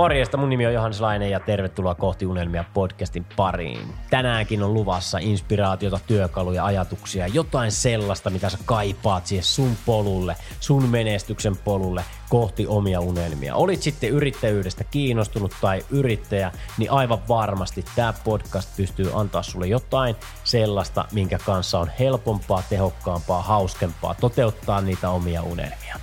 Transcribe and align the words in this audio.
Morjesta, 0.00 0.36
mun 0.36 0.48
nimi 0.48 0.66
on 0.66 0.72
Johannes 0.72 1.00
Laine 1.00 1.28
ja 1.28 1.40
tervetuloa 1.40 1.94
kohti 1.94 2.26
unelmia 2.26 2.64
podcastin 2.74 3.26
pariin. 3.36 3.94
Tänäänkin 4.10 4.62
on 4.62 4.74
luvassa 4.74 5.18
inspiraatiota, 5.18 6.00
työkaluja, 6.06 6.64
ajatuksia, 6.64 7.26
jotain 7.26 7.72
sellaista, 7.72 8.30
mitä 8.30 8.48
sä 8.48 8.58
kaipaat 8.64 9.26
siihen 9.26 9.44
sun 9.44 9.76
polulle, 9.86 10.36
sun 10.60 10.88
menestyksen 10.88 11.56
polulle 11.56 12.04
kohti 12.28 12.66
omia 12.66 13.00
unelmia. 13.00 13.54
Olit 13.54 13.82
sitten 13.82 14.10
yrittäjyydestä 14.10 14.84
kiinnostunut 14.84 15.54
tai 15.60 15.84
yrittäjä, 15.90 16.52
niin 16.78 16.90
aivan 16.90 17.28
varmasti 17.28 17.84
tämä 17.96 18.14
podcast 18.24 18.76
pystyy 18.76 19.10
antaa 19.14 19.42
sulle 19.42 19.66
jotain 19.66 20.16
sellaista, 20.44 21.04
minkä 21.12 21.38
kanssa 21.38 21.78
on 21.78 21.90
helpompaa, 21.98 22.62
tehokkaampaa, 22.70 23.42
hauskempaa 23.42 24.14
toteuttaa 24.14 24.80
niitä 24.80 25.10
omia 25.10 25.42
unelmia. 25.42 25.96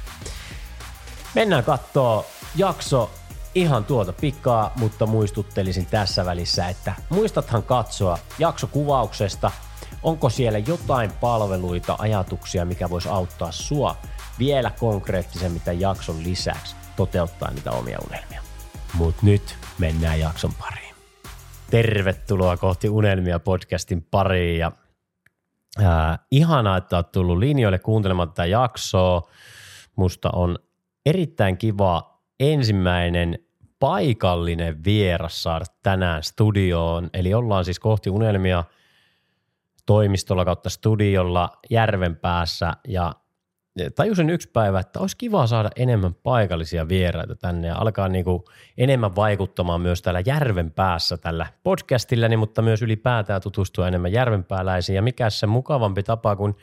Mennään 1.36 1.64
kattoo 1.64 2.26
jakso 2.56 3.10
ihan 3.58 3.86
tuota 3.86 4.14
pikaa, 4.14 4.72
mutta 4.76 5.06
muistuttelisin 5.06 5.86
tässä 5.86 6.26
välissä, 6.26 6.68
että 6.68 6.94
muistathan 7.10 7.64
katsoa 7.64 8.18
jaksokuvauksesta, 8.40 9.52
onko 10.04 10.30
siellä 10.30 10.60
jotain 10.60 11.12
palveluita, 11.12 11.96
ajatuksia, 12.00 12.66
mikä 12.66 12.90
voisi 12.90 13.10
auttaa 13.10 13.52
sua 13.52 13.96
vielä 14.40 14.72
konkreettisemmin 14.80 15.62
tämän 15.62 15.80
jakson 15.80 16.24
lisäksi 16.24 16.76
toteuttaa 16.96 17.52
niitä 17.52 17.72
omia 17.72 18.00
unelmia. 18.08 18.42
Mutta 18.94 19.26
nyt 19.26 19.58
mennään 19.80 20.20
jakson 20.20 20.52
pariin. 20.60 20.96
Tervetuloa 21.70 22.58
kohti 22.58 22.90
Unelmia 22.90 23.40
podcastin 23.40 24.04
pariin 24.12 24.60
ja 24.60 24.72
ää, 25.84 26.20
ihanaa, 26.32 26.78
että 26.78 26.96
olet 26.96 27.12
tullut 27.12 27.38
linjoille 27.38 27.80
kuuntelemaan 27.80 28.30
tätä 28.30 28.46
jaksoa. 28.46 29.30
Musta 29.96 30.30
on 30.34 30.60
erittäin 31.06 31.58
kiva 31.58 32.22
ensimmäinen 32.40 33.47
paikallinen 33.80 34.84
vieras 34.84 35.44
saada 35.44 35.66
tänään 35.84 36.24
studioon. 36.24 37.10
Eli 37.14 37.34
ollaan 37.34 37.66
siis 37.66 37.80
kohti 37.80 38.10
unelmia 38.10 38.64
toimistolla 39.86 40.46
kautta 40.46 40.70
studiolla 40.70 41.50
järven 41.70 42.16
päässä 42.16 42.74
ja 42.88 43.14
tajusin 43.96 44.30
yksi 44.30 44.50
päivä, 44.54 44.80
että 44.80 45.00
olisi 45.00 45.18
kiva 45.18 45.48
saada 45.48 45.70
enemmän 45.76 46.14
paikallisia 46.14 46.88
vieraita 46.88 47.36
tänne 47.36 47.68
ja 47.68 47.78
alkaa 47.78 48.08
niin 48.08 48.26
kuin 48.26 48.44
enemmän 48.78 49.16
vaikuttamaan 49.16 49.82
myös 49.82 50.02
täällä 50.02 50.22
järven 50.26 50.72
päässä 50.72 51.18
tällä 51.18 51.48
podcastilla, 51.64 52.38
mutta 52.38 52.62
myös 52.62 52.82
ylipäätään 52.82 53.42
tutustua 53.42 53.88
enemmän 53.88 54.12
järvenpääläisiin 54.12 54.96
ja 54.96 55.02
mikä 55.02 55.30
se 55.30 55.48
mukavampi 55.48 56.04
tapa 56.04 56.36
kuin 56.36 56.56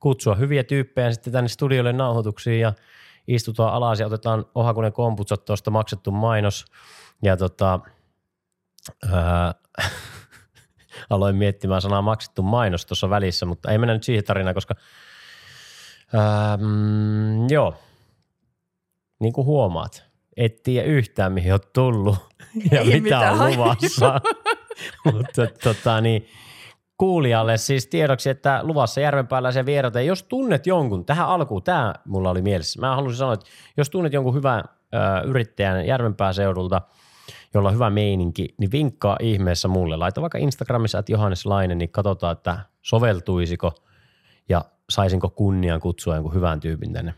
kutsua 0.00 0.34
hyviä 0.34 0.64
tyyppejä 0.64 1.12
sitten 1.12 1.32
tänne 1.32 1.48
studiolle 1.48 1.92
nauhoituksiin 1.92 2.60
ja 2.60 2.72
istutaan 3.26 3.74
alas 3.74 4.00
ja 4.00 4.06
otetaan 4.06 4.46
ohakunen 4.54 4.92
komputsat 4.92 5.44
tuosta 5.44 5.70
maksettu 5.70 6.10
mainos. 6.10 6.64
Ja 7.22 7.36
tota, 7.36 7.80
ää, 9.12 9.54
aloin 11.10 11.36
miettimään 11.36 11.82
sanaa 11.82 12.02
maksettu 12.02 12.42
mainos 12.42 12.86
tuossa 12.86 13.10
välissä, 13.10 13.46
mutta 13.46 13.70
ei 13.70 13.78
mennä 13.78 13.94
nyt 13.94 14.04
siihen 14.04 14.24
tarinaan, 14.24 14.54
koska 14.54 14.74
ää, 16.12 16.56
mm, 16.56 17.48
joo, 17.50 17.74
niin 19.20 19.32
kuin 19.32 19.46
huomaat, 19.46 20.04
et 20.36 20.62
tiedä 20.62 20.86
yhtään 20.86 21.32
mihin 21.32 21.54
on 21.54 21.60
tullut 21.72 22.16
ja 22.70 22.80
ei 22.80 23.00
mitä 23.00 23.32
on 23.32 23.50
luvassa, 23.50 24.20
mutta 25.12 25.46
tota 25.62 26.00
niin, 26.00 26.28
kuulijalle 27.02 27.56
siis 27.56 27.86
tiedoksi, 27.86 28.30
että 28.30 28.60
luvassa 28.62 29.00
järvenpääläisiä 29.00 29.66
vieraita. 29.66 30.00
Jos 30.00 30.22
tunnet 30.22 30.66
jonkun, 30.66 31.04
tähän 31.04 31.28
alkuun, 31.28 31.62
tämä 31.62 31.94
mulla 32.04 32.30
oli 32.30 32.42
mielessä. 32.42 32.80
Mä 32.80 32.96
haluaisin 32.96 33.18
sanoa, 33.18 33.34
että 33.34 33.46
jos 33.76 33.90
tunnet 33.90 34.12
jonkun 34.12 34.34
hyvän 34.34 34.64
ö, 34.64 34.98
yrittäjän 35.26 35.86
järvenpääseudulta, 35.86 36.80
jolla 37.54 37.68
on 37.68 37.74
hyvä 37.74 37.90
meininki, 37.90 38.54
niin 38.58 38.72
vinkkaa 38.72 39.16
ihmeessä 39.20 39.68
mulle. 39.68 39.96
Laita 39.96 40.20
vaikka 40.20 40.38
Instagramissa, 40.38 40.98
että 40.98 41.12
Johannes 41.12 41.46
Laine, 41.46 41.74
niin 41.74 41.90
katsotaan, 41.90 42.32
että 42.32 42.58
soveltuisiko 42.82 43.72
ja 44.48 44.64
saisinko 44.90 45.30
kunnian 45.30 45.80
kutsua 45.80 46.14
jonkun 46.14 46.34
hyvän 46.34 46.60
tyypin 46.60 46.92
tänne 46.92 47.14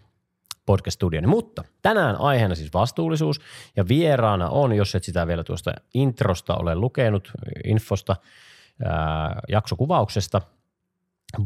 podcast-studioon. 0.66 1.28
Mutta 1.28 1.64
tänään 1.82 2.20
aiheena 2.20 2.54
siis 2.54 2.74
vastuullisuus 2.74 3.40
ja 3.76 3.88
vieraana 3.88 4.48
on, 4.48 4.72
jos 4.72 4.94
et 4.94 5.04
sitä 5.04 5.26
vielä 5.26 5.44
tuosta 5.44 5.72
introsta 5.94 6.54
ole 6.56 6.74
lukenut, 6.74 7.32
infosta– 7.64 8.16
ää, 8.84 9.40
jaksokuvauksesta. 9.48 10.40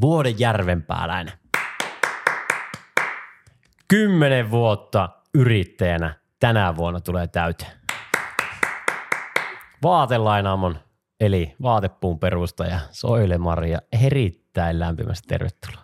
Vuoden 0.00 0.34
järvenpääläinen. 0.39 1.33
Kymmenen 3.89 4.50
vuotta 4.50 5.09
yrittäjänä 5.34 6.15
tänä 6.41 6.77
vuonna 6.77 7.00
tulee 7.00 7.27
täyteen. 7.27 7.72
Vaatelainaamon 9.83 10.78
eli 11.21 11.56
vaatepuun 11.62 12.19
perustaja 12.19 12.78
Soile 12.91 13.38
Maria 13.38 13.78
erittäin 13.93 14.78
lämpimästi 14.78 15.28
tervetuloa. 15.28 15.83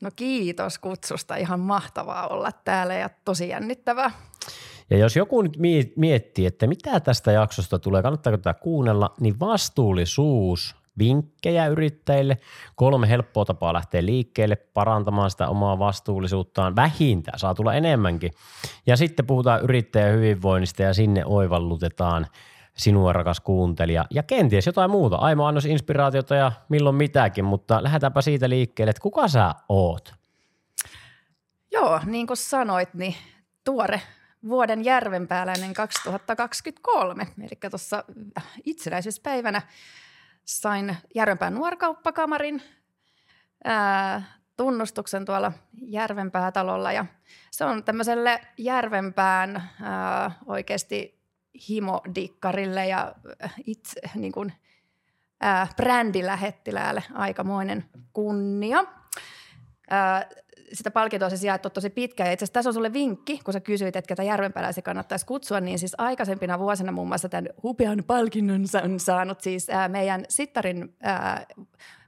No 0.00 0.10
kiitos 0.16 0.78
kutsusta, 0.78 1.36
ihan 1.36 1.60
mahtavaa 1.60 2.26
olla 2.26 2.52
täällä 2.52 2.94
ja 2.94 3.10
tosi 3.24 3.48
jännittävää. 3.48 4.10
Ja 4.90 4.98
jos 4.98 5.16
joku 5.16 5.42
nyt 5.42 5.56
miettii, 5.96 6.46
että 6.46 6.66
mitä 6.66 7.00
tästä 7.00 7.32
jaksosta 7.32 7.78
tulee, 7.78 8.02
kannattaako 8.02 8.36
tätä 8.36 8.54
kuunnella, 8.54 9.14
niin 9.20 9.40
vastuullisuus 9.40 10.76
vinkkejä 10.98 11.66
yrittäjille, 11.66 12.36
kolme 12.74 13.08
helppoa 13.08 13.44
tapaa 13.44 13.72
lähteä 13.72 14.04
liikkeelle 14.04 14.56
parantamaan 14.56 15.30
sitä 15.30 15.48
omaa 15.48 15.78
vastuullisuuttaan, 15.78 16.76
vähintään 16.76 17.38
saa 17.38 17.54
tulla 17.54 17.74
enemmänkin. 17.74 18.32
Ja 18.86 18.96
sitten 18.96 19.26
puhutaan 19.26 19.62
yrittäjän 19.62 20.14
hyvinvoinnista 20.14 20.82
ja 20.82 20.94
sinne 20.94 21.24
oivallutetaan 21.24 22.26
sinua 22.76 23.12
rakas 23.12 23.40
kuuntelija. 23.40 24.04
Ja 24.10 24.22
kenties 24.22 24.66
jotain 24.66 24.90
muuta, 24.90 25.16
aimo 25.16 25.46
annos 25.46 25.64
inspiraatiota 25.64 26.34
ja 26.34 26.52
milloin 26.68 26.96
mitäkin, 26.96 27.44
mutta 27.44 27.82
lähdetäänpä 27.82 28.20
siitä 28.20 28.48
liikkeelle, 28.48 28.90
että 28.90 29.02
kuka 29.02 29.28
sä 29.28 29.54
oot? 29.68 30.14
Joo, 31.72 32.00
niin 32.06 32.26
kuin 32.26 32.36
sanoit, 32.36 32.94
niin 32.94 33.14
tuore 33.64 34.00
vuoden 34.48 34.84
järvenpääläinen 34.84 35.74
2023, 35.74 37.26
eli 37.40 37.70
tuossa 37.70 38.04
itsenäisyyspäivänä 38.64 39.62
sain 40.48 40.96
Järvenpään 41.14 41.54
nuorkauppakamarin 41.54 42.62
ää, 43.64 44.22
tunnustuksen 44.56 45.24
tuolla 45.24 45.52
Järvenpäätalolla 45.80 46.92
ja 46.92 47.06
se 47.50 47.64
on 47.64 47.84
tämmöiselle 47.84 48.40
Järvenpään 48.58 49.70
ää, 49.82 50.30
oikeasti 50.46 51.20
himodikkarille 51.68 52.86
ja 52.86 53.14
itse 53.66 54.00
niin 54.14 54.32
kuin, 54.32 54.52
ää, 55.40 55.66
brändilähettiläälle 55.76 57.02
aikamoinen 57.14 57.84
kunnia. 58.12 58.84
Ää, 59.90 60.26
sitä 60.72 60.90
palkintoa 60.90 61.28
siis 61.28 61.44
jaettu 61.44 61.70
tosi 61.70 61.90
pitkä. 61.90 62.24
Ja 62.24 62.32
itse 62.32 62.44
asiassa 62.44 62.52
tässä 62.52 62.70
on 62.70 62.74
sulle 62.74 62.92
vinkki, 62.92 63.40
kun 63.44 63.52
sä 63.52 63.60
kysyit, 63.60 63.96
että 63.96 64.08
ketä 64.08 64.22
järvenpääläisiä 64.22 64.82
kannattaisi 64.82 65.26
kutsua, 65.26 65.60
niin 65.60 65.78
siis 65.78 65.94
aikaisempina 65.98 66.58
vuosina 66.58 66.92
muun 66.92 67.08
muassa 67.08 67.28
tämän 67.28 67.48
hupean 67.62 68.04
palkinnon 68.06 68.64
on 68.84 69.00
saanut 69.00 69.40
siis 69.40 69.70
ää, 69.70 69.88
meidän 69.88 70.24
Sittarin 70.28 70.96
ää, 71.02 71.46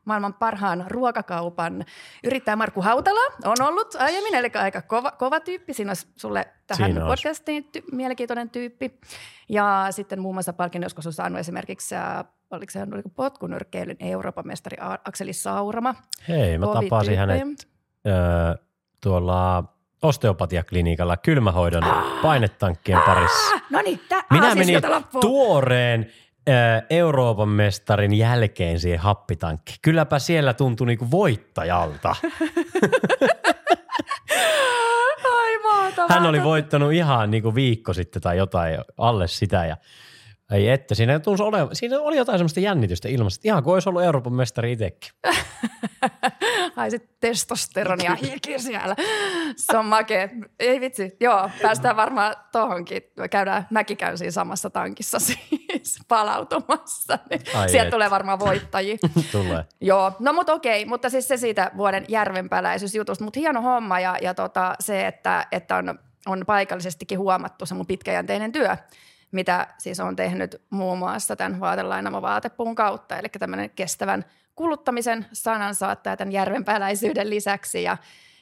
maailman 0.05 0.35
parhaan 0.35 0.85
ruokakaupan 0.89 1.85
yrittäjä 2.25 2.57
Markku 2.57 2.83
Hautala 2.83 3.35
on 3.45 3.69
ollut 3.69 3.95
aiemmin, 3.95 4.35
eli 4.35 4.51
aika 4.55 4.83
kova, 4.83 5.11
kova 5.11 5.41
tyyppi. 5.41 5.75
Siinä 5.75 5.91
olisi 5.91 6.07
sulle 6.17 6.49
tähän 6.67 6.93
Siinä 6.93 7.07
podcastiin 7.07 7.71
ty- 7.79 7.85
mielenkiintoinen 7.93 8.51
tyyppi. 8.51 9.01
Ja 9.49 9.87
sitten 9.91 10.21
muun 10.21 10.35
muassa 10.35 10.53
palkinnon 10.53 10.85
joskus 10.85 11.07
on 11.07 11.13
saanut 11.13 11.39
esimerkiksi, 11.39 11.95
ää, 11.95 12.25
oliko 12.51 12.71
se 12.71 12.87
oliko 12.93 13.09
potkunyrkkeilyn 13.09 13.97
Euroopan 14.01 14.47
mestari 14.47 14.77
Akseli 15.05 15.33
Saurama. 15.33 15.95
Hei, 16.29 16.59
mä 16.59 16.67
tapasin 16.67 17.19
hänet 17.19 17.69
öö, 18.07 18.15
tuolla 19.01 19.65
osteopatiaklinikalla 20.03 21.17
kylmähoidon 21.17 21.85
ah! 21.85 22.23
painetankkien 22.23 23.01
parissa. 23.07 23.61
No 23.71 23.83
niin, 23.83 24.01
tä- 24.09 24.25
Minä 24.31 24.55
siis 24.55 24.67
menin 24.67 24.83
tuoreen 25.21 26.07
Euroopan 26.91 27.49
mestarin 27.49 28.15
jälkeen 28.15 28.81
siihen 28.81 29.01
happitankki. 29.01 29.75
Kylläpä 29.83 30.19
siellä 30.19 30.55
tuntui 30.55 30.87
niinku 30.87 31.11
voittajalta. 31.11 32.17
Ai 35.25 35.59
mahtavaa. 35.63 36.09
Hän 36.09 36.27
oli 36.27 36.43
voittanut 36.43 36.93
ihan 36.93 37.31
niinku 37.31 37.55
viikko 37.55 37.93
sitten 37.93 38.23
tai 38.23 38.37
jotain 38.37 38.79
alle 38.99 39.29
sitä 39.29 39.67
ja– 39.67 39.77
ei 40.51 40.69
että, 40.69 40.95
siinä, 40.95 41.21
tunsi 41.21 41.43
ole, 41.43 41.69
siinä 41.73 42.01
oli 42.01 42.17
jotain 42.17 42.39
semmoista 42.39 42.61
jännitystä 42.61 43.09
ilmasta, 43.09 43.41
ihan 43.45 43.63
kuin 43.63 43.75
olisi 43.75 43.89
ollut 43.89 44.03
Euroopan 44.03 44.33
mestari 44.33 44.73
itsekin. 44.73 45.11
Ai 46.77 46.91
se 46.91 46.99
testosteronia 47.21 48.15
hiki 48.15 48.59
siellä. 48.59 48.97
Se 49.57 49.77
on 49.77 49.87
makea. 49.87 50.29
Ei 50.59 50.81
vitsi, 50.81 51.17
joo, 51.21 51.51
päästään 51.63 51.97
varmaan 51.97 52.35
tohonkin. 52.53 53.03
Käydään, 53.31 53.67
mäkin 53.71 53.97
käyn 53.97 54.19
siinä 54.19 54.31
samassa 54.31 54.71
tankissa 54.71 55.19
siis 55.27 55.99
palautumassa. 56.09 57.19
Niin 57.31 57.41
Ai 57.55 57.69
sieltä 57.69 57.87
et. 57.87 57.91
tulee 57.91 58.11
varmaan 58.11 58.39
voittajia. 58.39 58.97
tulee. 59.33 59.65
Joo, 59.81 60.13
no 60.19 60.33
mutta 60.33 60.53
okei, 60.53 60.85
mutta 60.85 61.11
siis 61.11 61.29
se 61.29 61.37
siitä 61.37 61.71
vuoden 61.77 62.05
järvenpäläisyysjutusta. 62.09 63.25
Mutta 63.25 63.41
hieno 63.41 63.63
homma 63.63 64.01
ja, 64.01 64.17
ja 64.23 64.35
tota, 64.35 64.75
se, 64.81 65.07
että, 65.07 65.47
että 65.53 65.77
on, 65.77 65.99
on 66.27 66.45
paikallisestikin 66.47 67.19
huomattu 67.19 67.67
se 67.67 67.75
mun 67.75 67.87
pitkäjänteinen 67.87 68.53
työ 68.53 68.77
mitä 69.33 69.67
siis 69.79 70.01
on 70.01 70.17
tehnyt 70.17 70.63
muun 70.71 70.99
muassa 70.99 71.37
tämän 71.37 71.61
vaatelainamo 71.61 72.23
vaatepuun 72.23 72.75
kautta, 72.75 73.19
eli 73.19 73.29
tämmöinen 73.29 73.71
kestävän 73.71 74.25
kuluttamisen 74.55 75.27
sanan 75.33 75.75
saattaa 75.75 76.17
tämän 76.17 76.33
järvenpääläisyyden 76.33 77.31
lisäksi 77.31 77.83
ja, 77.83 77.97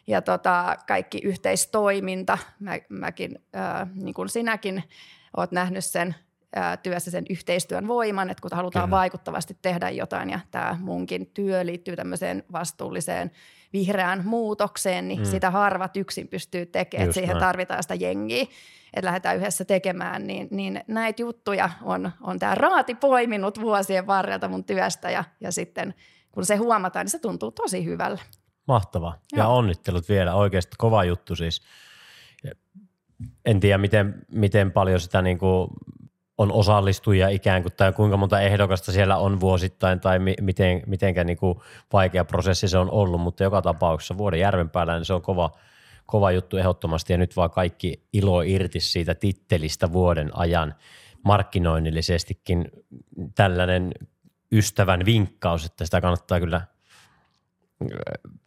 ja 0.07 0.23
tota, 0.23 0.77
kaikki 0.87 1.21
yhteistoiminta. 1.25 2.39
Mä, 2.61 2.79
mäkin, 2.89 3.39
äh, 3.57 3.89
niin 3.95 4.15
kuin 4.15 4.29
sinäkin, 4.29 4.85
oot 5.37 5.53
nähnyt 5.53 5.85
sen 5.85 6.15
työssä 6.83 7.11
sen 7.11 7.25
yhteistyön 7.31 7.89
voiman, 7.89 8.31
että 8.31 8.41
kun 8.41 8.51
halutaan 8.55 8.89
Kyllä. 8.89 8.97
vaikuttavasti 8.97 9.59
tehdä 9.63 9.91
jotain 9.91 10.31
ja 10.31 10.41
tämä 10.51 10.77
munkin 10.81 11.27
työ 11.27 11.67
liittyy 11.67 11.97
tämmöiseen 11.97 12.45
vastuulliseen 12.53 13.31
vihreään 13.73 14.27
muutokseen, 14.27 15.09
niin 15.09 15.21
mm. 15.21 15.27
sitä 15.27 15.51
harvat 15.51 15.97
yksin 15.97 16.29
pystyy 16.29 16.67
tekemään, 16.67 17.05
että 17.05 17.15
siihen 17.15 17.35
näin. 17.35 17.41
tarvitaan 17.41 17.83
sitä 17.83 17.95
jengiä, 17.95 18.43
että 18.95 19.07
lähdetään 19.07 19.37
yhdessä 19.37 19.65
tekemään, 19.65 20.27
niin, 20.27 20.49
niin 20.51 20.85
näitä 20.87 21.23
juttuja 21.23 21.71
on, 21.83 22.11
on 22.21 22.39
tämä 22.39 22.55
raati 22.55 22.95
poiminut 22.95 23.61
vuosien 23.61 24.07
varrelta 24.07 24.49
mun 24.49 24.65
työstä 24.65 25.11
ja, 25.11 25.25
ja 25.41 25.53
sitten 25.53 25.95
kun 26.33 26.47
se 26.47 26.57
huomataan, 26.57 27.05
niin 27.05 27.11
se 27.11 27.19
tuntuu 27.19 27.51
tosi 27.51 27.85
hyvällä. 27.85 28.19
Mahtavaa. 28.69 29.19
Joo. 29.33 29.45
Ja 29.45 29.49
onnittelut 29.49 30.09
vielä, 30.09 30.35
oikeasti 30.35 30.75
kova 30.79 31.05
juttu 31.05 31.37
siis. 31.37 31.63
En 33.45 33.61
tiedä, 33.61 33.79
miten, 33.79 34.15
miten 34.33 34.73
paljon 34.73 35.01
sitä 35.01 35.23
niin 35.23 35.39
kuin 35.39 35.69
on 36.39 36.53
osallistujia 36.53 37.29
ikään 37.29 37.63
kuin, 37.63 37.73
tai 37.77 37.93
kuinka 37.93 38.17
monta 38.17 38.41
ehdokasta 38.41 38.93
siellä 38.93 39.17
on 39.17 39.41
vuosittain, 39.41 40.01
tai 40.01 40.19
mi- 40.19 40.35
miten, 40.41 40.83
mitenkä 40.87 41.25
niin 41.25 41.39
kuin 41.39 41.59
vaikea 41.93 42.25
prosessi 42.25 42.69
se 42.69 42.79
on 42.79 42.91
ollut, 42.91 43.21
mutta 43.21 43.43
joka 43.43 43.63
tapauksessa 43.63 44.19
vuoden 44.19 44.41
järven 44.41 44.71
päällä 44.71 44.95
niin 44.95 45.05
se 45.05 45.15
on 45.15 45.23
kova, 45.23 45.51
kova 46.07 46.31
juttu 46.31 46.57
ehdottomasti, 46.57 47.13
ja 47.13 47.19
nyt 47.19 47.37
vaan 47.37 47.51
kaikki 47.51 48.03
ilo 48.13 48.43
irti 48.43 48.81
siitä 48.81 49.15
tittelistä 49.15 49.93
vuoden 49.93 50.31
ajan 50.37 50.75
markkinoinnillisestikin 51.25 52.71
tällainen 53.35 53.93
ystävän 54.53 55.05
vinkkaus, 55.05 55.65
että 55.65 55.85
sitä 55.85 56.01
kannattaa 56.01 56.41
kyllä 56.41 56.61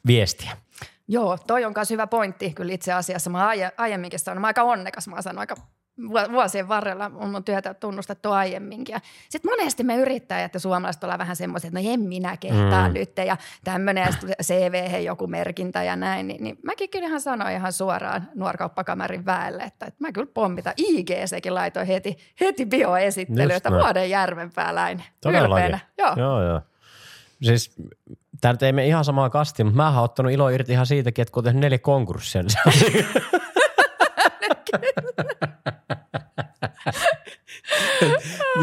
viestiä. 0.07 0.51
Joo, 1.07 1.38
toi 1.47 1.65
on 1.65 1.73
myös 1.75 1.89
hyvä 1.89 2.07
pointti 2.07 2.53
kyllä 2.53 2.73
itse 2.73 2.93
asiassa. 2.93 3.29
Mä 3.29 3.49
aiemminkin 3.77 4.19
sanon, 4.19 4.41
mä 4.41 4.47
aika 4.47 4.63
onnekas, 4.63 5.07
mä 5.07 5.21
sanon 5.21 5.39
aika 5.39 5.55
vuosien 6.31 6.67
varrella 6.67 7.11
on 7.15 7.29
mun 7.29 7.43
työtä 7.43 7.73
tunnustettu 7.73 8.31
aiemminkin. 8.31 8.95
Sitten 9.29 9.51
monesti 9.51 9.83
me 9.83 9.95
yrittäjät 9.95 10.53
ja 10.53 10.59
suomalaiset 10.59 11.03
ollaan 11.03 11.19
vähän 11.19 11.35
semmoisia, 11.35 11.67
että 11.67 11.79
no 11.79 11.93
en 11.93 11.99
minä 11.99 12.38
kehtaa 12.38 12.88
mm. 12.88 12.93
nyt 12.93 13.17
ja 13.17 13.38
tämmöinen 13.63 14.07
CV 14.43 15.03
joku 15.03 15.27
merkintä 15.27 15.83
ja 15.83 15.95
näin. 15.95 16.27
Niin, 16.27 16.43
niin 16.43 16.57
mäkin 16.63 16.89
kyllä 16.89 17.07
ihan 17.07 17.21
sanoin 17.21 17.55
ihan 17.55 17.73
suoraan 17.73 18.29
nuorkauppakamarin 18.35 19.25
väelle, 19.25 19.63
että, 19.63 19.85
että 19.85 19.97
mä 19.99 20.11
kyllä 20.11 20.31
pommita. 20.33 20.73
IGCkin 20.77 21.55
laitoin 21.55 21.88
heti, 21.88 22.17
heti 22.39 22.65
bioesittely, 22.65 23.53
että 23.53 23.71
vuoden 23.71 24.09
järvenpääläinen. 24.09 25.05
Ylpeänä. 25.25 25.79
Joo. 25.97 26.13
joo, 26.17 26.43
joo. 26.43 26.61
Siis 27.41 27.75
tämä 28.41 28.55
ei 28.61 28.73
mene 28.73 28.88
ihan 28.88 29.05
samaa 29.05 29.29
kastia, 29.29 29.65
mutta 29.65 29.77
mä 29.77 29.89
oon 29.89 30.03
ottanut 30.03 30.31
ilo 30.31 30.49
irti 30.49 30.71
ihan 30.71 30.85
siitäkin, 30.85 31.21
että 31.21 31.31
kun 31.31 31.43
neljä 31.53 31.79
konkurssia, 31.79 32.43
niin 32.43 33.05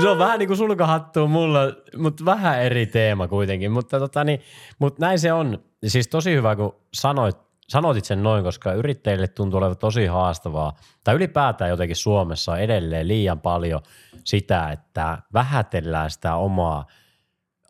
se 0.01 0.09
on 0.09 0.19
vähän 0.19 0.39
niin 0.39 0.47
kuin 0.47 0.57
sulkahattu 0.57 1.29
mulla, 1.29 1.61
mutta 1.97 2.25
vähän 2.25 2.63
eri 2.63 2.87
teema 2.87 3.29
kuitenkin. 3.29 3.73
Mutta, 3.73 3.99
tota, 3.99 4.25
niin, 4.25 4.41
mutta 4.79 5.07
näin 5.07 5.19
se 5.19 5.33
on. 5.33 5.65
Siis 5.87 6.09
tosi 6.09 6.35
hyvä, 6.35 6.57
kun 6.57 6.77
sanoit, 6.95 7.37
sanotit 7.69 8.05
sen 8.05 8.23
noin, 8.23 8.45
koska 8.45 8.73
yrittäjille 8.73 9.29
tuntuu 9.29 9.59
olevan 9.59 9.79
tosi 9.79 10.07
haastavaa. 10.07 10.77
Tai 11.05 11.15
ylipäätään 11.15 11.71
jotenkin 11.71 11.97
Suomessa 11.97 12.53
on 12.53 12.61
edelleen 12.61 13.09
liian 13.09 13.41
paljon 13.41 13.81
sitä, 14.25 14.71
että 14.71 15.19
vähätellään 15.33 16.11
sitä 16.11 16.35
omaa 16.35 16.87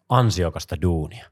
ansiokasta 0.09 0.77
duunia. 0.83 1.27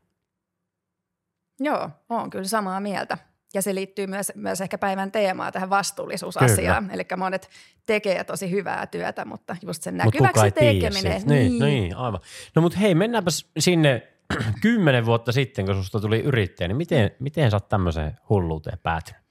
Joo, 1.60 1.90
on 2.08 2.30
kyllä 2.30 2.44
samaa 2.44 2.80
mieltä. 2.80 3.18
Ja 3.54 3.62
se 3.62 3.74
liittyy 3.74 4.06
myös, 4.06 4.32
myös 4.34 4.60
ehkä 4.60 4.78
päivän 4.78 5.12
teemaan 5.12 5.52
tähän 5.52 5.70
vastuullisuusasiaan. 5.70 6.90
Eli 6.90 7.02
monet 7.16 7.50
tekee 7.86 8.24
tosi 8.24 8.50
hyvää 8.50 8.86
työtä, 8.86 9.24
mutta 9.24 9.56
just 9.62 9.82
sen 9.82 9.96
näkyväksi 9.96 10.44
Mut 10.44 10.54
tekeminen. 10.54 11.22
Niin, 11.26 11.26
niin. 11.26 11.58
niin, 11.58 11.96
aivan. 11.96 12.20
No 12.54 12.62
mutta 12.62 12.78
hei, 12.78 12.94
mennäänpä 12.94 13.30
sinne 13.58 14.08
kymmenen 14.62 15.06
vuotta 15.06 15.32
sitten, 15.32 15.66
kun 15.66 15.74
susta 15.74 16.00
tuli 16.00 16.20
yrittäjä, 16.20 16.68
niin 16.68 16.76
miten, 16.76 17.10
miten 17.18 17.50
sä 17.50 17.56
oot 17.56 17.68
tämmöiseen 17.68 18.18
hulluuteen 18.28 18.78
päätynyt? 18.82 19.22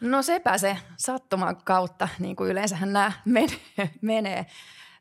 No 0.00 0.22
sepä 0.22 0.58
se 0.58 0.76
sattuman 0.96 1.56
kautta, 1.64 2.08
niin 2.18 2.36
kuin 2.36 2.50
yleensähän 2.50 2.92
nämä 2.92 3.12
menee. 3.24 3.90
menee. 4.00 4.46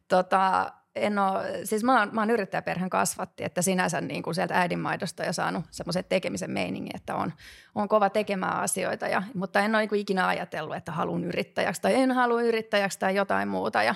Tota, 0.08 0.74
en 1.02 1.20
ole, 1.20 1.66
siis 1.66 1.84
mä 1.84 2.00
oon, 2.00 2.10
mä 2.12 2.22
oon 2.22 2.30
yrittäjäperheen 2.30 2.90
kasvatti, 2.90 3.44
että 3.44 3.62
sinänsä 3.62 4.02
niin 4.02 4.24
kuin 4.24 4.36
sieltä 4.36 4.60
äidinmaidosta 4.60 5.24
ja 5.24 5.34
saanut 5.34 5.66
semmoisen 5.72 6.04
tekemisen 6.10 6.52
meiningin, 6.52 6.96
että 6.96 7.16
on, 7.16 7.34
on 7.76 7.88
kova 7.88 8.10
tekemään 8.10 8.60
asioita, 8.60 9.08
ja, 9.08 9.24
mutta 9.34 9.60
en 9.60 9.76
ole 9.76 9.86
niin 9.86 10.02
ikinä 10.02 10.28
ajatellut, 10.28 10.76
että 10.76 10.92
haluan 10.92 11.24
yrittäjäksi 11.24 11.82
tai 11.82 11.96
en 11.96 12.12
halua 12.12 12.42
yrittäjäksi 12.42 13.00
tai 13.00 13.16
jotain 13.16 13.48
muuta. 13.48 13.84
Ja 13.84 13.96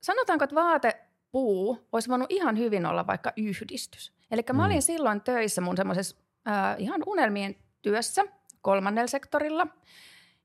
sanotaanko, 0.00 0.44
että 0.44 0.56
vaatepuu 0.56 1.88
olisi 1.92 2.08
voinut 2.08 2.32
ihan 2.32 2.58
hyvin 2.58 2.86
olla 2.86 3.06
vaikka 3.06 3.32
yhdistys. 3.36 4.12
Eli 4.30 4.42
mä 4.52 4.64
olin 4.64 4.76
mm. 4.76 4.82
silloin 4.82 5.20
töissä 5.20 5.60
mun 5.60 5.76
semmoisessa 5.76 6.16
äh, 6.48 6.76
ihan 6.78 7.02
unelmien 7.06 7.56
työssä 7.82 8.24
kolmannella 8.62 9.06
sektorilla. 9.06 9.66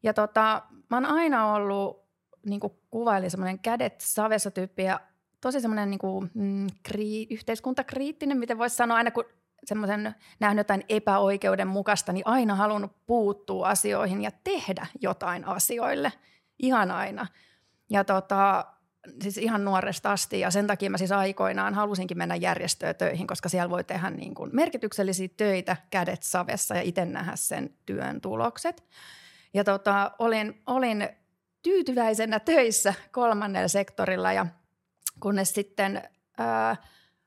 Ja 0.04 0.14
tota, 0.14 0.62
mä 0.90 0.98
oon 0.98 1.06
aina 1.06 1.54
ollut, 1.54 2.04
niin 2.46 2.60
kuin 2.60 2.74
kuvailin, 2.92 3.32
semmoinen 3.32 3.60
kädet 3.60 4.02
savessa 4.02 4.52
tyyppi 4.52 4.84
ja 4.84 5.00
tosi 5.44 5.62
semmoinen 5.62 5.90
niin 5.90 6.00
kuin, 6.00 6.32
mm, 6.34 6.68
kri, 6.84 7.28
yhteiskuntakriittinen, 7.30 8.38
miten 8.38 8.58
voisi 8.58 8.76
sanoa, 8.76 8.98
aina 8.98 9.12
kun 9.12 9.26
semmoisen 9.66 10.16
nähnyt 10.40 10.60
jotain 10.60 10.84
epäoikeudenmukaista, 10.90 12.14
niin 12.14 12.28
aina 12.28 12.56
halunnut 12.56 12.92
puuttua 13.06 13.68
asioihin 13.68 14.22
ja 14.22 14.32
tehdä 14.44 14.88
jotain 15.02 15.46
asioille. 15.46 16.14
Ihan 16.60 16.92
aina. 16.92 17.28
Ja 17.90 18.04
tota, 18.04 18.66
siis 19.22 19.38
ihan 19.38 19.66
nuoresta 19.66 20.12
asti 20.12 20.40
ja 20.40 20.52
sen 20.52 20.68
takia 20.68 20.90
mä 20.90 20.98
siis 20.98 21.12
aikoinaan 21.12 21.74
halusinkin 21.74 22.18
mennä 22.18 22.36
järjestöön 22.36 22.96
töihin, 22.96 23.28
koska 23.28 23.50
siellä 23.50 23.70
voi 23.70 23.84
tehdä 23.84 24.10
niin 24.10 24.34
kuin 24.34 24.50
merkityksellisiä 24.54 25.28
töitä 25.38 25.78
kädet 25.90 26.24
savessa 26.24 26.76
ja 26.76 26.82
itse 26.82 27.06
nähdä 27.06 27.36
sen 27.36 27.70
työn 27.86 28.22
tulokset. 28.22 28.84
Ja 29.54 29.64
tota, 29.64 30.12
olin, 30.20 30.62
olin 30.68 31.10
tyytyväisenä 31.62 32.40
töissä 32.40 32.94
kolmannella 33.12 33.68
sektorilla 33.68 34.34
ja– 34.34 34.46
kunnes 35.20 35.54
sitten 35.54 36.02
ää, 36.38 36.76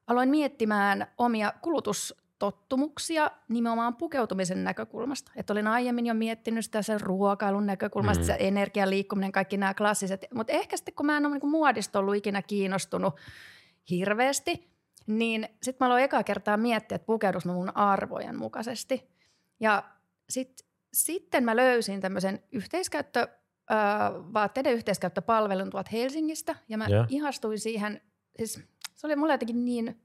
aloin 0.07 0.28
miettimään 0.28 1.07
omia 1.19 1.52
kulutustottumuksia 1.62 3.31
nimenomaan 3.49 3.97
pukeutumisen 3.97 4.64
näkökulmasta. 4.64 5.33
Että 5.37 5.52
olin 5.52 5.66
aiemmin 5.66 6.07
jo 6.07 6.14
miettinyt 6.14 6.64
sitä 6.64 6.83
sen 6.83 7.00
ruokailun 7.00 7.66
näkökulmasta, 7.66 8.23
mm. 8.23 8.26
se 8.26 8.37
energian 8.38 8.90
liikkuminen, 8.90 9.33
kaikki 9.33 9.57
nämä 9.57 9.75
klassiset. 9.75 10.26
Mutta 10.35 10.52
ehkä 10.52 10.76
sitten 10.76 10.95
kun 10.95 11.07
mä 11.07 11.16
en 11.16 11.26
ole 11.26 11.38
niin 11.38 11.50
muodista 11.50 11.99
ollut 11.99 12.16
ikinä 12.16 12.43
kiinnostunut 12.43 13.14
hirveästi, 13.90 14.71
niin 15.07 15.49
sitten 15.62 15.85
mä 15.85 15.87
aloin 15.87 16.05
ekaa 16.05 16.25
kertaa 16.25 16.57
miettiä, 16.57 16.97
että 16.97 17.07
pukeudus 17.07 17.45
mä 17.45 17.52
mun 17.52 17.76
arvojen 17.76 18.38
mukaisesti. 18.38 19.09
Ja 19.61 19.83
sit, 20.31 20.66
sitten 20.93 21.45
mä 21.45 21.57
löysin 21.57 22.00
tämmöisen 22.00 22.43
yhteiskäyttö 22.52 23.28
vaatteiden 24.32 24.73
yhteiskäyttöpalvelun 24.73 25.70
tuolta 25.70 25.90
Helsingistä 25.92 26.56
ja 26.68 26.78
mä 26.78 26.87
yeah. 26.90 27.06
ihastuin 27.08 27.58
siihen, 27.58 28.00
siis 28.38 28.61
se 28.94 29.06
oli 29.06 29.16
mulle 29.16 29.35
jotenkin 29.35 29.64
niin 29.64 30.00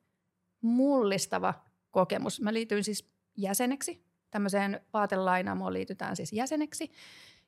mullistava 0.61 1.53
kokemus. 1.91 2.41
Mä 2.41 2.53
liityin 2.53 2.83
siis 2.83 3.11
jäseneksi, 3.37 4.05
tämmöiseen 4.31 4.81
vaatelainaamoon 4.93 5.73
liitytään 5.73 6.15
siis 6.15 6.33
jäseneksi 6.33 6.91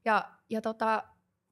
ja, 0.06 0.32
ja 0.50 0.62
tota, 0.62 1.04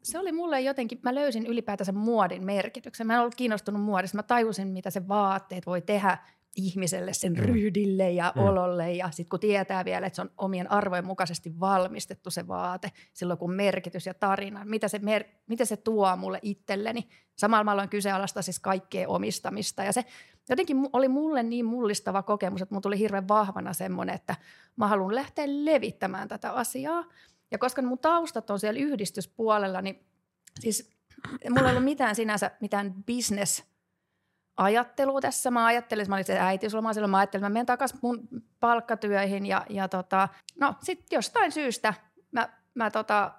se 0.04 0.20
oli 0.20 0.32
mulle 0.32 0.62
jotenkin, 0.62 1.00
mä 1.04 1.16
löysin 1.16 1.46
ylipäätänsä 1.46 1.92
muodin 1.92 2.46
merkityksen. 2.46 3.08
Mä 3.08 3.14
en 3.14 3.20
ollut 3.20 3.36
kiinnostunut 3.36 3.82
muodista, 3.82 4.18
mä 4.18 4.24
tajusin 4.24 4.68
mitä 4.68 4.90
se 4.90 5.08
vaatteet 5.08 5.66
voi 5.66 5.82
tehdä 5.82 6.18
ihmiselle, 6.56 7.14
sen 7.14 7.34
mm. 7.34 7.40
ryhdille 7.40 8.12
ja 8.12 8.34
mm. 8.36 8.42
ololle. 8.42 8.94
Ja 8.94 9.12
sitten 9.12 9.30
kun 9.30 9.40
tietää 9.40 9.86
vielä, 9.86 10.08
että 10.08 10.16
se 10.16 10.22
on 10.22 10.32
omien 10.38 10.72
arvojen 10.72 11.06
mukaisesti 11.06 11.60
valmistettu 11.60 12.32
se 12.32 12.48
vaate, 12.48 12.92
silloin 13.14 13.40
kun 13.40 13.54
merkitys 13.54 14.06
ja 14.06 14.14
tarina, 14.14 14.66
mitä 14.66 14.88
se, 14.88 15.00
mer- 15.00 15.26
mitä 15.48 15.66
se 15.66 15.78
tuo 15.78 16.16
mulle 16.16 16.40
itselleni. 16.42 17.08
Samalla 17.36 17.64
mä 17.64 17.72
aloin 17.72 17.90
kyseenalaistaa 17.90 18.44
siis 18.44 18.60
kaikkea 18.60 19.08
omistamista. 19.08 19.84
Ja 19.84 19.94
se 19.94 20.06
jotenkin 20.50 20.78
oli 20.94 21.08
mulle 21.08 21.44
niin 21.44 21.66
mullistava 21.66 22.24
kokemus, 22.24 22.62
että 22.62 22.76
mun 22.76 22.82
tuli 22.82 23.00
hirveän 23.00 23.28
vahvana 23.28 23.74
semmoinen, 23.74 24.16
että 24.16 24.36
mä 24.76 24.88
haluan 24.88 25.16
lähteä 25.16 25.46
levittämään 25.48 26.28
tätä 26.28 26.52
asiaa. 26.52 27.06
Ja 27.52 27.58
koska 27.58 27.82
mun 27.82 28.00
taustat 28.00 28.50
on 28.50 28.60
siellä 28.60 28.80
yhdistyspuolella, 28.80 29.82
niin 29.82 30.06
siis 30.60 30.92
mulla 31.50 31.68
ei 31.68 31.72
ollut 31.72 31.84
mitään 31.84 32.16
sinänsä 32.16 32.52
mitään 32.62 32.94
business– 33.08 33.64
ajattelua 34.58 35.22
tässä. 35.22 35.52
Mä 35.52 35.66
ajattelin, 35.66 36.02
että 36.02 36.10
mä 36.10 36.16
olin 36.16 36.26
se 36.26 36.40
äitiysloma 36.40 36.94
silloin, 36.94 37.12
mä 37.12 37.18
ajattelin, 37.18 37.42
että 37.42 37.50
mä 37.50 37.54
menen 37.54 37.66
takaisin 37.66 38.00
mun 38.02 38.28
palkkatyöihin 38.60 39.46
ja, 39.46 39.66
ja 39.70 39.88
tota, 39.88 40.30
no 40.60 40.76
sitten 40.84 41.18
jostain 41.18 41.52
syystä 41.52 41.94
mä, 42.32 42.50
mä 42.76 42.92
tota, 42.92 43.32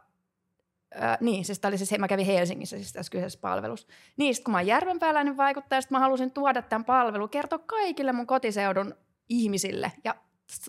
Äh, 0.97 1.19
niin, 1.21 1.45
siis 1.45 1.61
oli 1.65 1.79
siis, 1.79 1.99
mä 1.99 2.09
kävin 2.09 2.27
Helsingissä 2.27 2.77
siis 2.77 2.93
tässä 2.93 3.11
kyseisessä 3.11 3.41
palvelussa. 3.41 3.89
Niin, 4.17 4.35
sit 4.35 4.45
kun 4.45 4.53
mä 4.53 4.59
oon 4.59 4.67
järvenpääläinen 4.67 5.37
vaikuttaja, 5.37 5.81
sit 5.81 5.91
mä 5.91 5.99
halusin 5.99 6.31
tuoda 6.31 6.63
tämän 6.63 6.85
palvelun, 6.85 7.29
kertoa 7.29 7.59
kaikille 7.59 8.13
mun 8.13 8.27
kotiseudun 8.27 8.95
ihmisille 9.29 9.93
ja 10.05 10.15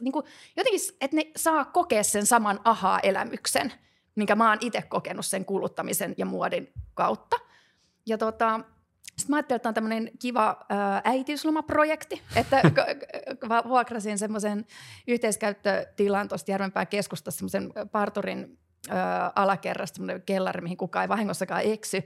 niin 0.02 0.12
kuin, 0.12 0.26
jotenkin, 0.58 0.82
että 1.02 1.18
ne 1.18 1.32
saa 1.36 1.66
kokea 1.66 2.04
sen 2.04 2.26
saman 2.26 2.60
aha-elämyksen, 2.64 3.74
minkä 4.16 4.36
mä 4.36 4.50
oon 4.50 4.58
itse 4.62 4.82
kokenut 4.82 5.26
sen 5.26 5.46
kuluttamisen 5.46 6.16
ja 6.18 6.26
muodin 6.26 6.74
kautta. 6.94 7.40
Ja 8.06 8.18
tota, 8.18 8.60
sitten 9.18 9.34
mä 9.34 9.36
ajattelin, 9.36 9.56
että 9.56 9.70
on 9.70 9.76
tämmöinen 9.76 10.12
kiva 10.20 10.66
ää, 10.70 11.02
äitiyslomaprojekti, 11.04 12.22
että 12.36 12.62
vuokrasin 13.70 14.18
semmoisen 14.18 14.66
yhteiskäyttötilan 15.08 16.28
tuosta 16.28 16.52
Järvenpään 16.52 16.88
keskustassa 16.88 17.38
semmoisen 17.38 17.90
parturin 17.92 18.60
ää, 18.90 19.32
alakerrasta, 19.36 19.96
semmoinen 19.96 20.22
kellari, 20.22 20.62
mihin 20.62 20.78
kukaan 20.78 21.04
ei 21.04 21.10
vahingossakaan 21.10 21.62
eksy. 21.64 22.04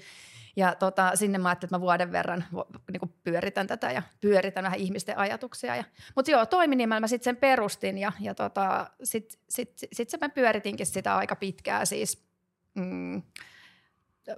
Ja 0.56 0.76
tota, 0.76 1.12
sinne 1.16 1.38
mä 1.38 1.50
ajattelin, 1.50 1.68
että 1.68 1.76
mä 1.78 1.82
vuoden 1.82 2.12
verran 2.12 2.46
niin 2.92 3.00
kuin 3.00 3.14
pyöritän 3.24 3.68
tätä 3.68 3.92
ja 3.92 4.04
pyöritän 4.22 4.64
vähän 4.64 4.80
ihmisten 4.80 5.18
ajatuksia. 5.18 5.76
Ja, 5.76 5.84
mutta 6.16 6.32
joo, 6.32 6.46
toiminimellä 6.46 7.00
mä 7.00 7.08
sitten 7.08 7.24
sen 7.24 7.38
perustin 7.38 7.98
ja, 7.98 8.12
ja 8.20 8.36
tota, 8.36 8.90
sitten 9.04 9.40
sit, 9.50 9.78
sit, 9.78 10.10
sit 10.10 10.22
mä 10.22 10.30
pyöritinkin 10.30 10.86
sitä 10.86 11.18
aika 11.18 11.36
pitkään 11.36 11.88
siis 11.88 12.28
mm, 12.76 13.22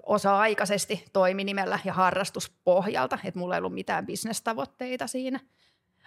osa-aikaisesti 0.05 1.05
toiminimellä 1.13 1.79
ja 1.85 1.93
harrastuspohjalta, 1.93 3.19
että 3.23 3.39
mulla 3.39 3.55
ei 3.55 3.59
ollut 3.59 3.73
mitään 3.73 4.05
bisnestavoitteita 4.05 5.07
siinä– 5.07 5.39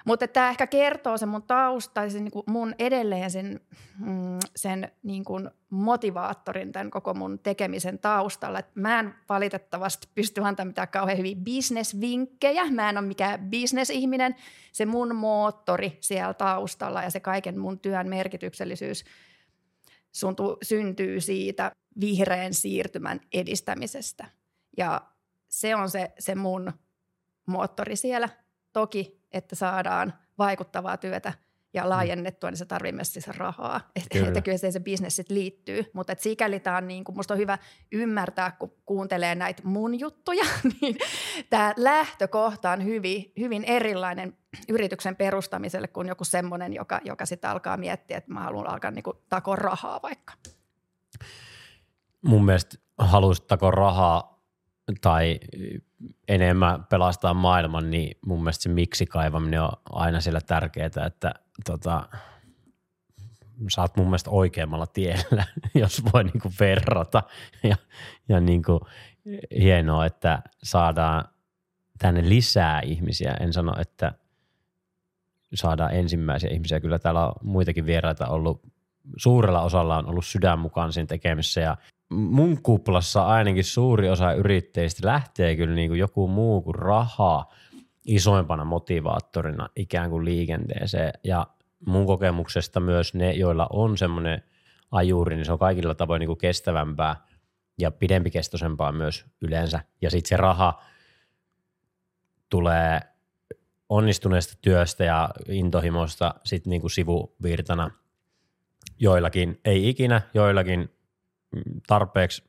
mutta 0.04 0.28
tämä 0.28 0.50
ehkä 0.50 0.66
kertoo 0.66 1.18
sen 1.18 1.28
mun 1.28 1.42
tausta, 1.42 2.10
sen, 2.10 2.24
niin 2.24 2.42
mun 2.46 2.74
edelleen 2.78 3.30
sen, 3.30 3.60
mm, 3.98 4.38
sen 4.56 4.92
niin 5.02 5.24
kuin 5.24 5.50
motivaattorin 5.70 6.72
tämän 6.72 6.90
koko 6.90 7.14
mun 7.14 7.38
tekemisen 7.38 7.98
taustalla. 7.98 8.58
Et 8.58 8.66
mä 8.74 9.00
en 9.00 9.14
valitettavasti 9.28 10.08
pysty 10.14 10.40
antamaan 10.44 10.68
mitään 10.68 10.88
kauhean 10.88 11.18
hyviä 11.18 11.36
bisnesvinkkejä. 11.36 12.70
Mä 12.70 12.90
en 12.90 12.98
ole 12.98 13.06
mikään 13.06 13.50
bisnesihminen. 13.50 14.34
Se 14.72 14.86
mun 14.86 15.16
moottori 15.16 15.98
siellä 16.00 16.34
taustalla 16.34 17.02
ja 17.02 17.10
se 17.10 17.20
kaiken 17.20 17.58
mun 17.58 17.78
työn 17.78 18.08
merkityksellisyys 18.08 19.04
suntu, 20.12 20.56
syntyy 20.62 21.20
siitä 21.20 21.72
vihreän 22.00 22.54
siirtymän 22.54 23.20
edistämisestä. 23.32 24.26
Ja 24.76 25.00
se 25.48 25.74
on 25.74 25.90
se, 25.90 26.12
se 26.18 26.34
mun 26.34 26.72
moottori 27.46 27.96
siellä. 27.96 28.28
Toki 28.72 29.22
että 29.32 29.56
saadaan 29.56 30.14
vaikuttavaa 30.38 30.96
työtä 30.96 31.32
ja 31.74 31.82
mm. 31.82 31.88
laajennettua, 31.88 32.50
niin 32.50 32.58
se 32.58 32.64
tarvitsee 32.64 32.92
myös 32.92 33.12
siis 33.12 33.28
rahaa. 33.28 33.80
Että, 33.96 34.08
kyllä. 34.12 34.28
että 34.28 34.40
kyllä 34.40 34.58
se, 34.58 34.70
se 34.70 34.80
bisnes 34.80 35.16
sitten 35.16 35.36
liittyy. 35.36 35.90
Mutta 35.92 36.14
sikäli 36.18 36.60
tämä 36.60 36.76
on, 36.76 36.88
niin 36.88 37.04
kuin, 37.04 37.16
musta 37.16 37.34
on 37.34 37.38
hyvä 37.38 37.58
ymmärtää, 37.92 38.50
kun 38.50 38.74
kuuntelee 38.86 39.34
näitä 39.34 39.62
mun 39.64 40.00
juttuja, 40.00 40.44
niin 40.80 40.98
tämä 41.50 41.74
lähtökohta 41.76 42.70
on 42.70 42.84
hyvin, 42.84 43.32
hyvin 43.38 43.64
erilainen 43.64 44.38
yrityksen 44.68 45.16
perustamiselle 45.16 45.88
kuin 45.88 46.08
joku 46.08 46.24
semmoinen, 46.24 46.72
joka, 46.72 47.00
joka 47.04 47.26
sitten 47.26 47.50
alkaa 47.50 47.76
miettiä, 47.76 48.16
että 48.16 48.32
mä 48.32 48.40
haluan 48.40 48.66
alkaa 48.66 48.90
niin 48.90 49.02
kuin, 49.02 49.16
takoa 49.28 49.56
rahaa 49.56 50.02
vaikka. 50.02 50.32
Mun 52.22 52.44
mielestä 52.44 52.76
haluaisit 52.98 53.46
takoa 53.46 53.70
rahaa 53.70 54.42
tai 55.00 55.40
enemmän 56.28 56.84
pelastaa 56.84 57.34
maailman, 57.34 57.90
niin 57.90 58.18
mun 58.26 58.42
mielestä 58.42 58.62
se 58.62 58.68
miksi 58.68 59.06
kaivaminen 59.06 59.62
on 59.62 59.72
aina 59.90 60.20
siellä 60.20 60.40
tärkeää, 60.40 60.90
että 61.06 61.34
tota, 61.64 62.08
sä 63.68 63.82
oot 63.82 63.96
mun 63.96 64.06
mielestä 64.06 64.30
oikeammalla 64.30 64.86
tiellä, 64.86 65.44
jos 65.74 66.02
voi 66.12 66.24
niinku 66.24 66.52
verrata. 66.60 67.22
Ja, 67.62 67.76
ja 68.28 68.40
niinku, 68.40 68.80
hienoa, 69.60 70.06
että 70.06 70.42
saadaan 70.62 71.24
tänne 71.98 72.28
lisää 72.28 72.80
ihmisiä. 72.80 73.34
En 73.40 73.52
sano, 73.52 73.74
että 73.80 74.12
saadaan 75.54 75.94
ensimmäisiä 75.94 76.50
ihmisiä. 76.50 76.80
Kyllä 76.80 76.98
täällä 76.98 77.26
on 77.26 77.32
muitakin 77.42 77.86
vieraita 77.86 78.26
ollut. 78.26 78.62
Suurella 79.16 79.62
osalla 79.62 79.98
on 79.98 80.06
ollut 80.06 80.26
sydän 80.26 80.58
mukaan 80.58 80.92
siinä 80.92 81.06
tekemisessä 81.06 81.60
ja 81.60 81.76
mun 82.12 82.62
kuplassa 82.62 83.26
ainakin 83.26 83.64
suuri 83.64 84.08
osa 84.08 84.32
yrittäjistä 84.32 85.06
lähtee 85.06 85.56
kyllä 85.56 85.74
niin 85.74 85.90
kuin 85.90 86.00
joku 86.00 86.28
muu 86.28 86.62
kuin 86.62 86.74
raha 86.74 87.46
isoimpana 88.06 88.64
motivaattorina 88.64 89.68
ikään 89.76 90.10
kuin 90.10 90.24
liikenteeseen. 90.24 91.12
Ja 91.24 91.46
mun 91.86 92.06
kokemuksesta 92.06 92.80
myös 92.80 93.14
ne, 93.14 93.32
joilla 93.32 93.66
on 93.70 93.98
semmoinen 93.98 94.42
ajuri, 94.90 95.36
niin 95.36 95.44
se 95.46 95.52
on 95.52 95.58
kaikilla 95.58 95.94
tavoin 95.94 96.20
niin 96.20 96.28
kuin 96.28 96.38
kestävämpää 96.38 97.16
ja 97.78 97.90
pidempikestoisempaa 97.90 98.92
myös 98.92 99.24
yleensä. 99.40 99.80
Ja 100.02 100.10
sitten 100.10 100.28
se 100.28 100.36
raha 100.36 100.82
tulee 102.48 103.00
onnistuneesta 103.88 104.58
työstä 104.60 105.04
ja 105.04 105.30
intohimosta 105.48 106.34
sitten 106.44 106.70
niin 106.70 106.80
kuin 106.80 106.90
sivuvirtana. 106.90 107.90
Joillakin 108.98 109.60
ei 109.64 109.88
ikinä, 109.88 110.22
joillakin 110.34 110.90
tarpeeksi 111.86 112.44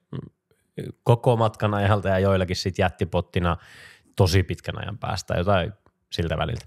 koko 1.03 1.36
matkan 1.36 1.74
ajalta 1.74 2.10
ja 2.10 2.19
joillakin 2.19 2.55
sitten 2.55 2.83
jättipottina 2.83 3.57
tosi 4.15 4.43
pitkän 4.43 4.79
ajan 4.79 4.98
päästä, 4.98 5.33
jotain 5.38 5.74
siltä 6.12 6.38
väliltä. 6.38 6.65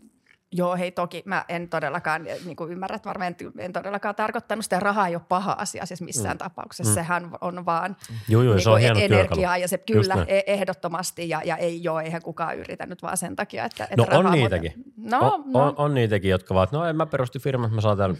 Joo, 0.52 0.76
hei 0.76 0.90
toki 0.90 1.22
mä 1.24 1.44
en 1.48 1.68
todellakaan, 1.68 2.24
niin 2.44 2.56
kuin 2.56 2.72
ymmärrät 2.72 3.04
varmaan, 3.04 3.36
en 3.58 3.72
todellakaan 3.72 4.14
tarkoittanut 4.14 4.64
sitä, 4.64 4.80
rahaa 4.80 5.06
ei 5.06 5.14
ole 5.14 5.22
paha 5.28 5.52
asia 5.58 5.86
siis 5.86 6.02
missään 6.02 6.34
mm. 6.34 6.38
tapauksessa, 6.38 6.90
mm. 6.90 6.94
sehän 6.94 7.30
on 7.40 7.64
vaan 7.66 7.96
joo, 8.28 8.42
joo, 8.42 8.54
niin 8.54 8.62
se 8.62 8.70
on 8.70 8.80
hieno 8.80 9.00
energiaa 9.00 9.28
työkalu. 9.28 9.60
ja 9.60 9.68
se 9.68 9.78
kyllä 9.78 10.24
e- 10.26 10.42
ehdottomasti 10.46 11.28
ja, 11.28 11.42
ja 11.44 11.56
ei 11.56 11.88
ole, 11.88 12.02
eihän 12.02 12.22
kukaan 12.22 12.58
yritänyt 12.58 13.02
vaan 13.02 13.16
sen 13.16 13.36
takia, 13.36 13.64
että, 13.64 13.84
että 13.84 13.96
No 13.96 14.18
on 14.18 14.32
niitäkin, 14.32 14.72
no, 14.96 15.18
on, 15.18 15.44
no. 15.46 15.66
On, 15.66 15.74
on, 15.76 15.94
niitäkin, 15.94 16.30
jotka 16.30 16.54
vaan, 16.54 16.68
no 16.72 16.84
en 16.84 16.96
mä 16.96 17.06
perusti 17.06 17.38
firma, 17.38 17.68
mä 17.68 17.80
saan 17.80 17.96
täällä 17.96 18.16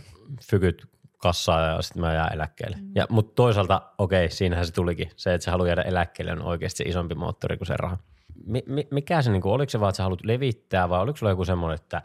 fykyt 0.51 0.89
kassaa 1.17 1.67
ja 1.67 1.83
sitten 1.83 2.01
mä 2.01 2.15
jään 2.15 2.35
eläkkeelle. 2.35 2.77
Mm. 2.77 2.91
Ja, 2.95 3.07
mutta 3.11 3.35
toisaalta, 3.35 3.83
okei, 3.99 4.31
siinähän 4.31 4.67
se 4.67 4.73
tulikin. 4.73 5.11
Se, 5.17 5.35
että 5.35 5.45
sä 5.45 5.51
haluat 5.51 5.69
jäädä 5.69 5.83
eläkkeelle 5.83 6.33
on 6.33 6.43
oikeasti 6.43 6.79
se 6.79 6.91
isompi 6.91 7.15
moottori 7.15 7.57
kuin 7.57 7.67
se 7.67 7.77
raha. 7.77 7.99
Mi, 8.47 8.63
mi, 8.67 8.89
mikä 8.91 9.23
se, 9.23 9.31
niin 9.31 9.43
kuin, 9.43 9.53
oliko 9.53 9.71
se 9.71 9.81
vaan, 9.81 9.89
että 9.91 9.97
sä 9.97 10.03
haluat 10.03 10.25
levittää 10.25 10.89
vai 10.89 11.01
oliko 11.01 11.17
sulla 11.17 11.33
joku 11.33 11.45
semmoinen, 11.45 11.75
että 11.75 12.03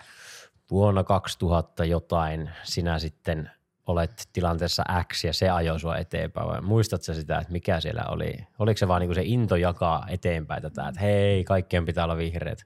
vuonna 0.71 1.03
2000 1.03 1.85
jotain 1.85 2.49
sinä 2.63 2.99
sitten 2.99 3.51
olet 3.87 4.29
tilanteessa 4.33 4.83
X 5.13 5.23
ja 5.23 5.33
se 5.33 5.49
ajoi 5.49 5.79
sua 5.79 5.97
eteenpäin 5.97 6.47
vai 6.47 6.61
muistatko 6.61 7.13
sitä, 7.13 7.37
että 7.37 7.51
mikä 7.51 7.79
siellä 7.79 8.03
oli? 8.09 8.33
Oliko 8.59 8.77
se 8.77 8.87
vaan 8.87 8.99
niin 8.99 9.07
kuin 9.07 9.15
se 9.15 9.23
into 9.25 9.55
jakaa 9.55 10.05
eteenpäin 10.09 10.61
tätä, 10.61 10.87
että 10.87 11.01
hei, 11.01 11.43
kaikkien 11.43 11.85
pitää 11.85 12.03
olla 12.03 12.17
vihreät? 12.17 12.65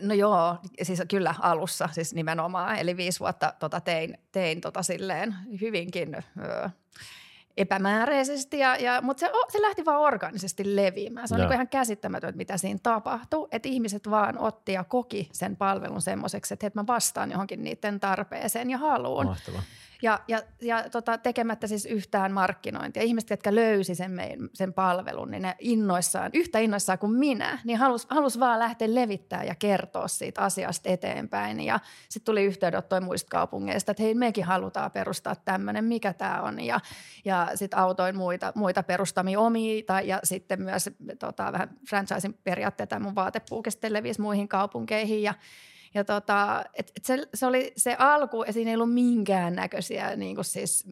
No 0.00 0.14
joo, 0.14 0.56
siis 0.82 1.02
kyllä 1.08 1.34
alussa 1.40 1.88
siis 1.92 2.14
nimenomaan, 2.14 2.76
eli 2.76 2.96
viisi 2.96 3.20
vuotta 3.20 3.54
tota 3.58 3.80
tein, 3.80 4.18
tein 4.32 4.60
tota 4.60 4.82
silleen 4.82 5.34
hyvinkin 5.60 6.14
ö, 6.14 6.70
epämääräisesti, 7.56 8.58
ja, 8.58 8.76
ja, 8.76 9.00
mutta 9.02 9.20
se, 9.20 9.30
se 9.48 9.62
lähti 9.62 9.84
vaan 9.84 10.00
organisesti 10.00 10.76
leviämään. 10.76 11.28
Se 11.28 11.34
on 11.34 11.40
niin 11.40 11.52
ihan 11.52 11.68
käsittämätöntä, 11.68 12.36
mitä 12.36 12.56
siinä 12.56 12.80
tapahtuu, 12.82 13.48
että 13.52 13.68
ihmiset 13.68 14.10
vaan 14.10 14.38
otti 14.38 14.72
ja 14.72 14.84
koki 14.84 15.28
sen 15.32 15.56
palvelun 15.56 16.02
semmoiseksi, 16.02 16.54
että, 16.54 16.66
että 16.66 16.80
mä 16.80 16.86
vastaan 16.86 17.30
johonkin 17.30 17.64
niiden 17.64 18.00
tarpeeseen 18.00 18.70
ja 18.70 18.78
haluun. 18.78 19.26
Mahtavaa 19.26 19.62
ja, 20.02 20.20
ja, 20.28 20.42
ja 20.60 20.90
tota, 20.90 21.18
tekemättä 21.18 21.66
siis 21.66 21.86
yhtään 21.86 22.32
markkinointia. 22.32 23.02
Ihmiset, 23.02 23.30
jotka 23.30 23.54
löysi 23.54 23.94
sen, 23.94 24.10
mein, 24.10 24.50
sen 24.54 24.72
palvelun, 24.72 25.30
niin 25.30 25.42
ne 25.42 25.56
innoissaan, 25.58 26.30
yhtä 26.34 26.58
innoissaan 26.58 26.98
kuin 26.98 27.12
minä, 27.12 27.58
niin 27.64 27.78
halus, 27.78 28.06
halus 28.10 28.40
vaan 28.40 28.58
lähteä 28.58 28.94
levittämään 28.94 29.46
ja 29.46 29.54
kertoa 29.54 30.08
siitä 30.08 30.40
asiasta 30.40 30.88
eteenpäin. 30.88 31.60
Ja 31.60 31.80
sitten 32.08 32.24
tuli 32.24 32.44
yhteydenottoja 32.44 33.00
muista 33.00 33.28
kaupungeista, 33.30 33.90
että 33.90 34.02
hei, 34.02 34.14
mekin 34.14 34.44
halutaan 34.44 34.90
perustaa 34.90 35.36
tämmöinen, 35.36 35.84
mikä 35.84 36.12
tämä 36.12 36.42
on. 36.42 36.64
Ja, 36.64 36.80
ja 37.24 37.50
sitten 37.54 37.78
autoin 37.78 38.16
muita, 38.16 38.52
muita 38.54 38.82
perustamia 38.82 39.40
omiita 39.40 40.00
ja 40.00 40.20
sitten 40.24 40.62
myös 40.62 40.90
tota, 41.18 41.52
vähän 41.52 41.70
franchising 41.88 42.34
periaatteita 42.44 43.00
mun 43.00 43.14
levisi 43.88 44.20
muihin 44.20 44.48
kaupunkeihin 44.48 45.22
ja 45.22 45.34
ja 45.94 46.04
tota, 46.04 46.64
et, 46.74 46.92
et 46.96 47.04
se, 47.04 47.28
se, 47.34 47.46
oli 47.46 47.72
se 47.76 47.96
alku 47.98 48.42
ja 48.42 48.52
siinä 48.52 48.70
ei 48.70 48.76
ollut 48.76 48.94
minkäännäköisiä 48.94 50.16
niin 50.16 50.34
kuin 50.34 50.44
siis 50.44 50.84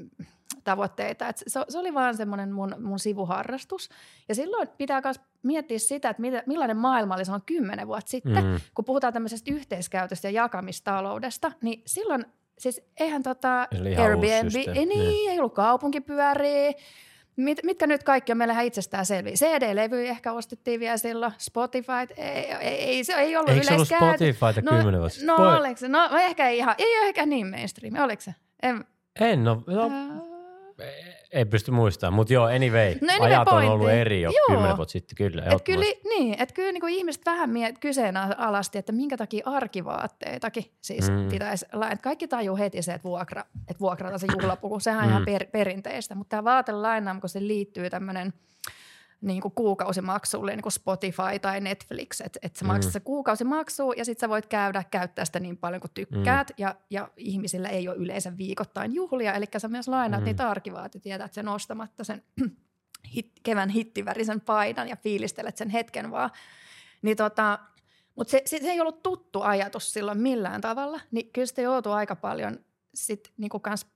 tavoitteita. 0.64 1.28
Et 1.28 1.42
se, 1.46 1.60
se 1.68 1.78
oli 1.78 1.94
vaan 1.94 2.16
semmoinen 2.16 2.52
mun, 2.52 2.74
mun 2.80 2.98
sivuharrastus. 2.98 3.88
Ja 4.28 4.34
silloin 4.34 4.68
pitää 4.78 5.00
myös 5.04 5.20
miettiä 5.42 5.78
sitä, 5.78 6.10
että 6.10 6.20
mitä, 6.20 6.42
millainen 6.46 6.76
maailma 6.76 7.14
oli 7.14 7.24
silloin 7.24 7.42
kymmenen 7.46 7.86
vuotta 7.86 8.10
sitten. 8.10 8.44
Mm. 8.44 8.60
Kun 8.74 8.84
puhutaan 8.84 9.12
tämmöisestä 9.12 9.52
yhteiskäytöstä 9.52 10.28
ja 10.28 10.42
jakamistaloudesta, 10.42 11.52
niin 11.62 11.82
silloin 11.86 12.24
siis 12.58 12.82
eihän 13.00 13.22
tota 13.22 13.68
Airbnb, 14.02 14.54
ei, 14.54 14.72
niin, 14.72 14.88
niin, 14.88 15.30
ei 15.30 15.38
ollut 15.38 15.54
kaupunkipyöriä, 15.54 16.72
Mit, 17.36 17.58
mitkä 17.62 17.86
nyt 17.86 18.02
kaikki 18.02 18.32
on 18.32 18.38
meillä 18.38 18.60
itsestään 18.60 19.06
selviä? 19.06 19.32
CD-levy 19.32 20.06
ehkä 20.06 20.32
ostettiin 20.32 20.80
vielä 20.80 20.96
silloin, 20.96 21.32
Spotify, 21.38 21.92
ei, 22.16 22.52
ei, 22.52 22.82
ei 22.82 23.04
se 23.04 23.12
ei 23.12 23.36
ollut 23.36 23.50
Eikö 23.50 23.64
se 23.66 23.74
ollut 23.74 23.88
Spotifyta 23.88 24.60
no, 24.62 24.76
kymmenen 24.76 25.00
vuotta 25.00 25.18
No 25.24 25.36
Voi... 25.36 25.56
oliko 25.56 25.76
se? 25.76 25.88
No 25.88 26.10
ehkä 26.18 26.48
ei 26.48 26.58
ihan, 26.58 26.74
ei 26.78 26.98
ole 26.98 27.08
ehkä 27.08 27.26
niin 27.26 27.46
mainstream, 27.46 28.04
oliko 28.04 28.22
se? 28.22 28.34
En, 28.62 28.84
en 29.20 29.44
no, 29.44 29.62
no, 29.66 29.86
uh... 29.86 30.36
Ei 31.32 31.44
pysty 31.44 31.70
muistamaan, 31.70 32.14
mutta 32.14 32.32
joo, 32.32 32.44
anyway, 32.44 32.94
No 33.00 33.12
anyway, 33.12 33.28
ajat 33.30 33.48
on 33.48 33.52
pointti. 33.54 33.72
ollut 33.72 33.88
eri 33.90 34.22
jo 34.22 34.30
Joo. 34.30 34.44
kymmenen 34.48 34.76
vuotta 34.76 34.92
sitten, 34.92 35.16
kyllä. 35.16 35.42
Et 35.44 35.62
kyllä, 35.62 35.84
niin, 36.08 36.36
et 36.42 36.52
kyllä 36.52 36.72
niin 36.72 36.88
ihmiset 36.88 37.22
vähän 37.26 37.50
miet, 37.50 37.78
kyseenalaisti, 37.78 38.78
että 38.78 38.92
minkä 38.92 39.16
takia 39.16 39.42
arkivaatteitakin 39.46 40.64
siis 40.80 41.10
Mm. 41.10 41.28
pitäisi, 41.28 41.66
la- 41.72 41.90
että 41.90 42.02
kaikki 42.02 42.28
tajuu 42.28 42.56
heti 42.56 42.82
se, 42.82 42.92
että, 42.92 43.08
vuokra, 43.08 43.44
että 43.60 43.80
vuokrata 43.80 44.18
se 44.18 44.26
juhlapuku, 44.42 44.80
sehän 44.80 44.98
on 45.00 45.04
Mm. 45.06 45.10
ihan 45.10 45.24
per, 45.24 45.46
perinteistä, 45.52 46.14
mutta 46.14 46.30
tämä 46.30 46.44
vaatelaina, 46.44 47.20
kun 47.20 47.28
se 47.28 47.40
liittyy 47.40 47.90
tämmöinen 47.90 48.32
niin 49.20 49.42
kuin 49.42 49.54
kuukausimaksulle, 49.54 50.50
niin 50.52 50.62
kuin 50.62 50.72
Spotify 50.72 51.38
tai 51.42 51.60
Netflix, 51.60 52.20
että 52.20 52.38
et 52.42 52.56
sä 52.56 52.64
Mm. 52.64 52.66
maksat 52.66 52.92
se 52.92 53.00
kuukausimaksu 53.00 53.92
ja 53.92 54.04
sitten 54.04 54.20
sä 54.20 54.28
voit 54.28 54.46
käydä 54.46 54.84
käyttää 54.90 55.24
sitä 55.24 55.40
niin 55.40 55.56
paljon 55.56 55.80
kuin 55.80 55.90
tykkäät 55.94 56.48
Mm. 56.50 56.54
ja, 56.58 56.74
ja 56.90 57.08
ihmisillä 57.16 57.68
ei 57.68 57.88
ole 57.88 57.96
yleensä 57.96 58.36
viikoittain 58.36 58.94
juhlia, 58.94 59.34
eli 59.34 59.46
sä 59.58 59.68
myös 59.68 59.88
lainaat 59.88 60.22
Mm. 60.22 60.24
niitä 60.24 60.48
arkivaatit, 60.50 61.06
jätät 61.06 61.32
sen 61.32 61.48
ostamatta 61.48 62.04
sen 62.04 62.22
hit, 63.14 63.32
kevään 63.42 63.68
hittivärisen 63.68 64.40
paidan 64.40 64.88
ja 64.88 64.96
fiilistelet 64.96 65.56
sen 65.56 65.68
hetken 65.70 66.10
vaan. 66.10 66.30
Niin 67.02 67.16
tota, 67.16 67.58
mutta 68.16 68.30
se, 68.30 68.42
se, 68.44 68.58
se, 68.58 68.70
ei 68.70 68.80
ollut 68.80 69.02
tuttu 69.02 69.42
ajatus 69.42 69.92
silloin 69.92 70.18
millään 70.18 70.60
tavalla, 70.60 71.00
niin 71.10 71.32
kyllä 71.32 71.46
sitä 71.46 71.62
joutuu 71.62 71.92
aika 71.92 72.16
paljon 72.16 72.58
sit 72.94 73.32
niinku 73.36 73.60
kans 73.60 73.86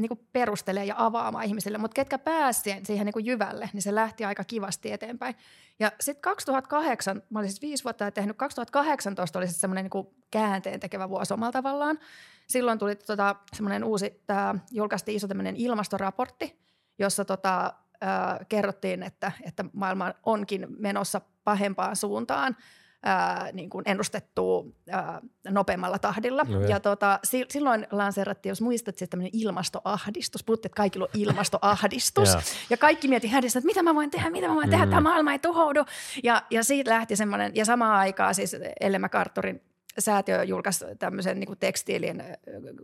niinku 0.00 0.26
perustelee 0.32 0.84
ja 0.84 0.94
avaamaan 0.98 1.44
ihmisille, 1.44 1.78
mutta 1.78 1.94
ketkä 1.94 2.18
pääsivät 2.18 2.86
siihen 2.86 3.04
niinku 3.04 3.18
jyvälle, 3.18 3.70
niin 3.72 3.82
se 3.82 3.94
lähti 3.94 4.24
aika 4.24 4.44
kivasti 4.44 4.92
eteenpäin. 4.92 5.34
Ja 5.78 5.92
sitten 6.00 6.22
2008, 6.22 7.22
mä 7.30 7.38
olin 7.38 7.50
siis 7.50 7.62
viisi 7.62 7.84
vuotta 7.84 8.10
tehnyt, 8.10 8.36
2018 8.36 9.38
oli 9.38 9.46
sitten 9.46 9.60
semmoinen 9.60 9.84
niinku 9.84 10.14
käänteen 10.30 10.80
tekevä 10.80 11.08
vuosi 11.08 11.34
omalla 11.34 11.52
tavallaan. 11.52 11.98
Silloin 12.46 12.78
tuli 12.78 12.96
tota, 12.96 13.36
semmoinen 13.52 13.84
uusi, 13.84 14.22
tää, 14.26 14.54
julkaistiin 14.70 15.16
iso 15.16 15.28
tämmöinen 15.28 15.56
ilmastoraportti, 15.56 16.60
jossa 16.98 17.24
tota, 17.24 17.72
äh, 18.02 18.46
kerrottiin, 18.48 19.02
että, 19.02 19.32
että 19.42 19.64
maailma 19.72 20.12
onkin 20.22 20.66
menossa 20.78 21.20
pahempaan 21.44 21.96
suuntaan 21.96 22.56
ää, 23.02 23.48
niin 23.52 23.70
kuin 23.70 23.82
ennustettua 23.86 24.64
ää, 24.90 25.20
nopeammalla 25.48 25.98
tahdilla. 25.98 26.42
No 26.48 26.60
ja 26.60 26.80
tota, 26.80 27.18
si- 27.24 27.46
silloin 27.48 27.86
lanseerattiin, 27.90 28.50
jos 28.50 28.60
muistat, 28.60 28.98
siis 28.98 29.10
tämmöinen 29.10 29.30
ilmastoahdistus. 29.34 30.44
Puhuttiin, 30.44 30.68
että 30.70 30.76
kaikilla 30.76 31.04
on 31.04 31.20
ilmastoahdistus. 31.20 32.28
Joo. 32.34 32.40
ja 32.70 32.76
kaikki 32.76 33.08
mieti 33.08 33.28
hädessä, 33.28 33.58
että 33.58 33.66
mitä 33.66 33.82
mä 33.82 33.94
voin 33.94 34.10
tehdä, 34.10 34.30
mitä 34.30 34.48
mä 34.48 34.54
voin 34.54 34.70
tehdä, 34.70 34.84
Mm. 34.84 34.90
tämä 34.90 35.00
maailma 35.00 35.32
ei 35.32 35.38
tuhoudu. 35.38 35.84
Ja, 36.22 36.42
ja 36.50 36.64
siitä 36.64 36.90
lähti 36.90 37.16
semmoinen, 37.16 37.52
ja 37.54 37.64
samaan 37.64 37.94
aikaan 37.98 38.34
siis 38.34 38.56
Elle 38.80 38.98
MacArthurin 38.98 39.62
säätiö 40.00 40.42
julkaisi 40.42 40.84
tämmöisen 40.98 41.40
niin 41.40 41.46
kuin 41.46 41.58
tekstiilin 41.58 42.20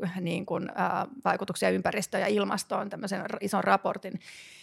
äh, 0.05 0.21
niin 0.21 0.47
kuin, 0.47 0.69
äh, 0.71 1.07
vaikutuksia 1.25 1.71
ympäristöön 1.71 2.21
ja 2.21 2.27
ilmastoon, 2.27 2.91
tämmöisen 2.91 3.25
ison 3.41 3.65
raportin. 3.65 4.21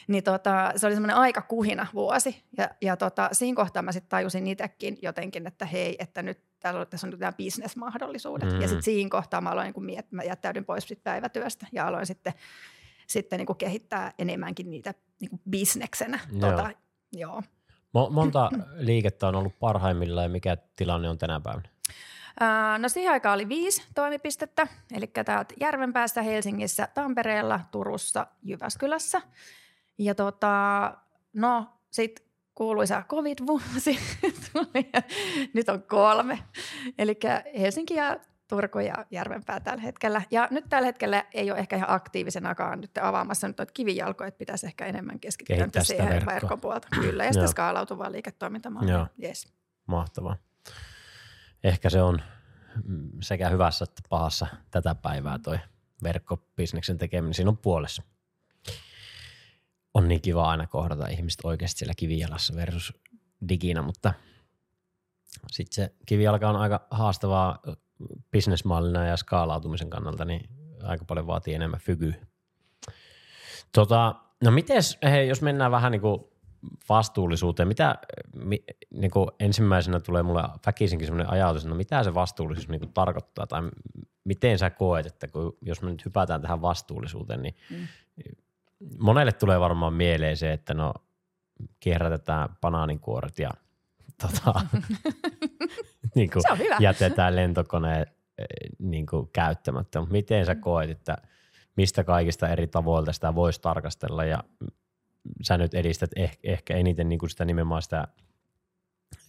Niin 0.08 0.24
tota, 0.24 0.72
se 0.76 0.88
oli 0.88 0.96
semmoinen 0.96 1.18
aika 1.18 1.42
kuhina 1.42 1.88
vuosi. 1.94 2.44
Ja, 2.58 2.70
ja 2.82 2.98
tota, 2.98 3.30
siinä 3.32 3.56
kohtaa 3.56 3.82
mä 3.82 3.92
sitten 3.92 4.10
tajusin 4.10 4.48
itsekin 4.48 4.98
jotenkin, 5.02 5.48
että 5.48 5.66
hei, 5.66 5.96
että 6.00 6.22
nyt 6.22 6.40
täällä 6.60 6.80
on, 6.80 6.88
tässä 6.88 7.08
on 7.08 7.12
nyt 7.12 7.20
nämä 7.20 7.32
bisnesmahdollisuudet. 7.32 8.54
Mm. 8.54 8.62
Ja 8.62 8.68
sitten 8.68 8.84
siinä 8.84 9.10
kohtaa 9.10 9.42
mä 9.42 9.50
aloin 9.50 9.74
niin 9.76 9.86
miettimään, 9.86 10.26
mä 10.26 10.30
jättäydyn 10.30 10.66
pois 10.66 10.88
sit 10.88 11.04
päivätyöstä 11.04 11.68
ja 11.72 11.88
aloin 11.88 12.06
sitten, 12.06 12.34
sitten 13.08 13.38
niin 13.38 13.48
kuin 13.48 13.58
kehittää 13.58 14.14
enemmänkin 14.20 14.70
niitä 14.70 14.94
niin 15.20 15.30
kuin 15.30 15.42
bisneksenä. 15.50 16.20
Joo. 16.32 16.52
Tota, 16.52 16.72
joo. 17.12 17.44
Mo- 17.98 18.10
monta 18.10 18.50
liikettä 18.76 19.28
on 19.28 19.36
ollut 19.36 19.60
parhaimmillaan 19.60 20.26
ja 20.26 20.30
mikä 20.30 20.58
tilanne 20.76 21.10
on 21.10 21.18
tänä 21.18 21.40
päivänä? 21.40 21.73
No 22.80 22.90
siihen 22.90 23.14
aikaan 23.14 23.36
oli 23.36 23.50
viisi 23.50 23.84
toimipistettä, 23.96 24.68
eli 24.94 25.08
täältä 25.08 25.54
Järvenpäässä, 25.60 26.22
Helsingissä, 26.22 26.88
Tampereella, 26.94 27.60
Turussa, 27.72 28.28
Jyväskylässä. 28.44 29.22
Ja 29.98 30.16
tota, 30.16 30.98
no 31.34 31.68
sitten 31.90 32.26
kuuluisa 32.56 33.04
covid-vuosi 33.10 34.00
tuli 34.54 34.90
ja 34.94 35.02
nyt 35.54 35.70
on 35.70 35.84
kolme. 35.84 36.40
Eli 36.98 37.20
Helsinki 37.60 37.94
ja 37.94 38.18
Turku 38.48 38.80
ja 38.80 39.06
Järvenpää 39.12 39.60
tällä 39.60 39.82
hetkellä. 39.82 40.22
Ja 40.32 40.48
nyt 40.52 40.66
tällä 40.70 40.86
hetkellä 40.86 41.26
ei 41.34 41.52
ole 41.52 41.60
ehkä 41.60 41.76
ihan 41.76 41.92
aktiivisenakaan 41.92 42.82
nyt 42.82 42.98
avaamassa 43.02 43.48
nyt 43.48 43.58
noita 43.58 43.74
kivijalkoja, 43.74 44.28
että 44.28 44.38
pitäisi 44.38 44.66
ehkä 44.66 44.86
enemmän 44.86 45.20
keskittyä 45.20 45.66
sitä 45.66 45.84
siihen 45.84 46.26
verkkopuolta. 46.26 46.88
Kyllä, 47.02 47.26
ja 47.26 47.34
sitten 47.34 47.50
skaalautuvaa 47.50 48.12
liiketoimintamallia. 48.12 48.94
Joo. 48.94 49.08
Yes. 49.24 49.54
Mahtavaa. 49.86 50.36
Ehkä 51.64 51.90
se 51.90 52.02
on 52.02 52.22
mm, 52.84 53.10
sekä 53.22 53.50
hyvässä 53.50 53.84
että 53.84 54.02
pahassa 54.10 54.48
tätä 54.72 54.96
päivää 54.96 55.40
toi 55.40 55.60
verkkobisneksen 56.04 56.98
tekeminen. 56.98 57.34
Siinä 57.34 57.50
on 57.50 57.58
puolessa. 57.58 58.04
On 59.94 60.08
niin 60.08 60.22
kiva 60.22 60.50
aina 60.50 60.68
kohdata 60.68 61.08
ihmiset 61.08 61.40
oikeasti 61.44 61.80
siellä 61.80 61.94
kivijalassa 61.98 62.56
versus 62.56 62.94
diginä, 63.50 63.82
mutta 63.82 64.14
sitten 65.52 65.76
se 65.76 65.96
kivijalka 66.06 66.50
on 66.50 66.56
aika 66.56 66.88
haastavaa 66.92 67.60
bisnesmallina 68.32 69.06
ja 69.06 69.18
skaalautumisen 69.18 69.90
kannalta, 69.90 70.26
niin 70.26 70.50
aika 70.84 71.06
paljon 71.06 71.28
vaatii 71.28 71.54
enemmän 71.54 71.80
fykyä. 71.80 72.14
Tota, 73.72 74.16
no 74.44 74.52
mites, 74.52 74.98
hei, 75.04 75.28
jos 75.28 75.42
mennään 75.42 75.72
vähän 75.72 75.92
niin 75.92 76.02
kuin 76.02 76.24
vastuullisuuteen, 76.90 77.68
mitä 77.68 77.96
mi, 78.36 78.64
niin 78.94 79.12
kuin 79.12 79.30
ensimmäisenä 79.40 80.00
tulee 80.00 80.24
mulle 80.24 80.44
väkisinkin 80.66 81.08
sellainen 81.08 81.34
ajatus, 81.34 81.62
että 81.64 81.70
no 81.70 81.76
mitä 81.76 82.04
se 82.04 82.14
vastuullisuus 82.14 82.70
niin 82.70 82.80
kuin 82.80 82.94
tarkoittaa 82.94 83.48
tai 83.48 83.62
miten 84.24 84.60
sä 84.60 84.70
koet, 84.70 85.06
että 85.06 85.28
kun, 85.28 85.58
jos 85.62 85.82
me 85.82 85.92
nyt 85.92 86.06
hypätään 86.06 86.42
tähän 86.42 86.62
vastuullisuuteen, 86.62 87.42
niin 87.42 87.56
Mm. 87.70 88.90
monelle 89.00 89.32
tulee 89.32 89.60
varmaan 89.60 89.94
mieleen 89.94 90.38
se, 90.38 90.54
että 90.54 90.74
no 90.74 90.94
kierrätetään 91.80 92.50
banaaninkuoret 92.62 93.40
ja 93.40 93.50
tota, 94.22 94.62
niin 96.16 96.30
kuin 96.32 96.44
jätetään 96.80 97.36
lentokone 97.36 98.02
eh, 98.02 98.08
niin 98.80 99.06
kuin 99.06 99.30
käyttämättä. 99.34 100.00
Mutta 100.00 100.12
miten 100.12 100.46
sä 100.46 100.56
koet, 100.56 100.90
että 100.90 101.18
mistä 101.76 102.04
kaikista 102.04 102.50
eri 102.50 102.68
tavoilta 102.68 103.14
sitä 103.14 103.36
voisi 103.36 103.62
tarkastella 103.62 104.26
ja 104.26 104.44
sä 105.42 105.58
nyt 105.58 105.74
edistät 105.74 106.12
eh, 106.16 106.38
ehkä 106.44 106.76
eniten 106.76 107.10
niin 107.10 107.20
kuin 107.20 107.30
sitä 107.30 107.46
nimenomaan 107.46 107.82
sitä, 107.82 108.08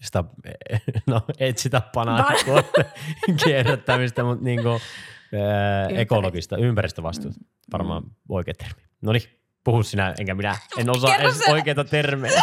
sitä 0.01 0.25
no 1.07 1.23
et 1.39 1.59
sitä 1.59 1.83
banaanikuorten 1.95 2.85
kierrättämistä, 3.45 4.25
mutta 4.25 4.45
niin 4.45 4.63
kuin, 4.63 4.81
ää, 5.41 5.89
ekologista 5.89 6.57
ympäristövastuuta. 6.57 7.41
Varmaan 7.73 8.03
oikea 8.29 8.55
termi. 8.55 8.83
No 9.03 9.13
niin, 9.13 9.23
puhu 9.65 9.83
sinä, 9.83 10.15
enkä 10.19 10.35
minä. 10.35 10.57
En 10.79 10.91
osaa 10.91 11.11
Kerro 11.11 11.29
edes 11.29 11.49
oikeita 11.49 11.85
termejä. 11.85 12.43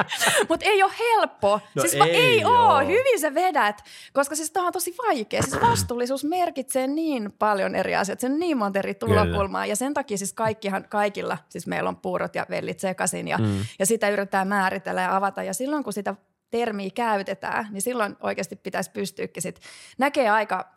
Mutta 0.48 0.66
ei 0.66 0.82
ole 0.82 0.92
helppo. 0.98 1.60
No 1.74 1.82
siis 1.82 1.94
ei 1.94 2.16
ei 2.16 2.44
oo. 2.44 2.52
oo. 2.52 2.80
Hyvin 2.80 3.20
sä 3.20 3.34
vedät, 3.34 3.82
koska 4.12 4.34
siis 4.34 4.50
tämä 4.50 4.66
on 4.66 4.72
tosi 4.72 4.94
vaikea. 5.06 5.42
Siis 5.42 5.60
vastuullisuus 5.60 6.24
merkitsee 6.24 6.86
niin 6.86 7.32
paljon 7.38 7.74
eri 7.74 7.96
asioita. 7.96 8.20
Se 8.20 8.26
on 8.26 8.38
niin 8.38 8.56
monta 8.58 8.78
eri 8.78 8.94
tulokulmaa. 8.94 9.66
Ja 9.66 9.76
sen 9.76 9.94
takia 9.94 10.18
siis 10.18 10.32
kaikkihan, 10.32 10.84
kaikilla, 10.88 11.38
siis 11.48 11.66
meillä 11.66 11.88
on 11.88 11.96
puurot 11.96 12.34
ja 12.34 12.46
vellit 12.50 12.80
sekaisin 12.80 13.28
ja, 13.28 13.38
Mm. 13.38 13.64
ja 13.78 13.86
sitä 13.86 14.08
yritetään 14.08 14.48
määritellä 14.48 15.02
ja 15.02 15.16
avata. 15.16 15.42
Ja 15.42 15.54
silloin 15.54 15.84
kun 15.84 15.92
sitä 15.92 16.14
termiä 16.50 16.90
käytetään, 16.94 17.68
niin 17.70 17.82
silloin 17.82 18.16
oikeasti 18.20 18.56
pitäisi 18.56 18.90
pystyäkin 18.90 19.42
sit 19.42 19.60
näkee 19.98 20.30
aika 20.30 20.72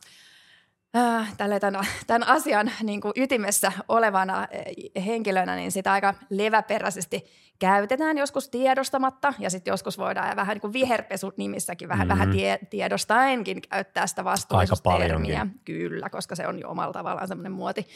äh, 0.97 1.33
tämän, 1.37 1.61
tämän 2.07 2.27
asian 2.27 2.71
niin 2.83 3.01
kuin 3.01 3.13
ytimessä 3.15 3.71
olevana 3.87 4.39
äh, 4.39 5.05
henkilönä, 5.05 5.55
niin 5.55 5.71
sitä 5.71 5.91
aika 5.91 6.13
leväperäisesti 6.29 7.25
käytetään 7.59 8.17
joskus 8.17 8.49
tiedostamatta 8.49 9.33
ja 9.39 9.49
sitten 9.49 9.71
joskus 9.71 9.97
voidaan 9.97 10.35
vähän 10.35 10.53
niin 10.55 10.61
kuin 10.61 10.73
viherpesut 10.73 11.37
nimissäkin 11.37 11.89
vähän, 11.89 12.07
Mhm. 12.07 12.17
mm-hmm. 12.17 12.21
vähän 12.21 12.37
tie, 12.37 12.59
tiedostaenkin 12.69 13.61
käyttää 13.69 14.07
sitä 14.07 14.21
Aika 14.21 14.31
vastuullisuustermiä. 14.31 15.47
Kyllä, 15.65 16.09
koska 16.09 16.35
se 16.35 16.47
on 16.47 16.59
jo 16.59 16.69
omalla 16.69 16.93
tavallaan 16.93 17.27
semmoinen 17.27 17.51
muoti, 17.51 17.87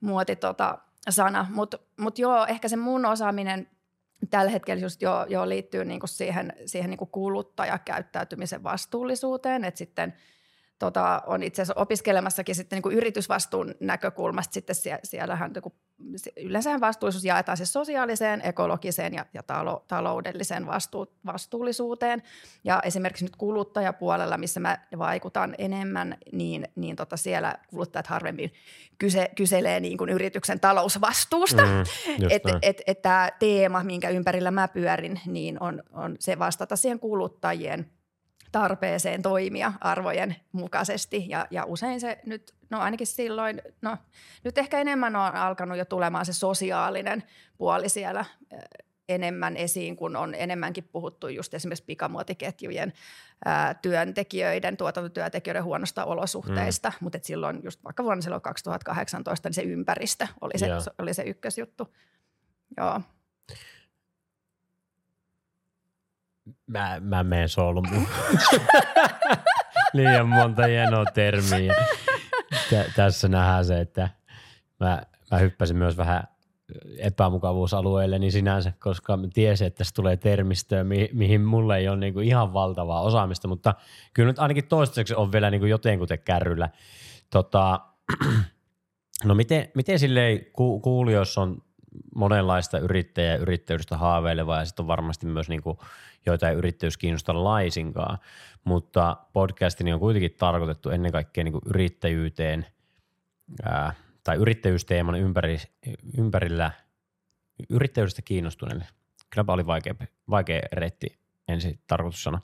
muoti 0.00 0.36
tota, 0.36 0.78
sana. 1.10 1.46
Mutta 1.50 1.78
mut 2.00 2.18
joo, 2.18 2.46
ehkä 2.46 2.68
se 2.68 2.76
mun 2.76 3.06
osaaminen 3.06 3.68
tällä 4.30 4.50
hetkellä 4.50 4.82
just 4.82 5.02
jo, 5.02 5.26
jo 5.28 5.48
liittyy 5.48 5.84
niinku 5.84 6.06
siihen, 6.06 6.52
siihen 6.66 6.90
niinku 6.90 7.06
kuluttajakäyttäytymisen 7.06 8.62
vastuullisuuteen, 8.62 9.64
että 9.64 9.78
sitten 9.78 10.14
tota, 10.78 11.22
on 11.26 11.42
itse 11.42 11.62
asiassa 11.62 11.80
opiskelemassakin 11.80 12.54
sitten 12.54 12.76
niinku 12.76 12.90
yritysvastuun 12.90 13.74
näkökulmasta 13.80 14.52
sitten 14.52 14.76
sie, 14.76 14.98
siellähän 15.04 15.52
niinku, 15.52 15.72
yleensä 16.36 16.80
vastuullisuus 16.80 17.24
jaetaan 17.24 17.56
siis 17.56 17.72
sosiaaliseen, 17.72 18.40
ekologiseen 18.44 19.14
ja, 19.14 19.26
ja 19.34 19.42
talo, 19.42 19.84
taloudelliseen 19.88 20.66
vastu, 20.66 21.12
vastuullisuuteen. 21.26 22.22
Ja 22.64 22.80
esimerkiksi 22.84 23.24
nyt 23.24 23.36
kuluttajapuolella, 23.36 24.38
missä 24.38 24.60
mä 24.60 24.78
vaikutan 24.98 25.54
enemmän, 25.58 26.16
niin, 26.32 26.68
niin 26.76 26.96
tota 26.96 27.16
siellä 27.16 27.54
kuluttajat 27.68 28.06
harvemmin 28.06 28.52
kyse, 28.98 29.30
kyselee 29.36 29.80
niin 29.80 29.98
kuin 29.98 30.10
yrityksen 30.10 30.60
talousvastuusta. 30.60 31.62
Mm, 31.62 31.84
että 32.30 32.58
et, 32.62 32.82
et 32.86 33.02
tämä 33.02 33.30
teema, 33.38 33.84
minkä 33.84 34.08
ympärillä 34.08 34.50
mä 34.50 34.68
pyörin, 34.68 35.20
niin 35.26 35.62
on, 35.62 35.82
on 35.92 36.16
se 36.18 36.38
vastata 36.38 36.76
siihen 36.76 37.00
kuluttajien 37.00 37.90
tarpeeseen 38.52 39.22
toimia 39.22 39.72
arvojen 39.80 40.36
mukaisesti. 40.52 41.24
Ja, 41.28 41.46
ja 41.50 41.64
usein 41.64 42.00
se 42.00 42.18
nyt, 42.26 42.54
no 42.70 42.80
ainakin 42.80 43.06
silloin, 43.06 43.62
no 43.82 43.96
nyt 44.44 44.58
ehkä 44.58 44.78
enemmän 44.78 45.16
on 45.16 45.34
alkanut 45.34 45.78
jo 45.78 45.84
tulemaan 45.84 46.26
se 46.26 46.32
sosiaalinen 46.32 47.22
puoli 47.58 47.88
siellä 47.88 48.24
enemmän 49.08 49.56
esiin, 49.56 49.96
kun 49.96 50.16
on 50.16 50.34
enemmänkin 50.34 50.88
puhuttu 50.92 51.28
just 51.28 51.54
esimerkiksi 51.54 51.84
pikamuotiketjujen 51.84 52.92
ää, 53.44 53.74
työntekijöiden, 53.74 54.76
tuotantotyöntekijöiden 54.76 55.64
huonosta 55.64 56.04
olosuhteista, 56.04 56.88
mm. 56.88 57.04
mutta 57.04 57.18
silloin 57.22 57.60
just 57.62 57.84
vaikka 57.84 58.04
vuonna 58.04 58.22
silloin 58.22 58.42
2018 58.42 59.48
niin 59.48 59.54
se 59.54 59.62
ympäristö 59.62 60.26
oli 60.40 60.58
se, 60.58 60.66
yeah. 60.66 60.82
oli 60.98 61.14
se 61.14 61.22
ykkösjuttu. 61.22 61.94
Joo. 62.76 63.00
Mä, 66.66 66.96
mä 67.00 67.24
menen 67.24 67.48
solmuun. 67.48 68.08
Liian 69.92 70.28
monta 70.28 70.66
hienoa 70.66 71.04
termiä. 71.04 71.74
Tä, 72.70 72.84
tässä 72.96 73.28
nähdään 73.28 73.64
se, 73.64 73.80
että 73.80 74.08
mä, 74.80 75.02
mä 75.30 75.38
hyppäsin 75.38 75.76
myös 75.76 75.96
vähän 75.96 76.24
epämukavuusalueelle 76.98 78.18
niin 78.18 78.32
sinänsä, 78.32 78.72
koska 78.80 79.16
mä 79.16 79.28
tiesin, 79.34 79.66
että 79.66 79.78
tässä 79.78 79.94
tulee 79.94 80.16
termistöä, 80.16 80.84
mi- 80.84 81.10
mihin 81.12 81.40
mulle 81.40 81.76
ei 81.78 81.88
ole 81.88 81.96
niinku 81.96 82.20
ihan 82.20 82.52
valtavaa 82.52 83.00
osaamista, 83.00 83.48
mutta 83.48 83.74
kyllä 84.14 84.26
nyt 84.26 84.38
ainakin 84.38 84.66
toistaiseksi 84.66 85.14
on 85.14 85.32
vielä 85.32 85.50
niinku 85.50 85.66
jotenkuten 85.66 86.18
kärryllä. 86.18 86.68
Tota, 87.30 87.80
no 89.24 89.34
miten, 89.34 89.68
miten 89.74 89.98
silleen 89.98 90.46
ku, 90.52 90.80
kuulijoissa 90.80 91.40
on 91.40 91.62
monenlaista 92.14 92.78
yrittäjää 92.78 93.36
yrittäjyydestä 93.36 93.96
haaveilevaa 93.96 94.58
ja 94.58 94.64
sitten 94.64 94.82
on 94.82 94.88
varmasti 94.88 95.26
myös 95.26 95.48
niinku 95.48 95.78
joita 96.26 96.48
ei 96.48 96.56
yrittäjyys 96.56 96.96
kiinnosta 96.96 97.44
laisinkaan, 97.44 98.18
mutta 98.64 99.16
podcastini 99.32 99.92
on 99.92 100.00
kuitenkin 100.00 100.34
tarkoitettu 100.38 100.90
ennen 100.90 101.12
kaikkea 101.12 101.44
niinku 101.44 101.60
yrittäjyyteen 101.66 102.66
ää, 103.62 103.92
tai 104.24 104.36
yrittäjyysteeman 104.36 105.14
ympäri, 105.14 105.58
ympärillä 106.18 106.70
yrittäjyydestä 107.70 108.22
kiinnostuneille. 108.22 108.84
Kyllä 109.30 109.44
oli 109.48 109.66
vaikea, 109.66 109.94
vaikea 110.30 110.60
reitti 110.72 111.18
ensin 111.48 111.78
tarkoitussana. 111.86 112.40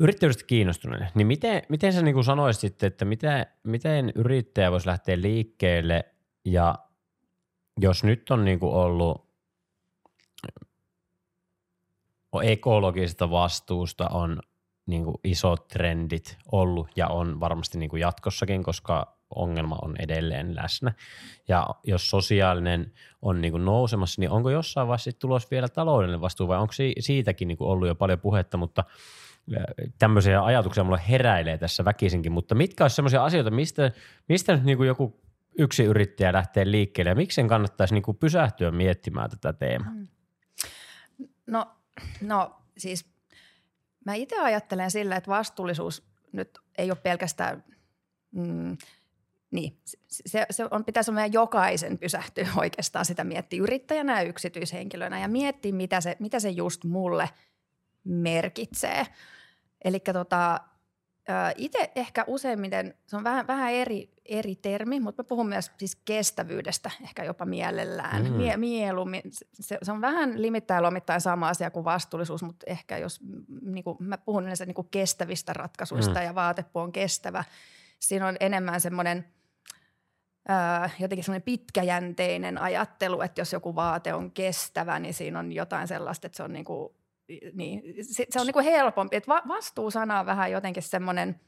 Yrittäjyydestä 0.00 0.44
kiinnostuneille, 0.46 1.08
niin 1.14 1.26
miten, 1.26 1.62
miten 1.68 1.92
sä 1.92 2.02
niin 2.02 2.24
sanoisit 2.24 2.60
sitten, 2.60 2.86
että 2.86 3.04
miten, 3.04 3.46
miten 3.62 4.12
yrittäjä 4.14 4.70
voisi 4.70 4.86
lähteä 4.86 5.20
liikkeelle 5.20 6.04
ja 6.44 6.74
jos 7.80 8.04
nyt 8.04 8.30
on 8.30 8.44
niin 8.44 8.58
ollut 8.62 9.28
ekologisesta 12.42 13.30
vastuusta 13.30 14.08
on 14.08 14.40
niin 14.86 15.04
isot 15.24 15.68
trendit 15.68 16.38
ollut 16.52 16.88
ja 16.96 17.08
on 17.08 17.40
varmasti 17.40 17.78
niin 17.78 18.00
jatkossakin, 18.00 18.62
koska 18.62 19.18
ongelma 19.34 19.78
on 19.82 19.96
edelleen 19.98 20.56
läsnä. 20.56 20.92
Ja 21.48 21.66
jos 21.84 22.10
sosiaalinen 22.10 22.92
on 23.22 23.40
niin 23.40 23.52
kuin 23.52 23.64
nousemassa, 23.64 24.20
niin 24.20 24.30
onko 24.30 24.50
jossain 24.50 24.88
vaiheessa 24.88 25.10
tulos 25.18 25.50
vielä 25.50 25.68
taloudellinen 25.68 26.20
vastuu 26.20 26.48
vai 26.48 26.58
onko 26.58 26.72
siitäkin 26.98 27.48
niin 27.48 27.58
kuin 27.58 27.70
ollut 27.70 27.88
jo 27.88 27.94
paljon 27.94 28.20
puhetta, 28.20 28.56
mutta 28.56 28.84
tämmöisiä 29.98 30.44
ajatuksia 30.44 30.84
mulle 30.84 31.00
heräilee 31.08 31.58
tässä 31.58 31.84
väkisinkin, 31.84 32.32
mutta 32.32 32.54
mitkä 32.54 32.84
olisi 32.84 32.96
sellaisia 32.96 33.24
asioita, 33.24 33.50
mistä, 33.50 33.92
mistä 34.28 34.52
nyt 34.52 34.64
niin 34.64 34.76
kuin 34.76 34.86
joku 34.86 35.20
yksi 35.58 35.84
yrittäjä 35.84 36.32
lähtee 36.32 36.70
liikkeelle 36.70 37.14
miksi 37.14 37.34
sen 37.34 37.48
kannattaisi 37.48 37.94
niin 37.94 38.02
kuin 38.02 38.16
pysähtyä 38.16 38.70
miettimään 38.70 39.30
tätä 39.30 39.52
teemaa? 39.52 39.90
Mm. 39.90 40.08
No, 41.46 41.66
no 42.20 42.62
siis 42.78 43.06
mä 44.04 44.14
itse 44.14 44.40
ajattelen 44.40 44.90
sillä, 44.90 45.16
että 45.16 45.30
vastuullisuus 45.30 46.08
nyt 46.32 46.58
ei 46.78 46.90
ole 46.90 46.98
pelkästään 47.02 47.64
mm, 48.30 48.76
niin, 49.50 49.80
se, 50.08 50.46
se 50.50 50.64
on, 50.70 50.84
pitäisi 50.84 51.12
meidän 51.12 51.32
jokaisen 51.32 51.98
pysähtyä 51.98 52.48
oikeastaan 52.56 53.04
sitä 53.04 53.24
miettiä 53.24 53.62
yrittäjänä 53.62 54.22
ja 54.22 54.28
yksityishenkilönä 54.28 55.20
ja 55.20 55.28
miettiä, 55.28 55.72
mitä 55.72 56.00
se, 56.00 56.16
mitä 56.18 56.40
se 56.40 56.50
just 56.50 56.84
mulle 56.84 57.30
merkitsee. 58.04 59.06
Eli 59.84 60.00
tota, 60.00 60.60
itse 61.56 61.90
ehkä 61.96 62.24
useimmiten, 62.26 62.94
se 63.06 63.16
on 63.16 63.24
vähän, 63.24 63.46
vähän 63.46 63.72
eri, 63.72 64.10
eri 64.24 64.56
termi, 64.56 65.00
mutta 65.00 65.22
mä 65.22 65.26
puhun 65.26 65.48
myös 65.48 65.72
siis 65.78 65.96
kestävyydestä 65.96 66.90
ehkä 67.02 67.24
jopa 67.24 67.44
mielellään. 67.44 68.24
Mm. 68.24 68.32
Mie, 68.32 68.56
mieluummin, 68.56 69.22
se, 69.60 69.78
se 69.82 69.92
on 69.92 70.00
vähän 70.00 70.42
limittäin 70.42 70.82
lomittain 70.82 71.20
sama 71.20 71.48
asia 71.48 71.70
kuin 71.70 71.84
vastuullisuus, 71.84 72.42
mutta 72.42 72.66
ehkä 72.66 72.98
jos 72.98 73.20
niin 73.62 73.84
kuin, 73.84 73.96
mä 74.00 74.18
puhun 74.18 74.42
yleensä 74.42 74.66
niin 74.66 74.74
kuin 74.74 74.88
kestävistä 74.90 75.52
ratkaisuista 75.52 76.20
mm. 76.20 76.24
ja 76.24 76.34
vaatepuu 76.34 76.82
on 76.82 76.92
kestävä, 76.92 77.44
siinä 77.98 78.26
on 78.26 78.36
enemmän 78.40 78.80
semmoinen– 78.80 79.24
jotenkin 80.98 81.24
semmoinen 81.24 81.42
pitkäjänteinen 81.42 82.58
ajattelu, 82.58 83.20
että 83.20 83.40
jos 83.40 83.52
joku 83.52 83.74
vaate 83.74 84.14
on 84.14 84.30
kestävä, 84.30 84.98
niin 84.98 85.14
siinä 85.14 85.38
on 85.38 85.52
jotain 85.52 85.88
sellaista, 85.88 86.26
että 86.26 86.36
se 86.36 86.42
on, 86.42 86.52
niinku, 86.52 86.94
niin, 87.52 87.82
se, 88.00 88.26
se 88.30 88.40
on 88.40 88.46
niinku 88.46 88.60
helpompi. 88.60 89.16
Että 89.16 89.28
va, 89.28 89.42
vastuusana 89.48 90.20
on 90.20 90.26
vähän 90.26 90.52
jotenkin 90.52 90.82
semmoinen, 90.82 91.40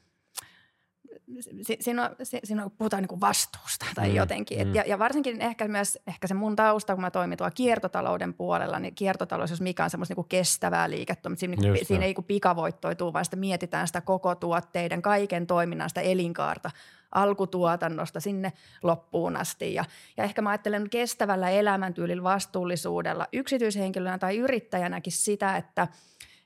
siinä, 1.81 2.11
siinä 2.45 2.71
puhutaan 2.79 3.03
niinku 3.03 3.21
vastuusta 3.21 3.87
tai 3.95 4.09
mm, 4.09 4.15
jotenkin. 4.15 4.61
Et, 4.61 4.69
mm. 4.69 4.75
ja, 4.75 4.83
ja 4.87 4.99
varsinkin 4.99 5.41
ehkä 5.41 5.69
myös 5.69 5.99
ehkä 6.07 6.27
se 6.27 6.35
mun 6.35 6.57
tausta, 6.57 6.95
kun 6.95 7.01
mä 7.01 7.11
toimin 7.11 7.39
tuolla 7.39 7.51
kiertotalouden 7.51 8.35
puolella, 8.35 8.79
niin 8.79 8.95
kiertotalous, 8.95 9.51
jos 9.51 9.61
mikä 9.61 9.85
on 9.85 9.91
semmoista 9.91 10.13
niinku 10.13 10.27
kestävää 10.29 10.91
liiketoimintaa, 10.91 11.41
siinä, 11.41 11.57
niinku, 11.57 11.85
siinä 11.85 12.05
ei 12.05 12.09
niinku 12.09 12.23
pikavoittoituu, 12.23 13.13
vaan 13.13 13.25
sitä 13.25 13.37
mietitään 13.37 13.87
sitä 13.87 14.01
koko 14.01 14.35
tuotteiden, 14.35 15.03
kaiken 15.03 15.47
toiminnan, 15.47 15.91
sitä 15.91 16.01
elinkaarta– 16.01 16.71
alkutuotannosta 17.13 18.21
sinne 18.21 18.53
loppuun 18.83 19.37
asti. 19.37 19.75
Ja, 19.75 19.85
ja 20.17 20.25
ehkä 20.25 20.43
mä 20.43 20.51
ajattelen 20.51 20.91
kestävällä 20.91 21.51
elämäntyylillä 21.51 22.23
vastuullisuudella 22.23 23.27
yksityishenkilönä 23.33 24.19
tai 24.19 24.37
yrittäjänäkin 24.37 25.13
sitä, 25.13 25.57
että 25.57 25.89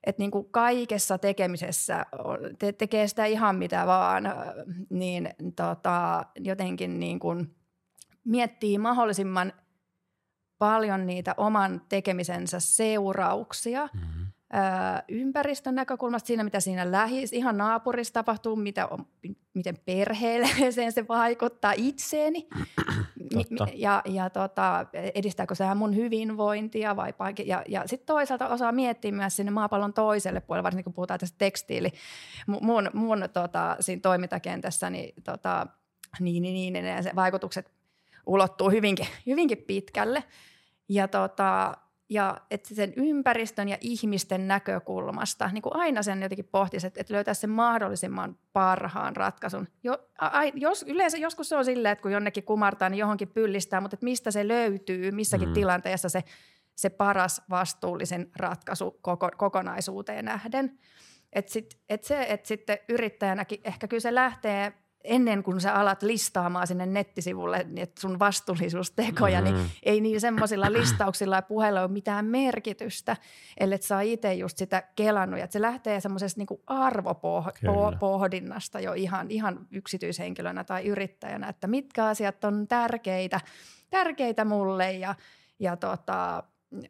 että 0.06 0.22
niin 0.22 0.30
kuin 0.30 0.48
kaikessa 0.50 1.18
tekemisessä 1.18 2.06
te, 2.58 2.72
tekee 2.72 3.08
sitä 3.08 3.24
ihan 3.24 3.56
mitä 3.56 3.86
vaan, 3.86 4.24
niin 4.90 5.28
tota, 5.56 6.26
jotenkin 6.38 7.00
niin 7.00 7.18
kuin 7.18 7.54
miettii 8.24 8.78
mahdollisimman 8.78 9.52
paljon 10.58 11.06
niitä 11.06 11.34
oman 11.36 11.82
tekemisensä 11.88 12.60
seurauksia. 12.60 13.88
Mm-hmm 13.92 14.23
ympäristön 15.08 15.74
näkökulmasta 15.74 16.26
siinä, 16.26 16.44
mitä 16.44 16.60
siinä 16.60 16.92
lähi, 16.92 17.24
ihan 17.32 17.56
naapurissa 17.56 18.14
tapahtuu, 18.14 18.56
mitä 18.56 18.86
on, 18.86 19.06
miten 19.54 19.78
perheelliseen 19.84 20.92
se 20.92 21.08
vaikuttaa 21.08 21.72
itseeni 21.76 22.48
ja, 23.74 24.02
ja 24.04 24.30
tota, 24.30 24.86
edistääkö 25.14 25.54
se 25.54 25.74
mun 25.74 25.96
hyvinvointia 25.96 26.96
vai 26.96 27.12
ja, 27.44 27.62
ja 27.68 27.82
sitten 27.86 28.06
toisaalta 28.06 28.48
osaa 28.48 28.72
miettiä 28.72 29.12
myös 29.12 29.36
sinne 29.36 29.52
maapallon 29.52 29.92
toiselle 29.92 30.40
puolelle, 30.40 30.62
varsinkin 30.62 30.84
kun 30.84 30.94
puhutaan 30.94 31.20
tästä 31.20 31.38
tekstiili. 31.38 31.92
Mun, 32.46 32.90
mun 32.94 33.28
tota, 33.32 33.76
siinä 33.80 34.00
toimintakentässä, 34.00 34.90
niin, 34.90 35.14
tota, 35.24 35.66
niin, 36.20 36.42
niin, 36.42 36.72
niin, 36.72 36.84
niin, 36.84 37.02
se 37.02 37.10
vaikutukset 37.16 37.70
ulottuu 38.26 38.70
hyvinkin, 38.70 39.06
hyvinkin 39.26 39.58
pitkälle. 39.58 40.24
Ja 40.88 41.08
tota, 41.08 41.74
ja 42.08 42.36
että 42.50 42.74
sen 42.74 42.92
ympäristön 42.96 43.68
ja 43.68 43.78
ihmisten 43.80 44.48
näkökulmasta 44.48 45.48
niin 45.52 45.62
kuin 45.62 45.76
aina 45.76 46.02
sen 46.02 46.22
jotenkin 46.22 46.48
pohtisi, 46.52 46.86
että, 46.86 47.00
että 47.00 47.14
löytäisi 47.14 47.40
sen 47.40 47.50
mahdollisimman 47.50 48.38
parhaan 48.52 49.16
ratkaisun. 49.16 49.68
Jo, 49.82 49.98
a, 50.18 50.44
jos, 50.54 50.84
yleensä 50.88 51.18
joskus 51.18 51.48
se 51.48 51.56
on 51.56 51.64
silleen, 51.64 51.92
että 51.92 52.02
kun 52.02 52.12
jonnekin 52.12 52.44
kumartaa, 52.44 52.88
niin 52.88 52.98
johonkin 52.98 53.28
pyllistää, 53.28 53.80
mutta 53.80 53.94
että 53.94 54.04
mistä 54.04 54.30
se 54.30 54.48
löytyy 54.48 55.10
missäkin 55.10 55.48
mm. 55.48 55.54
tilanteessa 55.54 56.08
se, 56.08 56.24
se 56.76 56.90
paras 56.90 57.42
vastuullisen 57.50 58.30
ratkaisu 58.36 58.98
koko, 59.02 59.30
kokonaisuuteen 59.36 60.24
nähden. 60.24 60.78
Että 61.32 61.52
sit, 61.52 61.78
et 61.88 62.04
se, 62.04 62.26
että 62.28 62.48
sitten 62.48 62.78
yrittäjänäkin 62.88 63.60
ehkä 63.64 63.88
kyllä 63.88 64.00
se 64.00 64.14
lähtee 64.14 64.72
ennen 65.04 65.42
kuin 65.42 65.60
sä 65.60 65.74
alat 65.74 66.02
listaamaan 66.02 66.66
sinne 66.66 66.86
nettisivulle 66.86 67.66
että 67.76 68.00
sun 68.00 68.18
vastuullisuustekoja, 68.18 69.40
niin 69.40 69.54
mm-hmm. 69.54 69.68
niin 69.68 69.78
ei 69.82 70.00
niin 70.00 70.20
semmoisilla 70.20 70.72
listauksilla 70.72 71.36
ja 71.36 71.42
puheilla 71.42 71.80
ole 71.80 71.90
mitään 71.90 72.24
merkitystä, 72.24 73.16
ellei 73.60 73.82
saa 73.82 74.00
itse 74.00 74.34
just 74.34 74.58
sitä 74.58 74.82
kelannut. 74.96 75.40
Että 75.40 75.52
se 75.52 75.62
lähtee 75.62 76.00
semmoisesta 76.00 76.40
niin 76.40 76.60
arvopohdinnasta 76.66 78.80
jo 78.80 78.92
ihan, 78.92 79.30
ihan 79.30 79.66
yksityishenkilönä 79.70 80.64
tai 80.64 80.86
yrittäjänä, 80.86 81.48
että 81.48 81.66
mitkä 81.66 82.06
asiat 82.06 82.44
on 82.44 82.68
tärkeitä, 82.68 83.40
tärkeitä 83.90 84.44
mulle 84.44 84.92
ja, 84.92 85.14
ja 85.58 85.76
tota, 85.76 86.42
öö, 86.72 86.80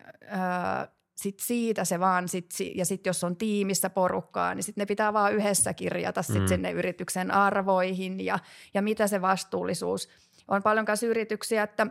sit 1.15 1.41
siitä 1.41 1.85
se 1.85 2.01
vaan, 2.01 2.29
sit, 2.29 2.51
ja 2.75 2.85
sitten 2.85 3.11
jos 3.11 3.25
on 3.25 3.37
tiimissä 3.37 3.91
porukkaa, 3.91 4.55
niin 4.55 4.63
sitten 4.63 4.83
ne 4.83 4.87
pitää 4.87 5.13
vaan 5.13 5.35
yhdessä 5.35 5.75
kirjata 5.75 6.23
sit 6.23 6.43
mm. 6.43 6.47
sinne 6.47 6.71
yrityksen 6.71 7.31
arvoihin 7.31 8.25
ja, 8.25 8.39
ja 8.75 8.83
mitä 8.83 9.07
se 9.07 9.23
vastuullisuus. 9.23 10.09
On 10.49 10.63
paljon 10.63 10.85
myös 10.89 11.03
yrityksiä, 11.03 11.63
että 11.63 11.87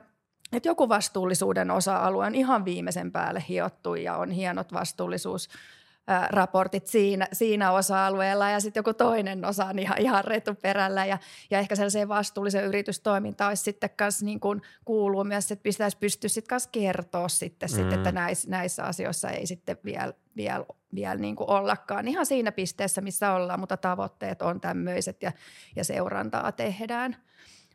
että 0.54 0.70
joku 0.70 0.90
vastuullisuuden 0.90 1.72
osa-alue 1.72 2.26
on 2.26 2.36
ihan 2.36 2.66
viimeisen 2.66 3.12
päälle 3.12 3.44
hiottu 3.50 3.96
ja 3.96 4.18
on 4.18 4.32
hienot 4.32 4.74
vastuullisuus 4.74 5.50
raportit 6.30 6.88
siinä, 6.88 7.28
siinä 7.34 7.72
osa-alueella 7.72 8.50
ja 8.50 8.60
sitten 8.60 8.80
joku 8.80 8.94
toinen 8.94 9.46
osa 9.46 9.66
on 9.66 9.80
ihan, 9.80 9.98
ihan 10.02 10.26
retuperällä 10.26 11.06
ja, 11.06 11.18
ja 11.52 11.60
ehkä 11.60 11.76
sellaiseen 11.76 12.08
vastuullisen 12.08 12.66
yritystoimintaan 12.66 13.50
olisi 13.50 13.64
sitten 13.64 13.90
kanssa 13.90 14.26
niin 14.26 14.40
kuin 14.40 14.62
kuuluu 14.86 15.24
myös, 15.24 15.52
että 15.52 15.64
pitäisi 15.64 15.98
pystyä 15.98 16.28
sitten 16.28 16.50
kanssa 16.50 16.70
kertoa 16.72 17.28
sitten, 17.28 17.70
mm. 17.70 17.76
sitten 17.76 17.94
että 17.94 18.12
näissä, 18.12 18.50
näissä 18.50 18.84
asioissa 18.84 19.30
ei 19.30 19.46
sitten 19.48 19.78
vielä, 19.86 20.14
vielä, 20.36 20.66
vielä 20.96 21.16
niin 21.16 21.36
kuin 21.36 21.50
ollakaan 21.50 22.08
ihan 22.08 22.26
siinä 22.26 22.52
pisteessä, 22.52 23.02
missä 23.02 23.32
ollaan, 23.32 23.60
mutta 23.60 23.78
tavoitteet 23.78 24.42
on 24.42 24.62
tämmöiset 24.62 25.24
ja, 25.24 25.32
ja 25.76 25.84
seurantaa 25.84 26.52
tehdään. 26.52 27.16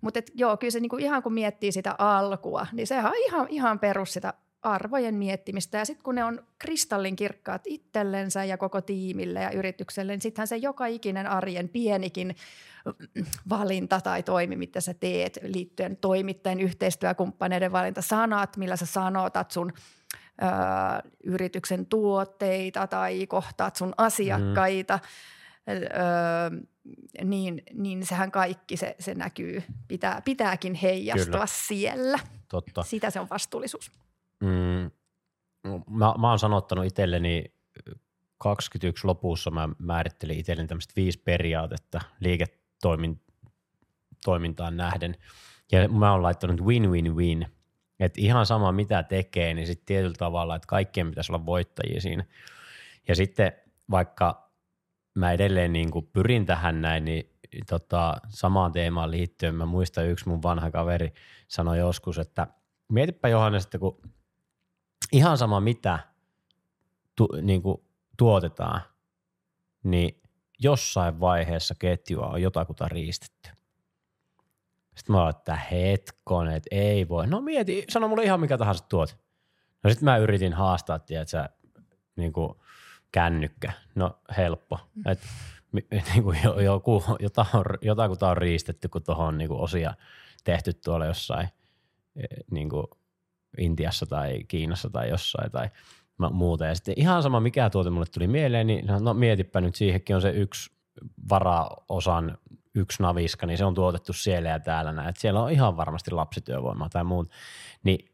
Mutta 0.01 0.21
joo, 0.35 0.57
kyllä 0.57 0.71
se 0.71 0.81
niinku 0.81 0.97
ihan 0.97 1.23
kun 1.23 1.33
miettii 1.33 1.73
sitä 1.73 1.95
alkua, 1.99 2.67
niin 2.73 2.87
sehän 2.87 3.13
on 3.13 3.19
ihan, 3.27 3.47
ihan 3.49 3.79
perus 3.79 4.13
sitä 4.13 4.35
arvojen 4.63 5.15
miettimistä. 5.15 5.79
Ja 5.79 5.85
sitten 5.85 6.05
kun 6.05 6.15
ne 6.15 6.25
on 6.25 6.47
kristallinkirkkaat 6.59 7.63
itsellensä 7.65 8.45
ja 8.45 8.59
koko 8.59 8.81
tiimille 8.81 9.43
ja 9.43 9.51
yritykselle, 9.51 10.13
niin 10.13 10.21
sittenhän 10.21 10.49
se 10.49 10.57
joka 10.57 10.87
ikinen 10.87 11.27
arjen 11.27 11.69
pienikin 11.69 12.37
valinta 13.49 14.01
tai 14.01 14.23
toimi, 14.23 14.57
mitä 14.57 14.81
sä 14.81 14.95
teet 14.95 15.39
liittyen 15.43 15.97
toimittajien 15.97 16.61
yhteistyökumppaneiden 16.61 17.73
valinta, 17.73 18.03
sanat, 18.03 18.57
millä 18.57 18.77
sä 18.77 18.87
sanotat 18.87 19.51
sun 19.51 19.73
ö, 20.43 20.47
yrityksen 21.25 21.87
tuotteita 21.87 22.87
tai 22.87 23.27
kohtaat 23.27 23.77
sun 23.77 23.95
asiakkaita, 23.97 24.99
mm. 25.67 25.73
ö, 25.73 27.25
niin, 27.25 27.63
niin 27.73 28.07
sehän 28.07 28.31
kaikki 28.31 28.77
se, 28.77 28.97
se 28.99 29.15
näkyy, 29.15 29.63
pitää, 29.89 30.23
pitääkin 30.25 30.75
heijastua 30.75 31.33
Kyllä. 31.33 31.47
siellä. 31.47 32.19
Totta. 32.49 32.83
Sitä 32.83 33.11
se 33.11 33.21
on 33.21 33.31
vastuullisuus. 33.31 33.93
Mm, 34.41 34.91
mä, 35.91 36.15
mä 36.19 36.29
oon 36.29 36.39
sanottanut 36.39 36.87
itselleni 36.87 37.45
21 38.39 39.07
lopussa 39.07 39.51
mä 39.51 39.69
määrittelin 39.79 40.39
itselleni 40.39 40.69
tämmöistä 40.69 40.93
viisi 40.97 41.19
periaatetta 41.19 42.01
liiketoimintaan 42.21 44.77
nähden. 44.77 45.15
Ja 45.73 45.89
mä 45.89 46.13
oon 46.13 46.23
laittanut 46.23 46.61
win-win-win. 46.61 47.47
Että 48.01 48.21
ihan 48.21 48.47
sama 48.47 48.73
mitä 48.73 49.03
tekee, 49.03 49.55
niin 49.55 49.67
sitten 49.67 49.87
tietyllä 49.87 50.15
tavalla, 50.19 50.57
että 50.57 50.67
kaikkien 50.67 51.09
pitäisi 51.09 51.33
olla 51.33 51.47
voittajia 51.47 52.01
siinä. 52.01 52.25
Ja 53.09 53.17
sitten 53.17 53.53
vaikka 53.91 54.51
mä 55.15 55.33
edelleen 55.33 55.73
niin 55.73 55.91
kuin 55.91 56.09
pyrin 56.13 56.47
tähän 56.47 56.83
näin, 56.83 57.05
niin 57.05 57.33
tota, 57.69 58.17
samaan 58.29 58.73
teemaan 58.73 59.11
liittyen 59.11 59.55
mä 59.55 59.67
muistan 59.67 60.07
yksi 60.07 60.29
mun 60.29 60.43
vanha 60.43 60.71
kaveri 60.71 61.13
sanoi 61.49 61.79
joskus, 61.79 62.19
että 62.19 62.47
mietipä 62.93 63.29
Johannes, 63.29 63.65
että 63.65 63.79
kun 63.79 64.01
ihan 65.13 65.39
sama 65.39 65.61
mitä 65.61 65.99
tu, 67.17 67.29
niin 67.43 67.63
kuin 67.63 67.83
tuotetaan, 68.17 68.81
niin 69.83 70.23
jossain 70.59 71.21
vaiheessa 71.21 71.75
ketjua 71.79 72.27
on 72.27 72.43
jotakuta 72.43 72.89
riistetty. 72.89 73.51
Sitten 74.97 75.17
mä 75.17 75.21
oon, 75.21 75.31
että 75.31 75.57
hetkon, 75.57 76.49
että 76.49 76.69
ei 76.71 77.09
voi. 77.09 77.27
No 77.27 77.41
mieti, 77.41 77.85
sano 77.89 78.09
mulle 78.09 78.25
ihan 78.25 78.41
mikä 78.41 78.59
tahansa 78.59 78.85
tuot. 78.89 79.19
No 79.83 79.91
sitten 79.91 80.05
mä 80.05 80.17
yritin 80.17 80.53
haastaa, 80.53 80.99
tiedätkö, 80.99 81.49
niin 82.17 82.33
kuin 82.33 82.55
kännykkä. 83.13 83.73
No 83.95 84.19
helppo. 84.37 84.79
Mm. 84.95 85.03
Et, 85.13 85.21
niin 86.13 86.23
kuin 86.23 86.39
joku, 86.65 87.05
jota 87.21 87.47
on, 87.55 87.65
jotakuta 87.83 88.29
on 88.29 88.37
riistetty, 88.37 88.89
kun 88.89 89.03
tuohon 89.03 89.27
on 89.27 89.39
niin 89.39 89.49
kuin 89.49 89.61
osia 89.61 89.95
tehty 90.45 90.73
tuolla 90.73 91.07
jossain 91.07 91.49
e, 92.17 92.23
niin 92.51 92.69
kuin 92.69 92.87
Intiassa 93.59 94.07
tai 94.07 94.45
Kiinassa 94.49 94.91
tai 94.91 95.09
jossain 95.09 95.51
tai 95.51 95.69
muuta. 96.31 96.67
Ja 96.67 96.75
sitten 96.75 96.95
ihan 96.97 97.23
sama 97.23 97.41
mikä 97.41 97.71
tuote 97.71 97.91
mulle 97.91 98.07
tuli 98.15 98.27
mieleen, 98.27 98.67
niin 98.67 98.87
no, 99.01 99.15
mietipä 99.15 99.61
nyt, 99.61 99.75
siihenkin 99.75 100.17
on 100.17 100.23
se 100.23 100.31
yksi 100.31 100.71
varaosan 101.31 102.39
yksi 102.75 103.03
naviska, 103.03 103.47
niin 103.47 103.59
se 103.59 103.65
on 103.65 103.75
tuotettu 103.75 104.13
siellä 104.13 104.49
ja 104.49 104.61
täällä 104.61 104.93
näin. 104.93 105.09
Että 105.09 105.21
siellä 105.21 105.43
on 105.43 105.51
ihan 105.51 105.77
varmasti 105.77 106.11
lapsityövoimaa 106.11 106.89
tai 106.89 107.05
muut. 107.05 107.31
Niin 107.85 108.09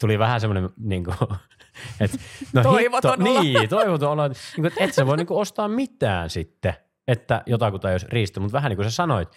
tuli 0.00 0.18
vähän 0.18 0.40
semmoinen, 0.40 0.70
niin 0.76 1.04
kuin, 1.04 1.16
että 2.00 2.18
no 2.52 2.62
toivoton 2.62 3.10
hitto, 3.12 3.30
olo. 3.30 3.42
Niin, 3.42 3.68
toivoton 3.68 4.10
olo, 4.10 4.24
että, 4.24 4.38
niin 4.56 4.62
kuin, 4.62 4.84
et 4.84 4.94
sä 4.94 5.06
voi 5.06 5.16
niin 5.16 5.26
kuin, 5.26 5.40
ostaa 5.40 5.68
mitään 5.68 6.30
sitten, 6.30 6.74
että 7.08 7.42
jotakuta 7.46 7.88
ei 7.88 7.94
olisi 7.94 8.06
riistä, 8.08 8.40
mutta 8.40 8.52
vähän 8.52 8.70
niin 8.70 8.76
kuin 8.76 8.90
sä 8.90 8.96
sanoit, 8.96 9.28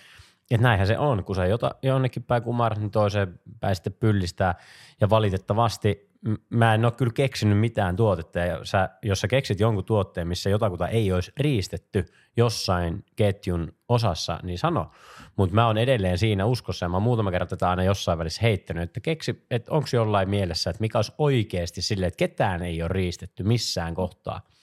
että 0.51 0.63
näinhän 0.63 0.87
se 0.87 0.97
on, 0.97 1.23
kun 1.23 1.35
sä 1.35 1.45
jota, 1.45 1.75
jonnekin 1.83 2.23
päin 2.23 2.43
kumarat, 2.43 2.79
niin 2.79 2.91
toiseen 2.91 3.39
päin 3.59 3.75
sitten 3.75 3.93
pyllistää. 3.93 4.55
Ja 5.01 5.09
valitettavasti 5.09 6.15
mä 6.49 6.73
en 6.73 6.85
ole 6.85 6.91
kyllä 6.91 7.11
keksinyt 7.13 7.59
mitään 7.59 7.95
tuotetta. 7.95 8.39
Ja 8.39 8.65
sä, 8.65 8.89
jos 9.03 9.21
sä 9.21 9.27
keksit 9.27 9.59
jonkun 9.59 9.85
tuotteen, 9.85 10.27
missä 10.27 10.49
jotakuta 10.49 10.87
ei 10.87 11.11
olisi 11.11 11.31
riistetty 11.37 12.05
jossain 12.37 13.05
ketjun 13.15 13.73
osassa, 13.89 14.39
niin 14.43 14.57
sano. 14.57 14.91
Mutta 15.35 15.55
mä 15.55 15.67
oon 15.67 15.77
edelleen 15.77 16.17
siinä 16.17 16.45
uskossa 16.45 16.85
ja 16.85 16.89
mä 16.89 16.95
oon 16.95 17.03
muutama 17.03 17.31
kerta 17.31 17.55
tätä 17.55 17.69
aina 17.69 17.83
jossain 17.83 18.19
välissä 18.19 18.41
heittänyt, 18.41 18.83
että 18.83 18.99
keksi, 18.99 19.45
että 19.51 19.71
onko 19.71 19.87
jollain 19.93 20.29
mielessä, 20.29 20.69
että 20.69 20.81
mikä 20.81 20.97
olisi 20.97 21.13
oikeasti 21.17 21.81
silleen, 21.81 22.07
että 22.07 22.17
ketään 22.17 22.61
ei 22.61 22.81
ole 22.81 22.89
riistetty 22.89 23.43
missään 23.43 23.95
kohtaa– 23.95 24.41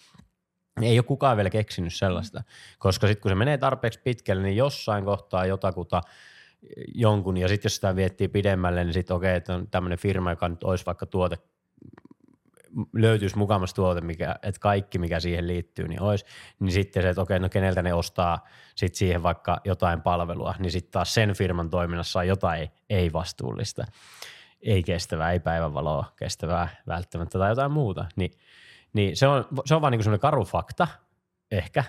ei 0.81 0.99
ole 0.99 1.05
kukaan 1.05 1.37
vielä 1.37 1.51
keksinyt 1.51 1.95
sellaista, 1.95 2.43
koska 2.79 3.07
sitten 3.07 3.23
kun 3.23 3.31
se 3.31 3.35
menee 3.35 3.59
tarpeeksi 3.59 4.01
pitkälle, 4.05 4.43
niin 4.43 4.57
jossain 4.57 5.05
kohtaa 5.05 5.47
jotakuta 5.47 6.01
jonkun, 6.95 7.37
ja 7.37 7.49
sitten 7.49 7.67
jos 7.67 7.75
sitä 7.75 7.97
viettii 7.97 8.29
pidemmälle, 8.29 8.85
niin 8.85 8.95
sitten 8.95 9.17
okei, 9.17 9.29
okay, 9.29 9.37
että 9.37 9.55
on 9.55 9.69
tämmöinen 9.71 9.99
firma, 9.99 10.31
joka 10.31 10.49
nyt 10.49 10.65
olisi 10.65 10.87
vaikka 10.87 11.07
tuote, 11.07 11.39
löytyisi 12.93 13.39
mukamassa 13.39 13.77
tuote, 13.77 14.01
mikä, 14.01 14.37
että 14.43 14.61
kaikki 14.61 14.99
mikä 14.99 15.21
siihen 15.21 15.47
liittyy, 15.47 15.89
niin 15.89 16.03
olisi, 16.03 16.25
niin 16.61 16.73
sitten 16.73 17.03
se, 17.03 17.09
että 17.09 17.23
okei, 17.23 17.39
no 17.39 17.49
keneltä 17.49 17.83
ne 17.83 17.95
ostaa 17.95 18.47
sitten 18.75 18.99
siihen 18.99 19.23
vaikka 19.23 19.61
jotain 19.65 20.03
palvelua, 20.03 20.55
niin 20.59 20.73
sitten 20.73 20.93
taas 20.93 21.15
sen 21.15 21.35
firman 21.35 21.71
toiminnassa 21.71 22.19
on 22.19 22.29
jotain 22.29 22.69
ei-vastuullista, 22.91 23.85
ei 24.63 24.83
kestävää, 24.83 25.33
ei 25.33 25.41
päivänvaloa 25.41 26.13
kestävää 26.17 26.69
välttämättä 26.87 27.39
tai 27.39 27.51
jotain 27.51 27.73
muuta, 27.73 28.05
niin– 28.17 28.31
niin 28.93 29.17
se 29.17 29.27
on, 29.27 29.45
se 29.65 29.75
on 29.75 29.81
vaan 29.81 29.93
niin 29.93 30.19
karu 30.19 30.45
fakta, 30.45 30.89
ehkä, 31.51 31.85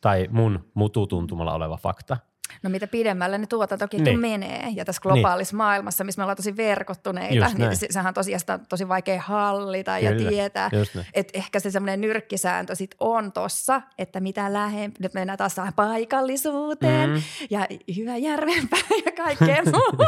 tai 0.00 0.28
mun 0.30 0.70
mututuntumalla 0.74 1.54
oleva 1.54 1.76
fakta. 1.76 2.16
No 2.62 2.70
mitä 2.70 2.86
pidemmälle 2.86 3.38
ne 3.38 3.46
tuotantoketju 3.46 4.04
niin. 4.04 4.20
menee 4.20 4.68
ja 4.74 4.84
tässä 4.84 5.02
globaalissa 5.02 5.52
niin. 5.52 5.56
maailmassa, 5.56 6.04
missä 6.04 6.20
me 6.20 6.24
ollaan 6.24 6.36
tosi 6.36 6.56
verkottuneita, 6.56 7.50
niin 7.58 7.70
sehän 7.90 8.06
on 8.06 8.14
tosiaan 8.14 8.40
tosi 8.68 8.88
vaikea 8.88 9.20
hallita 9.20 9.98
Kyllä. 9.98 10.10
ja 10.10 10.30
tietää. 10.30 10.70
Että 11.14 11.38
ehkä 11.38 11.60
se 11.60 11.70
semmoinen 11.70 12.00
nyrkkisääntö 12.00 12.74
sit 12.74 12.94
on 13.00 13.32
tossa, 13.32 13.82
että 13.98 14.20
mitä 14.20 14.52
lähempi, 14.52 14.98
nyt 15.02 15.14
mennään 15.14 15.38
taas 15.38 15.56
paikallisuuteen 15.76 17.10
mm. 17.10 17.22
ja 17.50 17.66
hyvä 17.96 18.16
järvenpää 18.16 18.78
ja 19.06 19.12
kaikkea 19.12 19.62
muuta. 19.72 20.04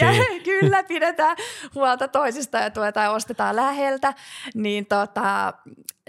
ja 0.00 0.12
kyllä 0.44 0.82
pidetään 0.82 1.36
huolta 1.74 2.08
toisista 2.08 2.58
ja 2.58 2.70
tuetaan 2.70 3.04
ja 3.04 3.10
ostetaan 3.10 3.56
läheltä, 3.56 4.14
niin, 4.54 4.86
tota, 4.86 5.54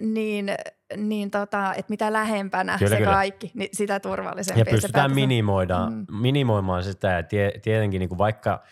niin– 0.01 0.51
niin 0.97 1.31
tota, 1.31 1.73
että 1.73 1.89
mitä 1.89 2.13
lähempänä 2.13 2.77
kyllä, 2.77 2.89
se 2.89 2.97
kyllä. 2.97 3.11
kaikki, 3.11 3.51
niin 3.53 3.69
sitä 3.73 3.99
turvallisempi. 3.99 4.59
Ja 4.59 4.65
pystytään 4.65 5.13
minimoida, 5.13 5.89
mm. 5.89 6.05
minimoimaan 6.11 6.83
sitä 6.83 7.07
ja 7.07 7.23
tie, 7.23 7.51
tietenkin 7.61 7.99
niin 7.99 8.09
kuin 8.09 8.17
vaikka 8.17 8.63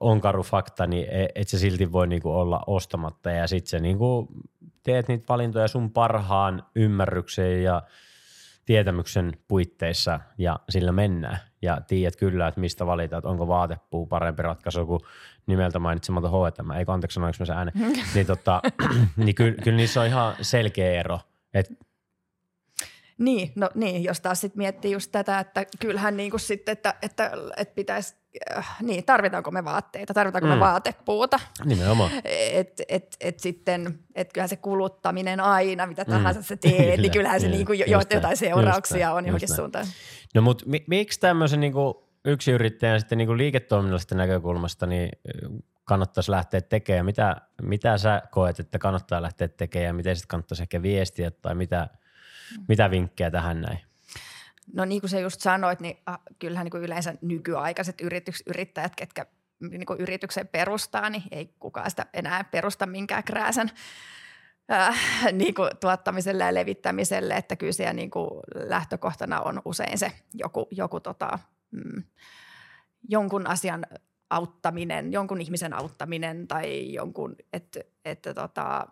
on 0.00 0.20
karu 0.20 0.42
fakta, 0.42 0.86
niin 0.86 1.06
e, 1.10 1.28
et 1.34 1.48
se 1.48 1.58
silti 1.58 1.92
voi 1.92 2.06
niin 2.06 2.22
kuin 2.22 2.34
olla 2.34 2.62
ostamatta 2.66 3.30
ja 3.30 3.46
sitten 3.46 3.70
se 3.70 3.80
niin 3.80 3.98
kuin 3.98 4.28
teet 4.82 5.08
niitä 5.08 5.24
valintoja 5.28 5.68
sun 5.68 5.90
parhaan 5.90 6.62
ymmärryksen 6.74 7.62
ja 7.62 7.82
tietämyksen 8.64 9.32
puitteissa 9.48 10.20
ja 10.38 10.60
sillä 10.68 10.92
mennään. 10.92 11.38
Ja 11.62 11.80
tiedät 11.86 12.16
kyllä, 12.16 12.48
että 12.48 12.60
mistä 12.60 12.86
valita, 12.86 13.16
että 13.16 13.28
onko 13.28 13.48
vaatepuu 13.48 14.06
parempi 14.06 14.42
ratkaisu 14.42 14.86
kuin 14.86 15.00
nimeltä 15.46 15.78
mainitsematon 15.78 16.30
H&M. 16.30 16.70
Eikö 16.70 16.92
anteeksi 16.92 17.14
sanoinko 17.14 17.36
mä 17.40 17.46
se 17.46 17.52
äänen. 17.52 17.74
niin, 18.14 18.26
tota, 18.26 18.62
niin 19.16 19.34
kyllä, 19.34 19.54
kyllä 19.62 19.76
niissä 19.76 20.00
on 20.00 20.06
ihan 20.06 20.34
selkeä 20.40 21.00
ero– 21.00 21.20
et 21.54 21.70
niin, 23.18 23.52
no 23.54 23.70
niin, 23.74 24.04
jos 24.04 24.20
taas 24.20 24.40
sitten 24.40 24.58
miettii 24.58 24.92
just 24.92 25.12
tätä, 25.12 25.40
että 25.40 25.64
kyllähän 25.80 26.16
niin 26.16 26.30
kuin 26.30 26.40
sitten, 26.40 26.72
että, 26.72 26.94
että, 27.02 27.30
että 27.56 27.74
pitäisi, 27.74 28.14
äh, 28.56 28.76
niin, 28.82 29.04
tarvitaanko 29.04 29.50
me 29.50 29.64
vaatteita, 29.64 30.14
tarvitaanko 30.14 30.46
mm. 30.46 30.54
me 30.54 30.60
vaatepuuta. 30.60 31.40
Nimenomaan. 31.64 32.10
Et, 32.24 32.82
et, 32.88 33.16
et 33.20 33.40
sitten, 33.40 33.98
että 34.14 34.32
kyllähän 34.32 34.48
se 34.48 34.56
kuluttaminen 34.56 35.40
aina, 35.40 35.86
mitä 35.86 36.04
mm. 36.04 36.10
tahansa 36.10 36.42
sä 36.42 36.56
teet, 36.56 37.00
niin 37.00 37.12
kyllähän 37.12 37.40
se 37.40 37.48
niin 37.48 37.66
kuin 37.66 37.78
jo, 37.78 37.86
jotain 38.10 38.36
seurauksia 38.36 39.12
on 39.12 39.26
johonkin 39.26 39.54
suuntaan. 39.56 39.86
No 40.34 40.42
mutta 40.42 40.64
mi, 40.66 40.84
miksi 40.86 41.20
tämmöisen 41.20 41.60
niin 41.60 41.72
kuin 41.72 41.94
yrittäjän 42.54 43.00
sitten 43.00 43.18
niin 43.18 43.28
kuin 43.28 43.38
liiketoiminnallisesta 43.38 44.14
näkökulmasta, 44.14 44.86
niin 44.86 45.10
kannattaisi 45.84 46.30
lähteä 46.30 46.60
tekemään? 46.60 47.06
Mitä, 47.06 47.36
mitä 47.62 47.98
sä 47.98 48.22
koet, 48.30 48.60
että 48.60 48.78
kannattaa 48.78 49.22
lähteä 49.22 49.48
tekemään 49.48 49.86
ja 49.86 49.92
miten 49.92 50.16
sitten 50.16 50.28
kannattaisi 50.28 50.62
ehkä 50.62 50.82
viestiä 50.82 51.30
tai 51.30 51.54
mitä, 51.54 51.88
mitä 52.68 52.90
vinkkejä 52.90 53.30
tähän 53.30 53.60
näin? 53.60 53.78
No 54.74 54.84
niin 54.84 55.00
kuin 55.00 55.10
sä 55.10 55.20
just 55.20 55.40
sanoit, 55.40 55.80
niin 55.80 55.96
äh, 56.08 56.18
kyllähän 56.38 56.64
niin 56.64 56.70
kuin 56.70 56.82
yleensä 56.82 57.14
nykyaikaiset 57.22 58.00
yrityks, 58.00 58.42
yrittäjät, 58.46 58.96
ketkä 58.96 59.26
niin 59.60 59.86
kuin 59.86 60.00
yrityksen 60.00 60.48
perustaa, 60.48 61.10
niin 61.10 61.22
ei 61.30 61.54
kukaan 61.60 61.90
sitä 61.90 62.06
enää 62.14 62.44
perusta 62.44 62.86
minkään 62.86 63.24
krääsän 63.24 63.70
äh, 64.72 65.00
niin 65.32 65.54
kuin 65.54 65.70
tuottamiselle 65.80 66.44
ja 66.44 66.54
levittämiselle, 66.54 67.34
että 67.36 67.56
kyllä 67.56 67.72
siellä 67.72 67.92
niin 67.92 68.10
kuin 68.10 68.30
lähtökohtana 68.54 69.40
on 69.40 69.62
usein 69.64 69.98
se 69.98 70.12
joku, 70.34 70.68
joku 70.70 71.00
tota, 71.00 71.38
mm, 71.76 72.02
jonkun 73.08 73.46
asian 73.46 73.86
auttaminen, 74.30 75.12
jonkun 75.12 75.40
ihmisen 75.40 75.74
auttaminen 75.74 76.48
tai 76.48 76.92
jonkun, 76.92 77.36
että, 77.52 77.80
että 78.04 78.34
tota, 78.34 78.86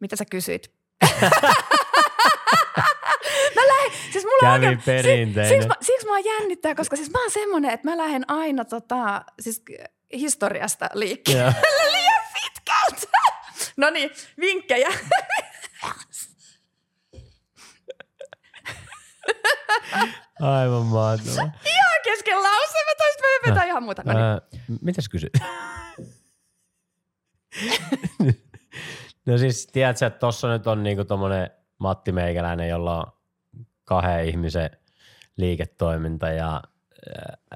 mitä 0.00 0.16
sä 0.16 0.24
kysyit? 0.24 0.74
mä 3.56 3.62
lähden, 3.66 3.92
siis 4.12 4.24
mulla 4.24 4.52
Kävi 4.52 4.66
on 4.66 4.82
perinteinen. 4.86 5.48
Siksi, 5.48 5.68
mä, 5.68 5.74
siksi 5.80 6.06
mä 6.06 6.18
jännittää, 6.18 6.74
koska 6.74 6.96
siis 6.96 7.10
mä 7.10 7.22
oon 7.22 7.30
semmonen, 7.30 7.70
että 7.70 7.90
mä 7.90 7.96
lähden 7.96 8.30
aina 8.30 8.64
tota, 8.64 9.24
siis 9.40 9.62
historiasta 10.12 10.88
liikkeelle 10.94 11.54
liian 11.92 12.24
pitkältä. 12.34 13.18
No 13.76 13.90
niin, 13.90 14.10
vinkkejä. 14.40 14.92
Aivan 20.40 20.86
mahtavaa. 20.86 21.50
ihan 21.64 21.91
kesken 22.04 22.42
lauseen, 22.42 22.86
mä 22.86 22.92
taisin 22.98 23.20
mä 23.22 23.50
vetää 23.50 23.64
ihan 23.64 23.82
muuta. 23.82 24.02
No 24.06 24.12
niin. 24.12 24.22
Ää, 24.22 24.40
mitäs 24.82 25.08
kysyt? 25.08 25.32
no 29.26 29.38
siis 29.38 29.66
tiedätkö, 29.66 30.06
että 30.06 30.18
tossa 30.18 30.48
nyt 30.48 30.66
on 30.66 30.82
niinku 30.82 31.04
tommonen 31.04 31.50
Matti 31.78 32.12
Meikäläinen, 32.12 32.68
jolla 32.68 32.98
on 32.98 33.12
kahden 33.84 34.28
ihmisen 34.28 34.70
liiketoiminta 35.36 36.28
ja 36.28 36.62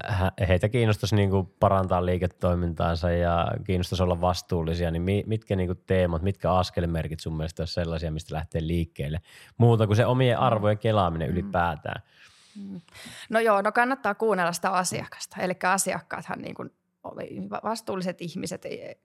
äh, 0.09 0.31
heitä 0.47 0.69
kiinnostaisi 0.69 1.15
niinku 1.15 1.55
parantaa 1.59 2.05
liiketoimintaansa 2.05 3.11
ja 3.11 3.51
kiinnostaisi 3.65 4.03
olla 4.03 4.21
vastuullisia, 4.21 4.91
niin 4.91 5.01
mi- 5.01 5.23
mitkä 5.27 5.55
niinku 5.55 5.75
teemat, 5.75 6.21
mitkä 6.21 6.53
askelmerkit 6.53 7.19
sun 7.19 7.37
mielestä 7.37 7.61
olisi 7.61 7.73
sellaisia, 7.73 8.11
mistä 8.11 8.35
lähtee 8.35 8.67
liikkeelle? 8.67 9.19
Muuta 9.57 9.87
kuin 9.87 9.97
se 9.97 10.05
omien 10.05 10.39
arvojen 10.39 10.77
kelaaminen 10.77 11.29
ylipäätään. 11.29 12.01
No 13.29 13.39
joo, 13.39 13.61
no 13.61 13.71
kannattaa 13.71 14.15
kuunnella 14.15 14.53
sitä 14.53 14.71
asiakasta. 14.71 15.41
Eli 15.41 15.53
asiakkaathan 15.63 16.41
niin 16.41 16.55
kuin 16.55 16.71
vastuulliset 17.63 18.21
ihmiset 18.21 18.63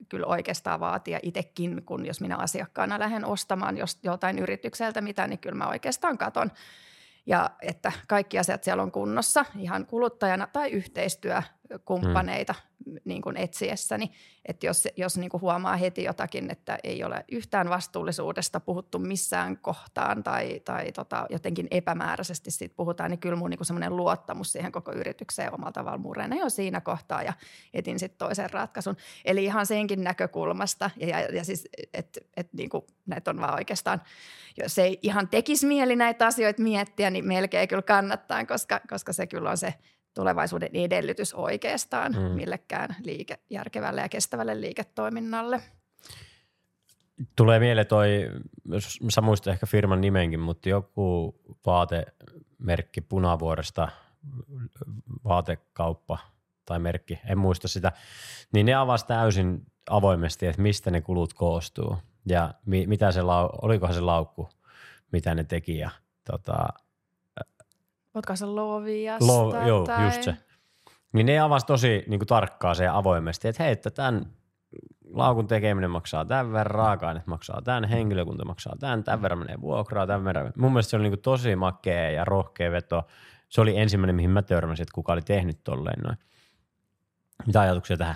kyllä 0.09 0.27
oikeastaan 0.27 0.79
vaatia 0.79 1.19
itsekin, 1.23 1.83
kun 1.85 2.05
jos 2.05 2.21
minä 2.21 2.37
asiakkaana 2.37 2.99
lähden 2.99 3.25
ostamaan 3.25 3.77
jos 3.77 3.99
jotain 4.03 4.39
yritykseltä 4.39 5.01
mitä, 5.01 5.27
niin 5.27 5.39
kyllä 5.39 5.57
mä 5.57 5.67
oikeastaan 5.67 6.17
katon, 6.17 6.51
ja 7.25 7.49
että 7.61 7.91
kaikki 8.07 8.39
asiat 8.39 8.63
siellä 8.63 8.83
on 8.83 8.91
kunnossa 8.91 9.45
ihan 9.57 9.85
kuluttajana 9.85 10.47
tai 10.47 10.71
yhteistyökumppaneita 10.71 12.53
mm. 12.53 12.72
Niin 13.05 13.21
kuin 13.21 13.37
etsiessäni. 13.37 14.11
Että 14.45 14.65
jos, 14.65 14.87
jos 14.97 15.17
niin 15.17 15.29
kuin 15.29 15.41
huomaa 15.41 15.77
heti 15.77 16.03
jotakin, 16.03 16.51
että 16.51 16.77
ei 16.83 17.03
ole 17.03 17.25
yhtään 17.31 17.69
vastuullisuudesta 17.69 18.59
puhuttu 18.59 18.99
missään 18.99 19.57
kohtaan 19.57 20.23
tai, 20.23 20.59
tai 20.59 20.91
tota, 20.91 21.25
jotenkin 21.29 21.67
epämääräisesti 21.71 22.51
siitä 22.51 22.75
puhutaan, 22.75 23.11
niin 23.11 23.19
kyllä 23.19 23.35
mun 23.35 23.49
niin 23.49 23.65
semmoinen 23.65 23.97
luottamus 23.97 24.51
siihen 24.51 24.71
koko 24.71 24.91
yritykseen 24.91 25.53
omalla 25.53 25.71
tavalla 25.71 25.97
murenee 25.97 26.39
jo 26.39 26.49
siinä 26.49 26.81
kohtaa 26.81 27.23
ja 27.23 27.33
etin 27.73 27.99
sitten 27.99 28.17
toisen 28.17 28.49
ratkaisun. 28.49 28.97
Eli 29.25 29.45
ihan 29.45 29.65
senkin 29.65 30.03
näkökulmasta 30.03 30.89
ja, 30.97 31.07
ja, 31.07 31.19
ja 31.19 31.43
siis, 31.43 31.67
että 31.93 32.19
et, 32.37 32.53
niin 32.53 32.69
kuin 32.69 32.83
näitä 33.05 33.31
on 33.31 33.41
vaan 33.41 33.53
oikeastaan, 33.53 34.01
jos 34.57 34.77
ei 34.77 34.99
ihan 35.01 35.27
tekisi 35.27 35.65
mieli 35.65 35.95
näitä 35.95 36.27
asioita 36.27 36.61
miettiä, 36.61 37.09
niin 37.09 37.27
melkein 37.27 37.67
kyllä 37.67 37.81
kannattaa, 37.81 38.45
koska, 38.45 38.79
koska 38.89 39.13
se 39.13 39.27
kyllä 39.27 39.49
on 39.49 39.57
se 39.57 39.73
tulevaisuuden 40.13 40.69
edellytys 40.73 41.33
oikeastaan 41.33 42.11
mm. 42.11 42.21
millekään 42.21 42.95
liike, 43.03 43.39
järkevälle 43.49 44.01
ja 44.01 44.09
kestävälle 44.09 44.61
liiketoiminnalle. 44.61 45.61
Tulee 47.35 47.59
mieleen 47.59 47.87
toi, 47.87 48.29
sä 49.09 49.21
muistat 49.21 49.53
ehkä 49.53 49.65
firman 49.65 50.01
nimenkin, 50.01 50.39
mutta 50.39 50.69
joku 50.69 51.35
vaatemerkki 51.65 53.01
Punavuoresta, 53.01 53.87
vaatekauppa 55.23 56.17
tai 56.65 56.79
merkki, 56.79 57.19
en 57.25 57.37
muista 57.37 57.67
sitä, 57.67 57.91
niin 58.51 58.65
ne 58.65 58.73
avasi 58.73 59.07
täysin 59.07 59.65
avoimesti, 59.89 60.47
että 60.47 60.61
mistä 60.61 60.91
ne 60.91 61.01
kulut 61.01 61.33
koostuu 61.33 61.97
ja 62.25 62.53
mi, 62.65 62.87
mitä 62.87 63.11
se, 63.11 63.21
olikohan 63.61 63.95
se 63.95 64.01
laukku, 64.01 64.49
mitä 65.11 65.35
ne 65.35 65.43
teki 65.43 65.77
ja 65.77 65.89
tota, 66.31 66.67
Ootko 68.13 68.35
se 68.35 68.45
Loviasta? 68.45 69.27
Lo, 69.27 69.65
joo, 69.65 69.85
tai... 69.85 70.05
just 70.05 70.23
se. 70.23 70.37
Niin 71.13 71.25
ne 71.25 71.39
avasi 71.39 71.65
tosi 71.65 72.03
niin 72.07 72.19
kuin 72.19 72.27
tarkkaa 72.27 72.73
se 72.73 72.87
avoimesti, 72.87 73.47
että 73.47 73.63
hei, 73.63 73.71
että 73.71 73.91
tämän 73.91 74.25
laukun 75.13 75.47
tekeminen 75.47 75.91
maksaa 75.91 76.25
tämän 76.25 76.51
verran, 76.53 76.75
raaka-aineet 76.75 77.27
maksaa 77.27 77.61
tämän, 77.61 77.83
henkilökunta 77.83 78.45
maksaa 78.45 78.75
tämän, 78.79 79.03
tämän 79.03 79.21
verran 79.21 79.39
menee 79.39 79.61
vuokraa, 79.61 80.07
tämän 80.07 80.23
verran. 80.23 80.53
Mun 80.57 80.71
mielestä 80.71 80.89
se 80.89 80.95
oli 80.95 81.03
niin 81.03 81.11
kuin 81.11 81.21
tosi 81.21 81.55
makea 81.55 82.11
ja 82.11 82.25
rohkea 82.25 82.71
veto. 82.71 83.07
Se 83.49 83.61
oli 83.61 83.77
ensimmäinen, 83.77 84.15
mihin 84.15 84.29
mä 84.29 84.41
törmäsin, 84.41 84.83
että 84.83 84.95
kuka 84.95 85.13
oli 85.13 85.21
tehnyt 85.21 85.63
tolleen 85.63 85.99
noin. 86.03 86.17
Mitä 87.47 87.61
ajatuksia 87.61 87.97
tähän? 87.97 88.15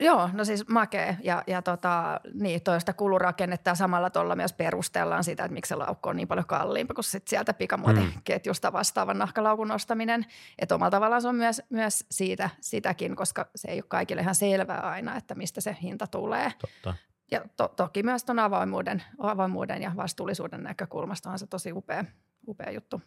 Joo, 0.00 0.30
no 0.32 0.44
siis 0.44 0.68
makee 0.68 1.16
ja, 1.22 1.44
ja 1.46 1.62
tota, 1.62 2.20
niin, 2.34 2.62
toista 2.62 2.92
kulurakennetta 2.92 3.70
ja 3.70 3.74
samalla 3.74 4.10
tuolla 4.10 4.36
myös 4.36 4.52
perustellaan 4.52 5.24
sitä, 5.24 5.44
että 5.44 5.54
miksi 5.54 5.68
se 5.68 5.74
laukku 5.74 6.08
on 6.08 6.16
niin 6.16 6.28
paljon 6.28 6.46
kalliimpi 6.46 6.94
kuin 6.94 7.04
sit 7.04 7.28
sieltä 7.28 7.54
pikamuotiketjusta 7.54 8.72
vastaavan 8.72 9.18
nahkalaukun 9.18 9.70
ostaminen. 9.70 10.26
Että 10.58 10.74
omalla 10.74 10.90
tavallaan 10.90 11.22
se 11.22 11.28
on 11.28 11.34
myös, 11.34 11.62
myös 11.70 12.06
siitä, 12.10 12.50
sitäkin, 12.60 13.16
koska 13.16 13.46
se 13.54 13.68
ei 13.68 13.76
ole 13.76 13.84
kaikille 13.88 14.22
ihan 14.22 14.34
selvää 14.34 14.80
aina, 14.80 15.16
että 15.16 15.34
mistä 15.34 15.60
se 15.60 15.76
hinta 15.82 16.06
tulee. 16.06 16.52
Totta. 16.58 16.94
Ja 17.30 17.44
to, 17.56 17.68
toki 17.76 18.02
myös 18.02 18.24
tuon 18.24 18.38
avoimuuden, 18.38 19.02
avoimuuden 19.18 19.82
ja 19.82 19.92
vastuullisuuden 19.96 20.62
näkökulmasta 20.62 21.30
on 21.30 21.38
se 21.38 21.46
tosi 21.46 21.72
upea, 21.72 22.04
upea 22.48 22.70
juttu. 22.70 23.02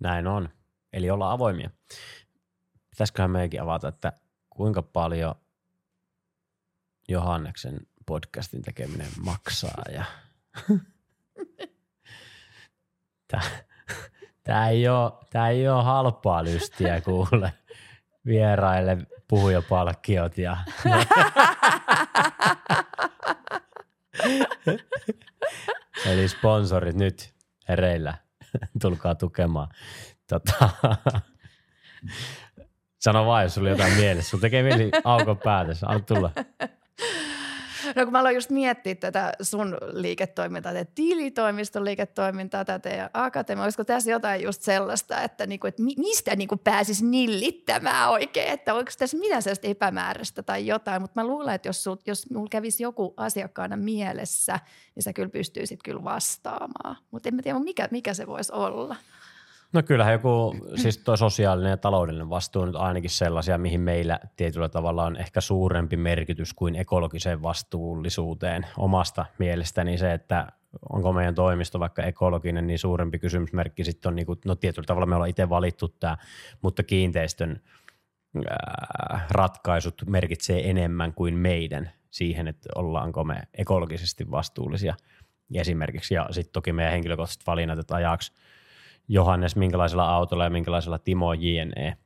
Näin 0.00 0.26
on. 0.26 0.48
Eli 0.92 1.10
olla 1.10 1.32
avoimia. 1.32 1.70
Pitäisiköhän 2.90 3.30
meidänkin 3.30 3.62
avata, 3.62 3.88
että 3.88 4.12
kuinka 4.50 4.82
paljon– 4.82 5.34
Johanneksen 7.08 7.80
podcastin 8.06 8.62
tekeminen 8.62 9.08
maksaa 9.24 9.82
ja 9.92 10.04
tämä, 14.44 14.68
ei 14.68 14.88
ole, 14.88 15.12
ei 15.50 15.68
ole 15.68 15.84
halpaa 15.84 16.44
lystiä 16.44 17.00
kuule 17.00 17.52
vieraille 18.26 18.98
puhujapalkkiot 19.28 20.38
ja 20.38 20.56
Eli 26.06 26.28
sponsorit 26.28 26.96
nyt 26.96 27.34
hereillä, 27.68 28.14
tulkaa 28.80 29.14
tukemaan. 29.14 29.68
Tota, 30.28 30.70
sano 33.00 33.26
vaan, 33.26 33.42
jos 33.42 33.54
sulla 33.54 33.68
jotain 33.68 33.92
mielessä. 33.92 34.30
Sulla 34.30 34.40
tekee 34.42 34.62
mieli 34.62 34.90
aukon 35.04 35.38
päätös. 35.38 35.84
Anna 35.84 36.00
tulla. 36.00 36.30
No 37.96 38.04
kun 38.04 38.12
mä 38.12 38.20
aloin 38.20 38.34
just 38.34 38.50
miettiä 38.50 38.94
tätä 38.94 39.32
sun 39.40 39.78
liiketoimintaa, 39.92 40.72
tätä 40.72 40.90
tilitoimiston 40.94 41.84
liiketoimintaa, 41.84 42.64
tätä 42.64 42.78
teidän 42.78 43.10
akatemia, 43.14 43.64
olisiko 43.64 43.84
tässä 43.84 44.10
jotain 44.10 44.42
just 44.42 44.62
sellaista, 44.62 45.22
että, 45.22 45.46
niinku, 45.46 45.66
että 45.66 45.82
mistä 45.82 46.36
niinku 46.36 46.56
pääsisi 46.56 47.06
nillittämään 47.06 48.10
oikein, 48.10 48.52
että 48.52 48.74
onko 48.74 48.90
tässä 48.98 49.18
mitään 49.18 49.42
sellaista 49.42 49.66
epämääräistä 49.66 50.42
tai 50.42 50.66
jotain, 50.66 51.02
mutta 51.02 51.20
mä 51.20 51.26
luulen, 51.26 51.54
että 51.54 51.68
jos, 51.68 51.84
sut, 51.84 52.06
jos 52.06 52.30
mulla 52.30 52.48
kävisi 52.50 52.82
joku 52.82 53.14
asiakkaana 53.16 53.76
mielessä, 53.76 54.60
niin 54.94 55.02
sä 55.02 55.12
kyllä 55.12 55.28
pystyisit 55.28 55.80
kyllä 55.84 56.04
vastaamaan, 56.04 56.96
mutta 57.10 57.28
en 57.28 57.34
mä 57.34 57.42
tiedä, 57.42 57.58
mikä, 57.58 57.88
mikä 57.90 58.14
se 58.14 58.26
voisi 58.26 58.52
olla. 58.52 58.96
No 59.72 59.82
kyllähän 59.82 60.12
joku, 60.12 60.56
siis 60.74 60.98
tuo 60.98 61.16
sosiaalinen 61.16 61.70
ja 61.70 61.76
taloudellinen 61.76 62.30
vastuu 62.30 62.62
on 62.62 62.68
nyt 62.68 62.76
ainakin 62.76 63.10
sellaisia, 63.10 63.58
mihin 63.58 63.80
meillä 63.80 64.20
tietyllä 64.36 64.68
tavalla 64.68 65.04
on 65.04 65.16
ehkä 65.16 65.40
suurempi 65.40 65.96
merkitys 65.96 66.54
kuin 66.54 66.76
ekologiseen 66.76 67.42
vastuullisuuteen 67.42 68.66
omasta 68.76 69.26
mielestäni 69.38 69.98
se, 69.98 70.12
että 70.12 70.46
onko 70.90 71.12
meidän 71.12 71.34
toimisto 71.34 71.80
vaikka 71.80 72.02
ekologinen, 72.02 72.66
niin 72.66 72.78
suurempi 72.78 73.18
kysymysmerkki 73.18 73.84
sitten 73.84 74.08
on, 74.08 74.16
niin 74.16 74.26
kuin, 74.26 74.38
no 74.44 74.54
tietyllä 74.54 74.86
tavalla 74.86 75.06
me 75.06 75.14
ollaan 75.14 75.30
itse 75.30 75.48
valittu 75.48 75.88
tämä, 75.88 76.16
mutta 76.62 76.82
kiinteistön 76.82 77.60
ratkaisut 79.30 80.02
merkitsee 80.06 80.70
enemmän 80.70 81.14
kuin 81.14 81.34
meidän 81.34 81.90
siihen, 82.10 82.48
että 82.48 82.68
ollaanko 82.74 83.24
me 83.24 83.42
ekologisesti 83.54 84.30
vastuullisia 84.30 84.94
esimerkiksi. 85.54 86.14
Ja 86.14 86.28
sitten 86.30 86.52
toki 86.52 86.72
meidän 86.72 86.92
henkilökohtaiset 86.92 87.46
valinnat, 87.46 87.78
että 87.78 87.94
ajaksi– 87.94 88.32
Johannes, 89.12 89.56
minkälaisella 89.56 90.14
autolla 90.14 90.44
ja 90.44 90.50
minkälaisella 90.50 90.98
Timo 90.98 91.32
JNE. 91.32 91.96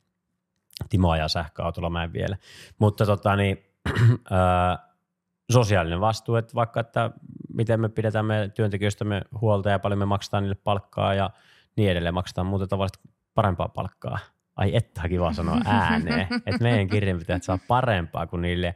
Timo 0.88 1.10
ajaa 1.10 1.28
sähköautolla, 1.28 1.90
mä 1.90 2.04
en 2.04 2.12
vielä. 2.12 2.36
Mutta 2.78 3.06
tota, 3.06 3.36
niin, 3.36 3.58
sosiaalinen 5.52 6.00
vastuu, 6.00 6.36
että 6.36 6.54
vaikka, 6.54 6.80
että 6.80 7.10
miten 7.54 7.80
me 7.80 7.88
pidetään 7.88 8.24
me 8.24 8.50
työntekijöistämme 8.54 9.22
huolta 9.40 9.70
ja 9.70 9.78
paljon 9.78 9.98
me 9.98 10.04
maksetaan 10.04 10.42
niille 10.42 10.58
palkkaa 10.64 11.14
ja 11.14 11.30
niin 11.76 11.90
edelleen, 11.90 12.14
maksetaan 12.14 12.46
muuten 12.46 12.68
tavallista 12.68 12.98
parempaa 13.34 13.68
palkkaa. 13.68 14.18
Ai 14.56 14.76
että 14.76 15.08
kiva 15.08 15.32
sanoa 15.32 15.60
ääneen, 15.64 16.28
että 16.46 16.62
meidän 16.62 16.88
kirjanpitäjät 16.88 17.42
saa 17.42 17.58
parempaa 17.68 18.26
kuin 18.26 18.42
niille 18.42 18.74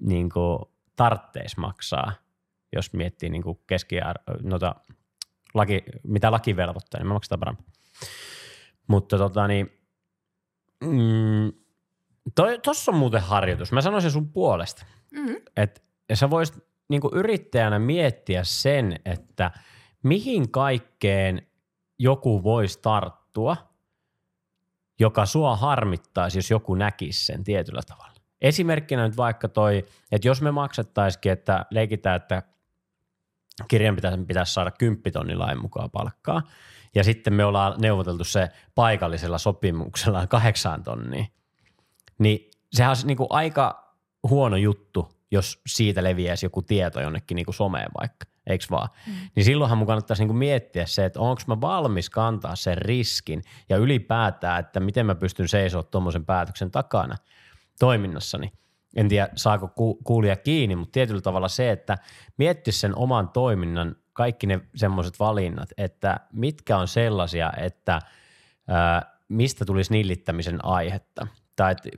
niin 0.00 0.30
kuin 0.30 0.58
tartteis 0.96 1.56
maksaa. 1.56 2.12
jos 2.72 2.92
miettii 2.92 3.30
niin 3.30 3.42
kuin 3.42 3.58
keski 3.66 3.96
noita 4.42 4.74
laki, 5.54 5.82
mitä 6.04 6.30
laki 6.30 6.56
velvoittaa, 6.56 7.00
niin 7.00 7.08
me 7.08 7.12
maksetaan 7.12 7.40
paremmin. 7.40 7.64
Mutta 8.86 9.18
tota 9.18 9.46
niin, 9.46 9.72
mm, 10.84 11.52
tuossa 12.62 12.92
on 12.92 12.98
muuten 12.98 13.22
harjoitus. 13.22 13.72
Mä 13.72 13.80
sanoisin 13.80 14.10
sun 14.10 14.32
puolesta, 14.32 14.86
mm-hmm. 15.12 15.36
että 15.56 15.80
sä 16.14 16.30
voisit 16.30 16.68
niin 16.88 17.00
yrittäjänä 17.12 17.78
miettiä 17.78 18.44
sen, 18.44 19.00
että 19.04 19.50
mihin 20.02 20.50
kaikkeen 20.50 21.46
joku 21.98 22.42
voisi 22.42 22.78
tarttua, 22.82 23.56
joka 25.00 25.26
sua 25.26 25.56
harmittaisi, 25.56 26.38
jos 26.38 26.50
joku 26.50 26.74
näkisi 26.74 27.26
sen 27.26 27.44
tietyllä 27.44 27.80
tavalla. 27.86 28.14
Esimerkkinä 28.40 29.06
nyt 29.06 29.16
vaikka 29.16 29.48
toi, 29.48 29.84
että 30.12 30.28
jos 30.28 30.42
me 30.42 30.50
maksettaisikin, 30.50 31.32
että 31.32 31.66
leikitään, 31.70 32.16
että 32.16 32.42
kirjan 33.68 33.94
pitäisi, 33.96 34.24
pitäisi 34.24 34.52
saada 34.52 34.70
kymppitonnilain 34.70 35.62
mukaan 35.62 35.90
palkkaa, 35.90 36.42
ja 36.94 37.04
sitten 37.04 37.34
me 37.34 37.44
ollaan 37.44 37.74
neuvoteltu 37.80 38.24
se 38.24 38.48
paikallisella 38.74 39.38
sopimuksella 39.38 40.26
kahdeksaan 40.26 40.82
tonniin, 40.82 41.26
niin 42.18 42.50
sehän 42.72 42.90
olisi 42.90 43.06
niin 43.06 43.16
kuin 43.16 43.26
aika 43.30 43.94
huono 44.28 44.56
juttu, 44.56 45.08
jos 45.30 45.60
siitä 45.66 46.04
leviäisi 46.04 46.46
joku 46.46 46.62
tieto 46.62 47.00
jonnekin 47.00 47.34
niin 47.34 47.46
kuin 47.46 47.54
someen 47.54 47.88
vaikka, 48.00 48.26
eikö 48.46 48.64
vaan? 48.70 48.88
Mm. 49.06 49.12
Niin 49.34 49.44
silloinhan 49.44 49.78
mun 49.78 49.86
kannattaisi 49.86 50.22
niin 50.22 50.28
kuin 50.28 50.38
miettiä 50.38 50.86
se, 50.86 51.04
että 51.04 51.20
onko 51.20 51.42
mä 51.46 51.60
valmis 51.60 52.10
kantaa 52.10 52.56
sen 52.56 52.78
riskin 52.78 53.42
ja 53.68 53.76
ylipäätään, 53.76 54.60
että 54.60 54.80
miten 54.80 55.06
mä 55.06 55.14
pystyn 55.14 55.48
seisoa 55.48 55.82
tuommoisen 55.82 56.26
päätöksen 56.26 56.70
takana 56.70 57.16
toiminnassani. 57.78 58.52
En 58.98 59.08
tiedä, 59.08 59.28
saako 59.36 59.68
ku- 59.68 59.98
kuulia 60.04 60.36
kiinni, 60.36 60.76
mutta 60.76 60.92
tietyllä 60.92 61.20
tavalla 61.20 61.48
se, 61.48 61.70
että 61.70 61.98
mietti 62.36 62.72
sen 62.72 62.96
oman 62.96 63.28
toiminnan 63.28 63.96
kaikki 64.12 64.46
ne 64.46 64.60
semmoiset 64.74 65.18
valinnat, 65.18 65.68
että 65.76 66.20
mitkä 66.32 66.78
on 66.78 66.88
sellaisia, 66.88 67.52
että 67.56 68.00
ää, 68.68 69.18
mistä 69.28 69.64
tulisi 69.64 69.92
nillittämisen 69.92 70.64
aihetta– 70.64 71.26
tai 71.58 71.72
että 71.72 71.88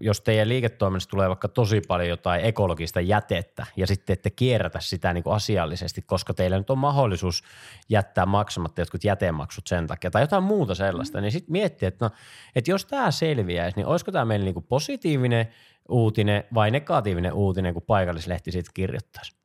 jos 0.00 0.20
teidän 0.20 0.48
liiketoiminnassa 0.48 1.10
tulee 1.10 1.28
vaikka 1.28 1.48
tosi 1.48 1.80
paljon 1.88 2.08
jotain 2.08 2.44
ekologista 2.44 3.00
jätettä 3.00 3.66
ja 3.76 3.86
sitten 3.86 4.14
ette 4.14 4.30
kierrätä 4.30 4.80
sitä 4.80 5.12
niin 5.12 5.24
kuin 5.24 5.36
asiallisesti, 5.36 6.02
koska 6.02 6.34
teillä 6.34 6.58
nyt 6.58 6.70
on 6.70 6.78
mahdollisuus 6.78 7.42
jättää 7.88 8.26
maksamatta 8.26 8.80
jotkut 8.80 9.04
jätemaksut 9.04 9.66
sen 9.66 9.86
takia 9.86 10.10
tai 10.10 10.22
jotain 10.22 10.42
muuta 10.42 10.74
sellaista, 10.74 11.18
mm. 11.18 11.22
niin 11.22 11.32
sitten 11.32 11.52
miettiä, 11.52 11.88
että, 11.88 12.04
no, 12.04 12.10
että 12.56 12.70
jos 12.70 12.84
tämä 12.84 13.10
selviäisi, 13.10 13.76
niin 13.76 13.86
olisiko 13.86 14.12
tämä 14.12 14.24
meille 14.24 14.44
niin 14.44 14.54
kuin 14.54 14.66
positiivinen 14.68 15.48
uutinen 15.88 16.44
vai 16.54 16.70
negatiivinen 16.70 17.32
uutinen, 17.32 17.74
kun 17.74 17.82
paikallislehti 17.82 18.52
siitä 18.52 18.70
kirjoittaisi? 18.74 19.36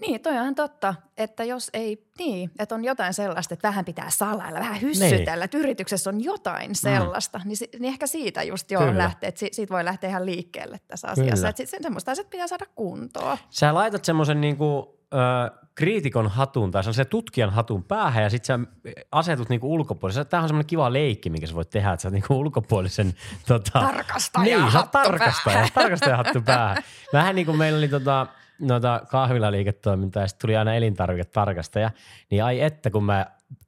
Niin, 0.00 0.20
toi 0.20 0.38
on 0.38 0.54
totta, 0.54 0.94
että 1.16 1.44
jos 1.44 1.70
ei, 1.72 2.06
niin, 2.18 2.50
että 2.58 2.74
on 2.74 2.84
jotain 2.84 3.14
sellaista, 3.14 3.54
että 3.54 3.68
vähän 3.68 3.84
pitää 3.84 4.10
salailla, 4.10 4.60
vähän 4.60 4.80
hyssytellä, 4.80 5.34
niin. 5.34 5.42
että 5.42 5.58
yrityksessä 5.58 6.10
on 6.10 6.24
jotain 6.24 6.70
mm. 6.70 6.74
sellaista, 6.74 7.38
mm. 7.38 7.48
niin, 7.48 7.56
niin 7.72 7.84
ehkä 7.84 8.06
siitä 8.06 8.42
just 8.42 8.70
jo 8.70 8.98
lähtee, 8.98 9.28
että 9.28 9.46
siitä 9.52 9.74
voi 9.74 9.84
lähteä 9.84 10.10
ihan 10.10 10.26
liikkeelle 10.26 10.80
tässä 10.88 11.08
asiassa, 11.08 11.48
että 11.48 11.66
sen 11.66 11.82
semmoista 11.82 12.12
asiat 12.12 12.30
pitää 12.30 12.46
saada 12.46 12.66
kuntoon. 12.74 13.38
Sä 13.50 13.74
laitat 13.74 14.04
semmoisen 14.04 14.40
niinku, 14.40 14.98
äh, 15.14 15.66
kriitikon 15.74 16.28
hatun 16.28 16.70
tai 16.70 16.82
sellaisen 16.82 17.06
tutkijan 17.06 17.50
hatun 17.50 17.84
päähän 17.84 18.22
ja 18.22 18.30
sitten 18.30 18.46
sä 18.46 18.94
asetut 19.12 19.48
niinku 19.48 19.74
ulkopuolisen. 19.74 20.26
Tämä 20.26 20.42
on 20.42 20.48
semmoinen 20.48 20.66
kiva 20.66 20.92
leikki, 20.92 21.30
minkä 21.30 21.46
sä 21.46 21.54
voit 21.54 21.70
tehdä, 21.70 21.92
että 21.92 22.02
sä 22.02 22.08
oot 22.08 22.12
niinku 22.12 22.38
ulkopuolisen 22.40 23.14
tota, 23.48 23.80
tarkastaja 23.80 24.44
niin, 24.44 24.60
hattu 24.60 24.90
tarkastaja, 24.92 25.68
tarkastaja 25.74 26.16
hattu 26.16 26.40
päähän. 26.40 26.82
Vähän 27.12 27.34
niin 27.34 27.46
kuin 27.46 27.58
meillä 27.58 27.78
oli 27.78 27.88
tota, 27.88 28.26
noita 28.60 29.02
kahvilaliiketoimintaa 29.10 30.22
ja 30.22 30.28
sitten 30.28 30.40
tuli 30.40 30.56
aina 30.56 30.74
elintarviketarkastaja, 30.74 31.90
niin 32.30 32.44
ai 32.44 32.60
että 32.60 32.90
kun 32.90 33.04
mä 33.04 33.26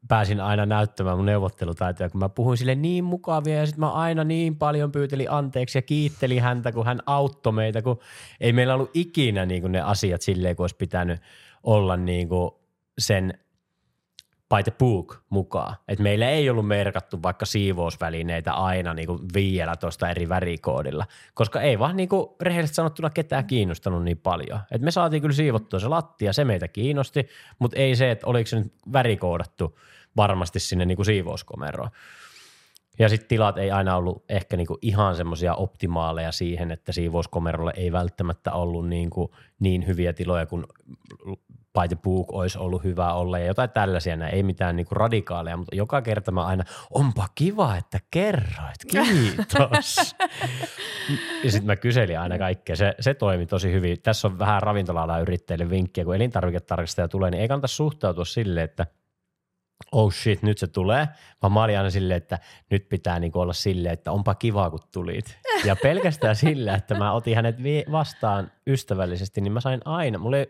pääsin 0.09 0.41
aina 0.41 0.67
näyttämään 0.67 1.17
mun 1.17 1.27
neuvottelutaitoja, 1.27 2.11
kun 2.11 2.19
mä 2.19 2.29
puhuin 2.29 2.59
sille 2.59 2.75
niin 2.75 3.05
mukavia 3.05 3.59
ja 3.59 3.67
sitten 3.67 3.81
mä 3.81 3.93
aina 3.93 4.25
niin 4.25 4.57
paljon 4.57 4.93
pyytelin 4.93 5.31
anteeksi 5.31 5.79
ja 5.79 5.83
kiittelin 5.83 6.43
häntä, 6.43 6.73
kun 6.73 6.87
hän 6.87 6.99
auttoi 7.07 7.53
meitä, 7.53 7.83
kun 7.83 7.99
ei 8.41 8.53
meillä 8.53 8.75
ollut 8.75 8.91
ikinä 8.95 9.47
niin 9.47 9.63
kuin 9.63 9.73
ne 9.73 9.81
asiat 9.81 10.23
silleen, 10.23 10.57
kun 10.57 10.65
olisi 10.65 10.77
pitänyt 10.77 11.21
olla 11.63 11.97
niin 11.97 12.29
kuin 12.29 12.51
sen 12.99 13.39
by 14.57 14.63
the 14.63 14.73
book 14.79 15.17
mukaan. 15.31 15.77
Et 15.89 15.99
meillä 15.99 16.29
ei 16.29 16.51
ollut 16.51 16.67
merkattu 16.69 17.23
vaikka 17.23 17.47
siivousvälineitä 17.47 18.53
aina 18.53 18.95
niin 18.95 19.07
kuin 19.07 19.19
15 19.35 20.11
eri 20.11 20.29
värikoodilla, 20.29 21.07
koska 21.35 21.61
ei 21.61 21.79
vaan 21.79 21.97
niin 21.97 22.09
kuin 22.09 22.29
rehellisesti 22.41 22.77
sanottuna 22.77 23.11
ketään 23.11 23.47
kiinnostanut 23.47 24.05
niin 24.05 24.19
paljon. 24.19 24.61
Et 24.71 24.83
me 24.83 24.91
saatiin 24.91 25.23
kyllä 25.23 25.35
siivottua 25.35 25.81
se 25.81 25.89
lattia, 25.89 26.33
se 26.33 26.45
meitä 26.45 26.69
kiinnosti, 26.69 27.29
mutta 27.59 27.77
ei 27.77 27.97
se, 27.97 28.11
että 28.11 28.27
oliko 28.27 28.47
se 28.47 28.59
nyt 28.59 28.73
värikoodattu 28.93 29.79
varmasti 30.17 30.61
sinne 30.61 30.85
niin 30.85 30.97
kuin 30.97 31.07
siivouskomeroon. 31.07 31.91
Ja 32.99 33.09
sitten 33.09 33.29
tilat 33.29 33.59
ei 33.59 33.71
aina 33.71 33.97
ollut 33.97 34.25
ehkä 34.29 34.57
niinku 34.57 34.79
ihan 34.83 35.17
semmoisia 35.17 35.55
optimaaleja 35.55 36.33
siihen, 36.33 36.71
että 36.71 36.93
siivouskomerolle 36.93 37.73
ei 37.77 37.93
välttämättä 37.93 38.53
ollut 38.53 38.89
niinku 38.89 39.35
niin 39.61 39.87
hyviä 39.87 40.13
tiloja 40.13 40.47
kuin 40.47 40.67
by 41.81 41.89
the 41.89 41.97
book 42.03 42.33
olisi 42.33 42.59
ollut 42.59 42.85
hyvä 42.85 43.13
olla 43.13 43.39
ja 43.39 43.47
jotain 43.47 43.71
tällaisia, 43.71 44.17
näin. 44.17 44.35
ei 44.35 44.43
mitään 44.43 44.77
niinku 44.77 44.95
radikaaleja, 44.95 45.57
mutta 45.57 45.77
joka 45.77 46.03
kerta 46.03 46.33
mä 46.33 46.47
aina, 46.47 46.65
onpa 46.91 47.29
kiva, 47.35 47.77
että 47.77 47.99
kerroit, 48.11 48.85
kiitos. 48.91 49.97
ja 51.45 51.51
sitten 51.51 51.67
mä 51.67 51.77
kyselin 51.77 52.19
aina 52.19 52.39
kaikkea, 52.39 52.77
se, 52.77 52.95
se 53.01 53.15
toimi 53.15 53.47
tosi 53.47 53.73
hyvin. 53.73 54.03
Tässä 54.03 54.29
on 54.29 54.39
vähän 54.39 54.63
ravintola 54.63 55.19
yrittäjille 55.19 55.71
vinkkiä, 55.71 56.05
kun 56.05 56.17
elintarviketarkastaja 56.17 57.09
tulee, 57.09 57.31
niin 57.31 57.41
ei 57.41 57.49
kannata 57.49 57.67
suhtautua 57.67 58.25
silleen, 58.25 58.65
että– 58.65 58.87
oh 59.93 60.13
shit, 60.13 60.43
nyt 60.43 60.59
se 60.59 60.67
tulee, 60.67 61.09
vaan 61.43 61.53
mä 61.53 61.63
olin 61.63 61.79
aina 61.79 61.91
silleen, 61.91 62.17
että 62.17 62.39
nyt 62.71 62.89
pitää 62.89 63.19
niinku 63.19 63.41
olla 63.41 63.53
silleen, 63.53 63.93
että 63.93 64.13
onpa 64.13 64.35
kiva, 64.35 64.71
kun 64.71 64.81
tulit. 64.93 65.39
Ja 65.65 65.77
pelkästään 65.77 66.37
sillä, 66.47 66.75
että 66.75 66.95
mä 66.95 67.13
otin 67.13 67.37
hänet 67.37 67.57
vastaan 67.91 68.53
ystävällisesti, 68.67 69.41
niin 69.41 69.53
mä 69.53 69.61
sain 69.61 69.81
aina, 69.85 70.19
mulla 70.19 70.37
ei 70.37 70.47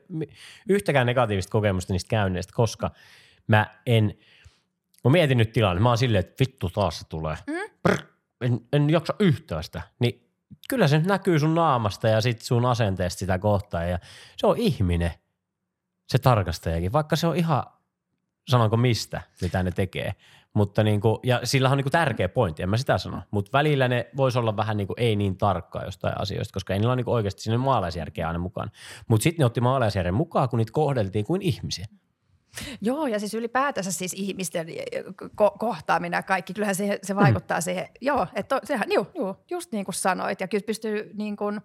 yhtäkään 0.68 1.07
negatiivista 1.07 1.51
kokemusta 1.51 1.93
niistä 1.93 2.09
käynneistä, 2.09 2.53
koska 2.57 2.91
mä 3.47 3.66
en, 3.87 4.14
mä 5.05 5.11
mietin 5.11 5.39
nyt 5.39 5.53
tilanne, 5.53 5.83
mä 5.83 5.89
oon 5.89 5.99
silleen, 5.99 6.20
että 6.20 6.45
vittu 6.45 6.70
taas 6.70 6.99
se 6.99 7.05
tulee. 7.09 7.37
Mm? 7.47 7.70
Brr, 7.83 7.99
en, 8.41 8.61
en 8.72 8.91
jaksa 8.91 9.14
yhtään 9.18 9.64
sitä. 9.64 9.83
Niin 9.99 10.29
kyllä 10.68 10.89
se 10.89 10.99
nyt 10.99 11.07
näkyy 11.07 11.39
sun 11.39 11.55
naamasta 11.55 12.09
ja 12.09 12.20
sit 12.20 12.43
sun 12.43 12.66
asenteesta 12.66 13.18
sitä 13.18 13.39
kohtaan 13.39 13.91
ja 13.91 13.99
se 14.37 14.47
on 14.47 14.57
ihminen, 14.57 15.11
se 16.09 16.18
tarkastajakin, 16.18 16.93
vaikka 16.93 17.16
se 17.16 17.26
on 17.26 17.37
ihan 17.37 17.62
sanonko 18.49 18.76
mistä, 18.76 19.22
mitä 19.42 19.62
ne 19.62 19.70
tekee. 19.70 20.14
Mutta 20.55 20.84
niin 20.84 21.01
kuin, 21.01 21.18
ja 21.22 21.40
sillä 21.44 21.70
on 21.70 21.76
niin 21.76 21.84
kuin 21.84 21.92
tärkeä 21.92 22.28
pointti, 22.28 22.62
en 22.62 22.68
mä 22.68 22.76
sitä 22.76 22.99
sano. 22.99 23.22
Mutta 23.30 23.51
välillä 23.53 23.88
ne 23.88 24.11
voisi 24.16 24.38
olla 24.38 24.57
vähän 24.57 24.76
niin 24.76 24.86
kuin 24.86 25.01
ei 25.01 25.16
niin 25.16 25.38
tarkkaa 25.38 25.84
jostain 25.84 26.20
asioista, 26.20 26.53
koska 26.53 26.72
ei 26.72 26.78
niillä 26.78 26.92
ole 26.92 26.96
niin 26.96 27.09
oikeasti 27.09 27.42
sinne 27.42 27.59
maalaisjärkeä 27.59 28.26
aina 28.26 28.38
mukaan. 28.38 28.70
Mutta 29.09 29.22
sitten 29.22 29.42
ne 29.42 29.46
otti 29.46 29.61
maalaisjärjen 29.61 30.14
mukaan, 30.14 30.49
kun 30.49 30.59
niitä 30.59 30.72
kohdeltiin 30.72 31.24
kuin 31.24 31.42
ihmisiä. 31.42 31.86
Joo, 32.80 33.07
ja 33.07 33.18
siis 33.18 33.34
ylipäätänsä 33.34 33.92
siis 33.92 34.12
ihmisten 34.12 34.66
ko- 35.22 35.59
kohtaaminen 35.59 36.18
ja 36.18 36.22
kaikki, 36.22 36.55
kyllähän 36.55 36.74
se, 36.74 36.99
se 37.03 37.16
vaikuttaa 37.16 37.59
mm. 37.59 37.62
siihen. 37.62 37.88
Joo, 38.01 38.26
että 38.34 38.61
sehän, 38.64 38.92
juu, 38.92 39.07
juu, 39.14 39.36
just 39.51 39.72
niin 39.72 39.84
kuin 39.84 39.94
sanoit, 39.94 40.40
ja 40.40 40.49
kyllä 40.49 40.64
pystyy 40.66 41.11
niin 41.14 41.36
kuin, 41.36 41.61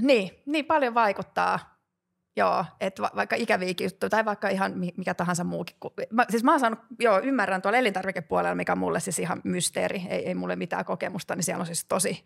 niin, 0.00 0.30
niin 0.46 0.64
paljon 0.64 0.94
vaikuttaa 0.94 1.75
Joo, 2.36 2.64
että 2.80 3.02
va- 3.02 3.10
vaikka 3.16 3.36
ikäviäkin 3.36 3.84
juttuja 3.84 4.10
tai 4.10 4.24
vaikka 4.24 4.48
ihan 4.48 4.72
mikä 4.96 5.14
tahansa 5.14 5.44
muukin. 5.44 5.76
Mä, 6.10 6.24
siis 6.30 6.44
mä 6.44 6.50
oon 6.50 6.60
saanut, 6.60 6.78
joo, 7.00 7.20
ymmärrän 7.20 7.62
tuolla 7.62 7.78
elintarvikepuolella, 7.78 8.54
mikä 8.54 8.72
on 8.72 8.78
mulle 8.78 9.00
siis 9.00 9.18
ihan 9.18 9.40
mysteeri, 9.44 10.02
ei, 10.08 10.26
ei 10.26 10.34
mulle 10.34 10.56
mitään 10.56 10.84
kokemusta, 10.84 11.36
niin 11.36 11.44
siellä 11.44 11.60
on 11.60 11.66
siis 11.66 11.84
tosi 11.84 12.24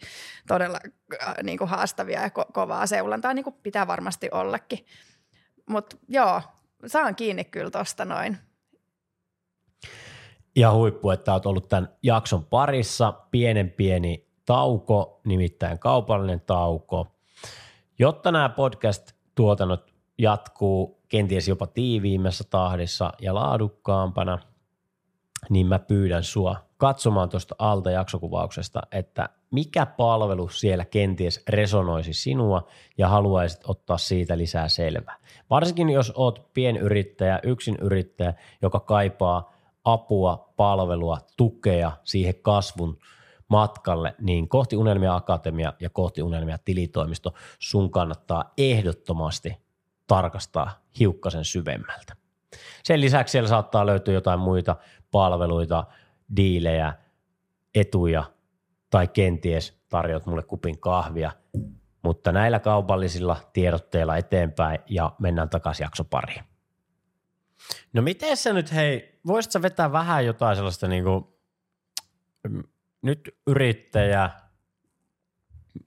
todella 0.48 0.78
äh, 1.22 1.34
niin 1.42 1.58
kuin 1.58 1.70
haastavia 1.70 2.20
ja 2.22 2.28
ko- 2.28 2.52
kovaa 2.52 2.86
seulantaa, 2.86 3.34
niin 3.34 3.44
kuin 3.44 3.56
pitää 3.62 3.86
varmasti 3.86 4.28
ollakin. 4.32 4.86
Mutta 5.68 5.96
joo, 6.08 6.42
saan 6.86 7.14
kiinni 7.16 7.44
kyllä 7.44 7.70
tosta 7.70 8.04
noin. 8.04 8.38
Ja 10.56 10.72
huippu, 10.72 11.10
että 11.10 11.32
olet 11.32 11.46
ollut 11.46 11.68
tämän 11.68 11.88
jakson 12.02 12.44
parissa. 12.44 13.12
Pienen 13.12 13.70
pieni 13.70 14.28
tauko, 14.46 15.20
nimittäin 15.24 15.78
kaupallinen 15.78 16.40
tauko. 16.40 17.16
Jotta 17.98 18.32
nämä 18.32 18.48
podcast-tuotannot 18.48 19.89
jatkuu 20.20 21.00
kenties 21.08 21.48
jopa 21.48 21.66
tiiviimmässä 21.66 22.44
tahdissa 22.50 23.12
ja 23.20 23.34
laadukkaampana, 23.34 24.38
niin 25.50 25.66
mä 25.66 25.78
pyydän 25.78 26.24
sua 26.24 26.56
katsomaan 26.76 27.28
tuosta 27.28 27.54
alta 27.58 27.90
jaksokuvauksesta, 27.90 28.80
että 28.92 29.28
mikä 29.50 29.86
palvelu 29.86 30.48
siellä 30.48 30.84
kenties 30.84 31.42
resonoisi 31.48 32.12
sinua 32.12 32.68
ja 32.98 33.08
haluaisit 33.08 33.60
ottaa 33.64 33.98
siitä 33.98 34.38
lisää 34.38 34.68
selvää. 34.68 35.16
Varsinkin 35.50 35.90
jos 35.90 36.12
oot 36.16 36.50
pienyrittäjä, 36.54 37.40
yksin 37.42 37.76
yrittäjä, 37.80 38.34
joka 38.62 38.80
kaipaa 38.80 39.52
apua, 39.84 40.52
palvelua, 40.56 41.18
tukea 41.36 41.92
siihen 42.04 42.34
kasvun 42.42 42.98
matkalle, 43.48 44.14
niin 44.20 44.48
kohti 44.48 44.76
Unelmia 44.76 45.14
Akatemia 45.14 45.72
ja 45.80 45.90
kohti 45.90 46.22
Unelmia 46.22 46.58
tilitoimisto 46.58 47.34
sun 47.58 47.90
kannattaa 47.90 48.52
ehdottomasti 48.58 49.69
tarkastaa 50.10 50.82
hiukkasen 50.98 51.44
syvemmältä. 51.44 52.16
Sen 52.84 53.00
lisäksi 53.00 53.32
siellä 53.32 53.48
saattaa 53.48 53.86
löytyä 53.86 54.14
jotain 54.14 54.40
muita 54.40 54.76
palveluita, 55.10 55.84
diilejä, 56.36 56.94
etuja 57.74 58.24
tai 58.90 59.08
kenties 59.08 59.82
tarjot 59.88 60.26
mulle 60.26 60.42
kupin 60.42 60.80
kahvia, 60.80 61.32
mutta 62.02 62.32
näillä 62.32 62.58
kaupallisilla 62.58 63.36
tiedotteilla 63.52 64.16
eteenpäin 64.16 64.78
ja 64.86 65.12
mennään 65.18 65.48
takaisin 65.48 65.84
jakso 65.84 66.04
pariin. 66.04 66.44
No 67.92 68.02
miten 68.02 68.36
sä 68.36 68.52
nyt, 68.52 68.72
hei, 68.72 69.20
voisit 69.26 69.52
sä 69.52 69.62
vetää 69.62 69.92
vähän 69.92 70.26
jotain 70.26 70.56
sellaista 70.56 70.88
niinku, 70.88 71.40
nyt 73.02 73.36
yrittäjä, 73.46 74.30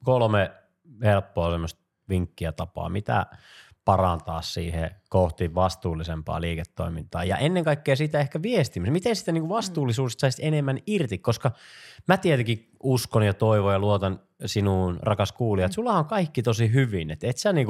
kolme 0.03 0.51
helppoa 1.03 1.51
semmoista 1.51 1.81
vinkkiä 2.09 2.51
tapaa, 2.51 2.89
mitä 2.89 3.25
parantaa 3.85 4.41
siihen 4.41 4.91
kohti 5.09 5.55
vastuullisempaa 5.55 6.41
liiketoimintaa. 6.41 7.23
Ja 7.23 7.37
ennen 7.37 7.63
kaikkea 7.63 7.95
siitä 7.95 8.19
ehkä 8.19 8.41
viestimistä. 8.41 8.91
Miten 8.91 9.15
sitä 9.15 9.31
niin 9.31 9.49
vastuullisuudesta 9.49 10.19
saisi 10.19 10.45
enemmän 10.45 10.79
irti, 10.87 11.17
koska 11.17 11.51
mä 12.07 12.17
tietenkin 12.17 12.69
uskon 12.83 13.23
ja 13.23 13.33
toivon 13.33 13.73
ja 13.73 13.79
luotan 13.79 14.19
sinuun, 14.45 14.99
rakas 15.01 15.31
kuulija, 15.31 15.65
että 15.65 15.75
sulla 15.75 15.93
on 15.93 16.05
kaikki 16.05 16.43
tosi 16.43 16.73
hyvin. 16.73 17.11
Että 17.11 17.27
et 17.27 17.37
sä 17.37 17.53
niin 17.53 17.67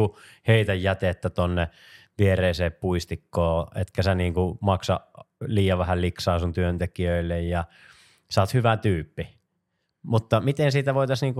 heitä 0.47 0.74
jätettä 0.74 1.30
tonne 1.30 1.68
viereiseen 2.18 2.74
puistikkoon, 2.74 3.68
etkä 3.76 4.03
sä 4.03 4.16
niin 4.16 4.34
maksa 4.59 4.99
liian 5.45 5.78
vähän 5.78 6.01
liksaa 6.01 6.39
sun 6.39 6.53
työntekijöille 6.53 7.41
ja 7.41 7.64
sä 8.32 8.41
oot 8.41 8.53
hyvä 8.53 8.78
tyyppi. 8.78 9.38
Mutta 10.03 10.41
miten 10.41 10.72
siitä 10.72 10.93
voitaisiin, 10.93 11.36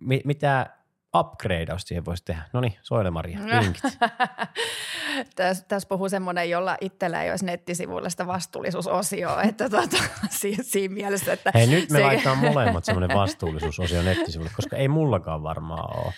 niin 0.00 0.22
mitä 0.24 0.70
upgradeausta 1.16 1.88
siihen 1.88 2.04
voisi 2.04 2.24
tehdä? 2.24 2.42
No 2.52 2.60
niin, 2.60 2.74
Soile 2.82 3.10
Maria, 3.10 3.38
vinkit. 3.60 3.82
Tässä 5.36 5.64
täs 5.68 5.86
puhuu 5.86 6.08
semmoinen, 6.08 6.50
jolla 6.50 6.76
itsellä 6.80 7.22
ei 7.22 7.30
olisi 7.30 7.44
nettisivuilla 7.44 8.10
sitä 8.10 8.26
vastuullisuusosioa, 8.26 9.42
että 9.48 9.70
tuota, 9.70 9.96
siinä, 10.30 10.62
siinä 10.66 10.94
mielessä, 10.94 11.32
että... 11.32 11.50
Hei, 11.54 11.66
nyt 11.66 11.90
me 11.90 11.98
se... 11.98 12.04
laitetaan 12.04 12.38
molemmat 12.52 12.84
semmoinen 12.84 13.16
vastuullisuusosio 13.16 14.02
nettisivuille, 14.02 14.52
koska 14.56 14.76
ei 14.76 14.88
mullakaan 14.88 15.42
varmaan 15.42 15.98
ole. 15.98 16.12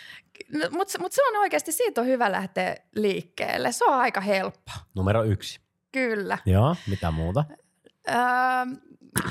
No, 0.53 0.69
Mutta 0.71 0.99
mut 0.99 1.13
se 1.13 1.23
on 1.29 1.41
oikeasti, 1.41 1.73
siitä 1.73 2.01
on 2.01 2.07
hyvä 2.07 2.33
lähteä 2.33 2.77
liikkeelle. 2.95 3.73
Se 3.73 3.85
on 3.85 3.95
aika 3.95 4.21
helppo. 4.21 4.73
Numero 4.95 5.23
yksi. 5.25 5.61
Kyllä. 5.93 6.39
Joo, 6.47 6.77
mitä 6.89 7.11
muuta? 7.11 7.45
Öö, 8.09 8.17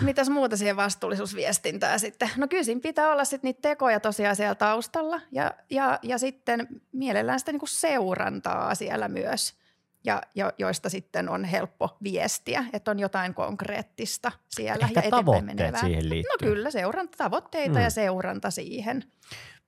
mitäs 0.02 0.30
muuta 0.30 0.58
siihen 0.58 0.76
vastuullisuusviestintään 0.76 2.00
sitten? 2.00 2.30
No 2.38 2.48
kyllä 2.48 2.64
siinä 2.64 2.82
pitää 2.82 3.12
olla 3.12 3.26
sitten 3.26 3.48
niitä 3.48 3.62
tekoja 3.62 4.00
tosiaan 4.00 4.36
siellä 4.36 4.56
taustalla 4.56 5.22
ja, 5.32 5.52
ja, 5.70 6.00
ja 6.02 6.18
sitten 6.18 6.68
mielellään 6.92 7.40
sitä 7.40 7.52
niinku 7.52 7.68
seurantaa 7.68 8.76
siellä 8.76 9.08
myös, 9.08 9.58
ja, 10.04 10.22
jo, 10.36 10.52
joista 10.58 10.90
sitten 10.90 11.30
on 11.30 11.46
helppo 11.46 11.98
viestiä, 12.04 12.66
että 12.74 12.92
on 12.92 13.00
jotain 13.00 13.34
konkreettista 13.34 14.32
siellä 14.50 14.86
Ehkä 14.86 15.00
ja 15.00 15.08
eteenpäin 15.08 15.46
menevää. 15.46 15.82
siihen 15.82 16.10
liittyy. 16.10 16.48
No 16.48 16.54
kyllä, 16.54 16.72
seuranta, 16.72 17.18
tavoitteita 17.18 17.76
mm. 17.80 17.84
ja 17.84 17.90
seuranta 17.90 18.52
siihen. 18.52 19.04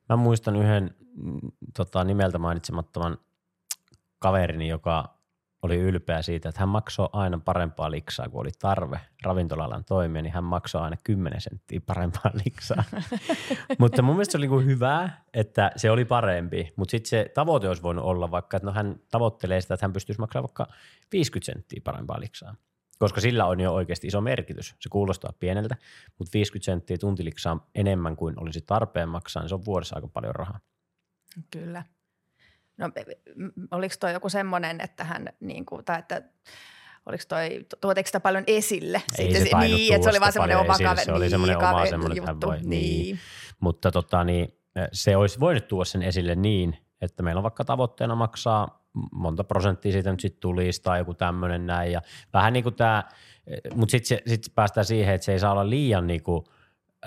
Mä 0.09 0.15
muistan 0.15 0.55
yhden 0.55 0.95
mm, 1.15 1.39
tota, 1.77 2.03
nimeltä 2.03 2.37
mainitsemattoman 2.37 3.17
kaverini, 4.19 4.67
joka 4.67 5.14
oli 5.65 5.75
ylpeä 5.75 6.21
siitä, 6.21 6.49
että 6.49 6.61
hän 6.61 6.69
maksoi 6.69 7.09
aina 7.13 7.39
parempaa 7.45 7.91
liksaa, 7.91 8.29
kun 8.29 8.41
oli 8.41 8.49
tarve 8.59 8.99
ravintolalan 9.23 9.85
toimia, 9.85 10.21
niin 10.21 10.33
hän 10.33 10.43
maksoi 10.43 10.81
aina 10.81 10.97
10 11.03 11.41
senttiä 11.41 11.81
parempaa 11.85 12.31
liksaa. 12.45 12.83
mutta 13.79 14.01
mun 14.01 14.15
mielestä 14.15 14.31
se 14.31 14.37
oli 14.37 14.47
niin 14.47 14.65
hyvä, 14.65 15.09
että 15.33 15.71
se 15.75 15.91
oli 15.91 16.05
parempi, 16.05 16.73
mutta 16.75 16.91
sitten 16.91 17.09
se 17.09 17.31
tavoite 17.33 17.67
olisi 17.67 17.83
voinut 17.83 18.05
olla 18.05 18.31
vaikka, 18.31 18.57
että 18.57 18.65
no 18.67 18.73
hän 18.73 18.95
tavoittelee 19.11 19.61
sitä, 19.61 19.73
että 19.73 19.83
hän 19.83 19.93
pystyisi 19.93 20.19
maksamaan 20.21 20.43
vaikka 20.43 20.67
50 21.11 21.45
senttiä 21.45 21.81
parempaa 21.83 22.19
liksaa. 22.19 22.55
Koska 22.99 23.21
sillä 23.21 23.45
on 23.45 23.59
jo 23.59 23.73
oikeasti 23.73 24.07
iso 24.07 24.21
merkitys. 24.21 24.75
Se 24.79 24.89
kuulostaa 24.89 25.33
pieneltä, 25.39 25.75
mutta 26.19 26.31
50 26.33 26.65
senttiä 26.65 26.97
tuntiliksaa 26.97 27.69
enemmän 27.75 28.15
kuin 28.15 28.41
olisi 28.41 28.61
tarpeen 28.61 29.09
maksaa, 29.09 29.43
niin 29.43 29.49
se 29.49 29.55
on 29.55 29.65
vuodessa 29.65 29.95
aika 29.95 30.07
paljon 30.07 30.35
rahaa. 30.35 30.59
Kyllä. 31.51 31.83
No 32.77 32.89
oliko 33.71 33.95
toi 33.99 34.13
joku 34.13 34.29
semmoinen, 34.29 34.81
että 34.81 35.03
hän 35.03 35.29
niin 35.39 35.65
kuin, 35.65 35.85
tai 35.85 35.99
että 35.99 36.21
oliko 37.05 37.23
toi, 37.27 37.65
tuoteeko 37.81 38.07
sitä 38.07 38.19
paljon 38.19 38.43
esille? 38.47 39.01
Ei 39.17 39.25
Sitten, 39.25 39.47
se 39.47 39.57
niin, 39.57 39.93
että 39.93 40.03
se 40.03 40.09
oli 40.09 40.19
vaan 40.19 40.33
semmoinen 40.33 40.57
oma 40.57 40.77
kaveri. 40.77 41.05
Se 41.05 41.11
oli 41.11 41.29
semmoinen 41.29 41.57
niin, 41.57 41.67
oma 41.67 41.85
semmoinen, 41.85 42.17
että 42.17 42.31
hän 42.31 42.41
voi, 42.41 42.57
niin. 42.57 42.69
niin. 42.69 43.19
Mutta 43.59 43.91
tota, 43.91 44.23
niin, 44.23 44.57
se 44.91 45.17
olisi 45.17 45.39
voinut 45.39 45.67
tuoda 45.67 45.85
sen 45.85 46.03
esille 46.03 46.35
niin, 46.35 46.77
että 47.01 47.23
meillä 47.23 47.39
on 47.39 47.43
vaikka 47.43 47.65
tavoitteena 47.65 48.15
maksaa 48.15 48.85
monta 49.11 49.43
prosenttia 49.43 49.91
siitä 49.91 50.11
nyt 50.11 50.19
sitten 50.19 50.41
tulisi 50.41 50.81
tai 50.81 50.99
joku 50.99 51.13
tämmöinen 51.13 51.65
näin. 51.65 51.91
Ja 51.91 52.01
vähän 52.33 52.53
niin 52.53 52.63
kuin 52.63 52.75
tämä, 52.75 53.03
mutta 53.75 53.91
sitten 53.91 54.19
sit 54.27 54.41
päästään 54.55 54.85
siihen, 54.85 55.15
että 55.15 55.25
se 55.25 55.31
ei 55.31 55.39
saa 55.39 55.51
olla 55.51 55.69
liian 55.69 56.07
niin 56.07 56.23
kuin, 56.23 56.45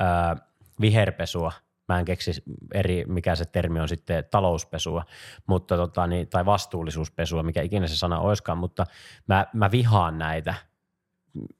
äh, 0.00 0.40
viherpesua– 0.80 1.52
Mä 1.88 1.98
en 1.98 2.04
keksi 2.04 2.42
eri, 2.74 3.04
mikä 3.06 3.34
se 3.34 3.44
termi 3.44 3.80
on 3.80 3.88
sitten, 3.88 4.24
talouspesua 4.30 5.04
mutta 5.46 5.76
tota, 5.76 6.06
niin, 6.06 6.28
tai 6.28 6.46
vastuullisuuspesua, 6.46 7.42
mikä 7.42 7.62
ikinä 7.62 7.86
se 7.86 7.96
sana 7.96 8.18
olisikaan, 8.18 8.58
mutta 8.58 8.86
mä, 9.26 9.46
mä 9.52 9.70
vihaan 9.70 10.18
näitä– 10.18 10.54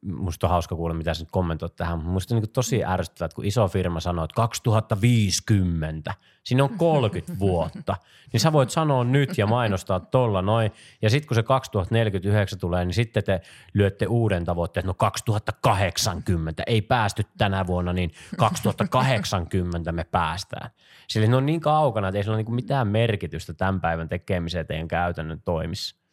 musta 0.03 0.47
on 0.47 0.51
hauska 0.51 0.77
kuulla, 0.77 0.95
mitä 0.95 1.15
sä 1.15 1.23
nyt 1.23 1.31
kommentoit 1.31 1.77
tähän. 1.77 2.05
Musta 2.05 2.35
on 2.35 2.41
niin 2.41 2.51
tosi 2.51 2.85
ärsyttävää, 2.85 3.27
että 3.27 3.35
kun 3.35 3.45
iso 3.45 3.69
firma 3.69 4.01
sanoo, 4.01 4.25
että 4.25 4.35
2050, 4.35 6.15
siinä 6.45 6.65
on 6.65 6.71
30 6.71 7.39
vuotta, 7.47 7.97
niin 8.33 8.41
sä 8.41 8.53
voit 8.53 8.71
sanoa 8.71 9.05
nyt 9.05 9.39
ja 9.39 9.47
mainostaa 9.47 10.01
tolla 10.01 10.43
noin. 10.43 10.73
Ja 11.03 11.11
sitten 11.11 11.29
kun 11.29 11.35
se 11.35 11.43
2049 11.43 12.59
tulee, 12.59 12.85
niin 12.85 12.95
sitten 12.95 13.25
te 13.25 13.41
lyötte 13.75 14.07
uuden 14.07 14.45
tavoitteen, 14.45 14.83
että 14.83 14.91
no 14.91 14.95
2080, 14.95 16.63
ei 16.67 16.83
päästy 16.83 17.25
tänä 17.39 17.67
vuonna, 17.67 17.93
niin 17.93 18.11
2080 18.37 19.93
me 19.93 20.05
päästään. 20.05 20.71
Sillä 21.09 21.27
ne 21.27 21.37
on 21.37 21.47
niin 21.47 21.61
kaukana, 21.61 22.09
että 22.09 22.19
ei 22.19 22.23
sillä 22.23 22.35
ole 22.35 22.43
niin 22.43 22.55
mitään 22.55 22.89
merkitystä 22.89 23.55
tämän 23.55 23.81
päivän 23.81 24.09
tekemiseen 24.09 24.67
teidän 24.67 24.89
käytännön 24.89 25.43
toimissa. 25.45 26.08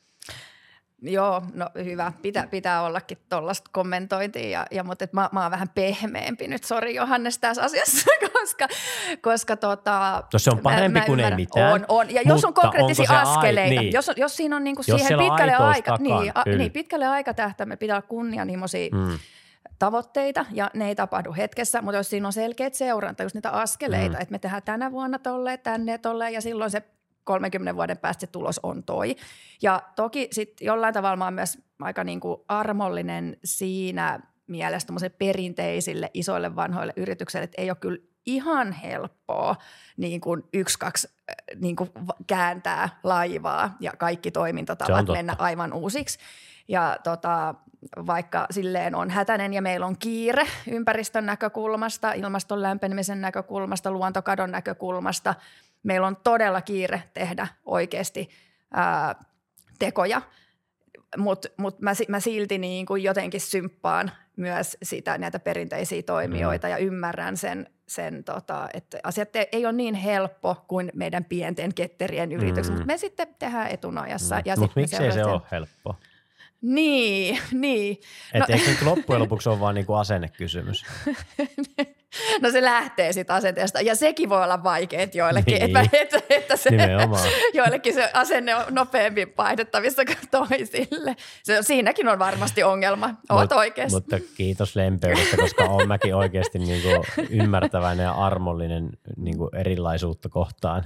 Joo, 1.11 1.43
no 1.53 1.69
hyvä. 1.83 2.11
Pitää, 2.21 2.47
pitää 2.47 2.81
ollakin 2.81 3.17
tuollaista 3.29 3.69
kommentointia, 3.73 4.49
ja, 4.49 4.65
ja, 4.71 4.83
mutta 4.83 5.07
mä, 5.11 5.29
mä 5.31 5.41
oon 5.41 5.51
vähän 5.51 5.69
pehmeämpi 5.69 6.47
nyt, 6.47 6.63
sori 6.63 6.95
Johannes 6.95 7.37
tässä 7.37 7.63
asiassa, 7.63 8.11
koska, 8.33 8.67
koska 9.21 9.57
tota, 9.57 10.23
no 10.33 10.39
se 10.39 10.49
on 10.49 10.59
parempi 10.59 10.99
mä, 10.99 11.05
kuin 11.05 11.19
ei 11.19 11.35
mitään. 11.35 11.73
On, 11.73 11.85
on. 11.87 12.13
Ja 12.13 12.21
jos 12.25 12.45
on 12.45 12.53
konkreettisia 12.53 13.21
askeleita, 13.21 13.75
ai, 13.75 13.83
niin. 13.83 13.93
jos, 13.93 14.11
jos 14.15 14.35
siinä 14.35 14.55
on 14.55 14.63
niinku 14.63 14.83
siihen 14.83 15.17
pitkälle 15.17 15.55
aika, 15.55 15.97
niin, 15.99 16.31
a, 16.35 16.43
niin, 16.57 16.71
pitkälle 16.71 17.05
me 17.65 17.75
pitää 17.75 17.95
olla 17.95 18.07
kunnianhimoisia 18.07 18.89
mm 18.91 19.19
tavoitteita 19.79 20.45
ja 20.51 20.71
ne 20.73 20.87
ei 20.87 20.95
tapahdu 20.95 21.33
hetkessä, 21.33 21.81
mutta 21.81 21.97
jos 21.97 22.09
siinä 22.09 22.27
on 22.27 22.33
selkeät 22.33 22.73
seuranta, 22.73 23.23
just 23.23 23.35
niitä 23.35 23.49
askeleita, 23.49 24.15
mm. 24.15 24.21
että 24.21 24.31
me 24.31 24.39
tehdään 24.39 24.63
tänä 24.63 24.91
vuonna 24.91 25.19
tolleen, 25.19 25.59
tänne 25.59 25.97
tolleen 25.97 26.33
ja 26.33 26.41
silloin 26.41 26.71
se 26.71 26.83
30 27.25 27.75
vuoden 27.75 27.97
päästä 27.97 28.21
se 28.21 28.27
tulos 28.27 28.59
on 28.63 28.83
toi. 28.83 29.15
Ja 29.61 29.81
toki 29.95 30.27
sitten 30.31 30.65
jollain 30.65 30.93
tavalla 30.93 31.17
mä 31.17 31.23
oon 31.25 31.33
myös 31.33 31.57
aika 31.79 32.03
niin 32.03 32.19
kuin 32.19 32.41
armollinen 32.47 33.37
siinä 33.43 34.19
mielessä 34.47 34.93
perinteisille 35.17 36.11
isoille 36.13 36.55
vanhoille 36.55 36.93
yrityksille, 36.95 37.43
että 37.43 37.61
ei 37.61 37.69
ole 37.69 37.77
kyllä 37.81 37.97
ihan 38.25 38.71
helppoa 38.71 39.55
niin 39.97 40.21
kuin 40.21 40.43
yksi, 40.53 40.79
kaksi 40.79 41.07
äh, 41.29 41.59
niin 41.61 41.75
kuin 41.75 41.91
kääntää 42.27 42.89
laivaa 43.03 43.75
ja 43.79 43.91
kaikki 43.97 44.31
toimintatavat 44.31 45.07
mennä 45.07 45.35
aivan 45.37 45.73
uusiksi. 45.73 46.19
Ja 46.67 46.97
tota, 47.03 47.55
vaikka 48.07 48.45
silleen 48.51 48.95
on 48.95 49.09
hätäinen 49.09 49.53
ja 49.53 49.61
meillä 49.61 49.85
on 49.85 49.97
kiire 49.97 50.47
ympäristön 50.67 51.25
näkökulmasta, 51.25 52.13
ilmaston 52.13 52.61
lämpenemisen 52.61 53.21
näkökulmasta, 53.21 53.91
luontokadon 53.91 54.51
näkökulmasta– 54.51 55.35
meillä 55.85 56.07
on 56.07 56.17
todella 56.23 56.61
kiire 56.61 57.03
tehdä 57.13 57.47
oikeasti 57.65 58.29
ää, 58.73 59.15
tekoja, 59.79 60.21
mutta 61.17 61.47
mut 61.57 61.79
mä, 61.81 61.91
mä 62.07 62.19
silti 62.19 62.57
niin 62.57 62.85
kuin 62.85 63.03
jotenkin 63.03 63.41
symppaan 63.41 64.11
myös 64.35 64.77
sitä, 64.83 65.17
näitä 65.17 65.39
perinteisiä 65.39 66.03
toimijoita 66.03 66.67
mm. 66.67 66.71
ja 66.71 66.77
ymmärrän 66.77 67.37
sen, 67.37 67.69
sen 67.87 68.23
tota, 68.23 68.67
että 68.73 68.99
asiat 69.03 69.29
ei 69.51 69.65
ole 69.65 69.73
niin 69.73 69.95
helppo 69.95 70.65
kuin 70.67 70.91
meidän 70.93 71.25
pienten 71.25 71.73
ketterien 71.73 72.31
yritykset, 72.31 72.73
mm. 72.73 72.77
mutta 72.77 72.93
me 72.93 72.97
sitten 72.97 73.27
tehdään 73.39 73.71
etunojassa. 73.71 74.35
Mm. 74.35 74.59
Mutta 74.59 74.79
miksei 74.79 75.11
se 75.11 75.25
ole 75.25 75.41
helppo? 75.51 75.95
Niin, 76.73 77.39
niin. 77.51 77.97
Että 78.33 78.53
no. 78.53 78.59
eikö 78.59 78.69
nyt 78.71 78.81
loppujen 78.91 79.21
lopuksi 79.21 79.49
ole 79.49 79.59
vaan 79.59 79.75
niinku 79.75 79.93
asennekysymys? 79.93 80.85
No 82.41 82.51
se 82.51 82.61
lähtee 82.61 83.13
siitä 83.13 83.33
asenteesta 83.33 83.81
ja 83.81 83.95
sekin 83.95 84.29
voi 84.29 84.43
olla 84.43 84.63
vaikeet 84.63 85.15
joillekin, 85.15 85.53
Niin. 85.53 85.77
että, 85.77 85.97
että, 85.97 86.21
että 86.29 86.55
se, 86.55 86.69
Nimenomaan. 86.69 87.29
joillekin 87.53 87.93
se 87.93 88.09
asenne 88.13 88.55
on 88.55 88.63
nopeammin 88.69 89.29
paihdettavissa 89.29 90.05
kuin 90.05 90.17
toisille. 90.31 91.15
Se, 91.43 91.57
siinäkin 91.61 92.07
on 92.07 92.19
varmasti 92.19 92.63
ongelma, 92.63 93.09
oot 93.29 93.49
Mut- 93.51 93.57
oikeassa. 93.57 93.97
Mutta 93.97 94.19
kiitos 94.37 94.75
lempeydestä, 94.75 95.37
koska 95.37 95.63
on 95.63 95.87
mäkin 95.87 96.15
oikeasti 96.15 96.59
niinku 96.59 97.05
ymmärtäväinen 97.29 98.03
ja 98.03 98.11
armollinen 98.11 98.89
niinku 99.17 99.49
erilaisuutta 99.55 100.29
kohtaan. 100.29 100.83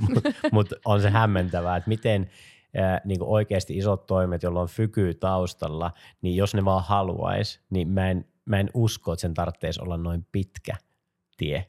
Mutta 0.00 0.30
mut 0.52 0.72
on 0.84 1.02
se 1.02 1.10
hämmentävää, 1.10 1.76
että 1.76 1.88
miten 1.88 2.30
ää, 2.76 3.00
niinku 3.04 3.34
oikeasti 3.34 3.76
isot 3.76 4.06
toimet, 4.06 4.42
joilla 4.42 4.60
on 4.60 4.68
fyky 4.68 5.14
taustalla, 5.14 5.92
niin 6.22 6.36
jos 6.36 6.54
ne 6.54 6.64
vaan 6.64 6.84
haluaisi, 6.84 7.60
niin 7.70 7.88
mä 7.88 8.10
en, 8.10 8.24
mä 8.44 8.60
en 8.60 8.70
usko, 8.74 9.12
että 9.12 9.20
sen 9.20 9.34
tarvitsisi 9.34 9.82
olla 9.82 9.96
noin 9.96 10.26
pitkä 10.32 10.76
tie. 11.36 11.66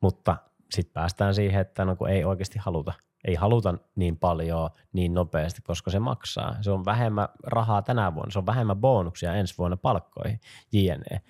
Mutta 0.00 0.36
sitten 0.70 0.92
päästään 0.92 1.34
siihen, 1.34 1.60
että 1.60 1.84
no 1.84 1.96
kun 1.96 2.08
ei 2.08 2.24
oikeasti 2.24 2.58
haluta. 2.58 2.92
Ei 3.24 3.34
haluta 3.34 3.74
niin 3.96 4.16
paljon 4.16 4.70
niin 4.92 5.14
nopeasti, 5.14 5.62
koska 5.62 5.90
se 5.90 5.98
maksaa. 5.98 6.56
Se 6.62 6.70
on 6.70 6.84
vähemmän 6.84 7.28
rahaa 7.44 7.82
tänä 7.82 8.14
vuonna, 8.14 8.30
se 8.30 8.38
on 8.38 8.46
vähemmän 8.46 8.76
bonuksia 8.76 9.34
ensi 9.34 9.58
vuonna 9.58 9.76
palkkoihin, 9.76 10.40
jne. 10.72 11.20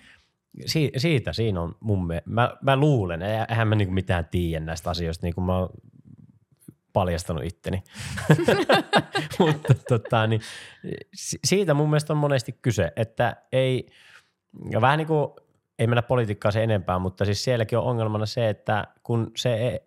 Si- 0.65 0.91
siitä 0.97 1.33
siinä 1.33 1.61
on 1.61 1.75
mun 1.79 2.07
mielestä, 2.07 2.29
mä, 2.29 2.57
mä 2.61 2.77
luulen, 2.77 3.21
eihän 3.21 3.67
mä 3.67 3.75
niinku 3.75 3.93
mitään 3.93 4.25
tiedä 4.25 4.65
näistä 4.65 4.89
asioista, 4.89 5.25
niin 5.25 5.35
kuin 5.35 5.45
mä 5.45 5.57
oon 5.57 5.69
paljastanut 6.93 7.43
itteni. 7.43 7.83
Mutta 9.39 9.73
tota, 9.89 10.27
niin, 10.27 10.41
si- 11.13 11.39
siitä 11.43 11.73
mun 11.73 11.89
mielestä 11.89 12.13
on 12.13 12.17
monesti 12.17 12.51
kyse, 12.61 12.91
että 12.95 13.35
ei, 13.51 13.87
ja 14.69 14.81
vähän 14.81 14.97
niin 14.97 15.07
kuin, 15.07 15.29
ei 15.79 15.87
mennä 15.87 16.01
politiikkaan 16.01 16.51
se 16.51 16.63
enempää, 16.63 16.99
mutta 16.99 17.25
siis 17.25 17.43
sielläkin 17.43 17.77
on 17.77 17.83
ongelmana 17.83 18.25
se, 18.25 18.49
että 18.49 18.87
kun 19.03 19.31
se 19.35 19.53
ei, 19.53 19.79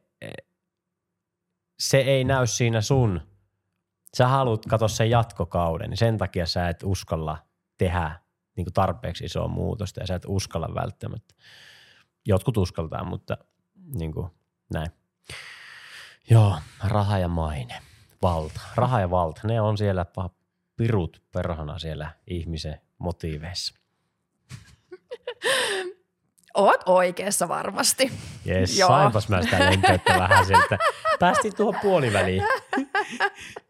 se 1.78 1.98
ei 1.98 2.24
näy 2.24 2.46
siinä 2.46 2.80
sun, 2.80 3.20
sä 4.16 4.28
haluat 4.28 4.66
katsoa 4.66 4.88
sen 4.88 5.10
jatkokauden, 5.10 5.90
niin 5.90 5.98
sen 5.98 6.18
takia 6.18 6.46
sä 6.46 6.68
et 6.68 6.82
uskalla 6.84 7.38
tehdä 7.78 8.20
niin 8.56 8.64
kuin 8.64 8.74
tarpeeksi 8.74 9.24
isoa 9.24 9.48
muutosta 9.48 10.00
ja 10.00 10.06
sä 10.06 10.14
et 10.14 10.24
uskalla 10.26 10.74
välttämättä. 10.74 11.34
Jotkut 12.26 12.56
uskaltaa, 12.56 13.04
mutta 13.04 13.38
niin 13.94 14.12
kuin 14.12 14.30
näin. 14.72 14.90
Joo, 16.30 16.56
raha 16.84 17.18
ja 17.18 17.28
maine, 17.28 17.78
valta. 18.22 18.60
Raha 18.74 19.00
ja 19.00 19.10
valta, 19.10 19.40
ne 19.44 19.60
on 19.60 19.78
siellä 19.78 20.06
pirut 20.76 21.22
perhana 21.32 21.78
siellä 21.78 22.10
ihmisen 22.26 22.80
motiiveissa. 22.98 23.74
Oot 26.54 26.80
oikeassa 26.86 27.48
varmasti. 27.48 28.12
Jes, 28.44 28.78
Joo. 28.78 28.88
sainpas 28.88 29.28
mä 29.28 29.42
sitä 29.42 29.58
lempeyttä 29.70 30.18
vähän 30.18 30.46
sieltä. 30.46 30.78
Päästiin 31.18 31.56
tuohon 31.56 31.80
puoliväliin. 31.82 32.42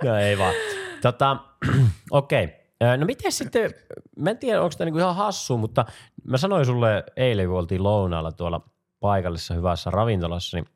no 0.05 0.17
ei 0.17 0.39
vaan. 0.39 0.55
Tota, 1.03 1.37
okei. 2.11 2.45
Okay. 2.45 2.97
No 2.97 3.07
miten 3.07 3.33
sitten, 3.33 3.71
mä 4.17 4.31
en 4.31 4.39
tiedä 4.39 4.63
onko 4.63 4.75
tämä 4.79 4.85
niinku 4.85 4.99
ihan 4.99 5.17
hassu, 5.17 5.59
mutta 5.59 5.85
mä 6.25 6.37
sanoin 6.37 6.67
sulle 6.67 7.05
eilen, 7.17 7.47
kun 7.47 7.59
oltiin 7.59 7.83
lounaalla 7.83 8.33
tuolla 8.33 8.61
paikallisessa 9.01 9.55
hyvässä 9.55 9.91
ravintolassa, 9.91 10.57
niin 10.57 10.67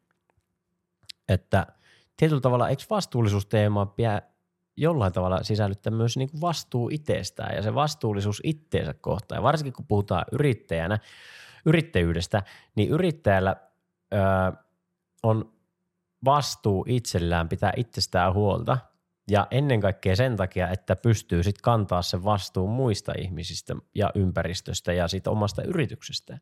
että 1.29 1.67
tietyllä 2.17 2.41
tavalla 2.41 2.69
eikö 2.69 2.83
vastuullisuusteemaa 2.91 3.87
pidä 3.87 4.23
jollain 4.77 5.13
tavalla 5.13 5.43
sisällyttää 5.43 5.91
myös 5.91 6.17
niin 6.17 6.31
kuin 6.31 6.41
vastuu 6.41 6.89
itsestään 6.93 7.57
ja 7.57 7.63
se 7.63 7.75
vastuullisuus 7.75 8.41
itteensä 8.45 8.95
kohtaan. 8.95 9.39
Ja 9.39 9.43
varsinkin 9.43 9.73
kun 9.73 9.87
puhutaan 9.87 10.25
yrittäjänä, 10.33 10.99
yrittäjyydestä, 11.67 12.43
niin 12.75 12.89
yrittäjällä 12.89 13.57
ö, 14.13 14.17
on 15.23 15.53
vastuu 16.25 16.85
itsellään 16.89 17.49
pitää 17.49 17.73
itsestään 17.77 18.35
huolta 18.35 18.79
ja 19.31 19.47
ennen 19.51 19.81
kaikkea 19.81 20.17
sen 20.17 20.37
takia, 20.37 20.69
että 20.69 20.97
pystyy 20.97 21.43
sitten 21.43 21.63
kantaa 21.63 22.03
sen 22.03 22.25
vastuun 22.25 22.71
muista 22.71 23.13
ihmisistä 23.19 23.75
ja 23.95 24.11
ympäristöstä 24.15 24.93
ja 24.93 25.09
siitä 25.09 25.31
omasta 25.31 25.63
yrityksestä. 25.63 26.39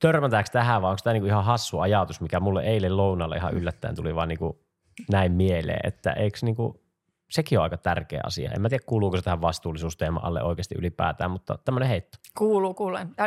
Törmätäänkö 0.00 0.50
tähän 0.52 0.82
vai 0.82 0.90
onko 0.90 1.00
tämä 1.04 1.12
niinku 1.12 1.26
ihan 1.26 1.44
hassu 1.44 1.78
ajatus, 1.78 2.20
mikä 2.20 2.40
mulle 2.40 2.62
eilen 2.62 2.96
lounalle 2.96 3.36
ihan 3.36 3.54
yllättäen 3.54 3.96
tuli 3.96 4.14
vaan 4.14 4.28
niinku 4.28 4.64
näin 5.10 5.32
mieleen, 5.32 5.80
että 5.84 6.12
eikö 6.12 6.38
niinku, 6.42 6.82
sekin 7.30 7.58
on 7.58 7.62
aika 7.62 7.76
tärkeä 7.76 8.20
asia. 8.24 8.50
En 8.50 8.60
mä 8.60 8.68
tiedä, 8.68 8.84
kuuluuko 8.86 9.16
se 9.16 9.22
tähän 9.22 9.40
vastuullisuusteeman 9.40 10.24
alle 10.24 10.42
oikeasti 10.42 10.74
ylipäätään, 10.78 11.30
mutta 11.30 11.58
tämmöinen 11.64 11.88
heitto. 11.88 12.18
Kuuluu, 12.38 12.76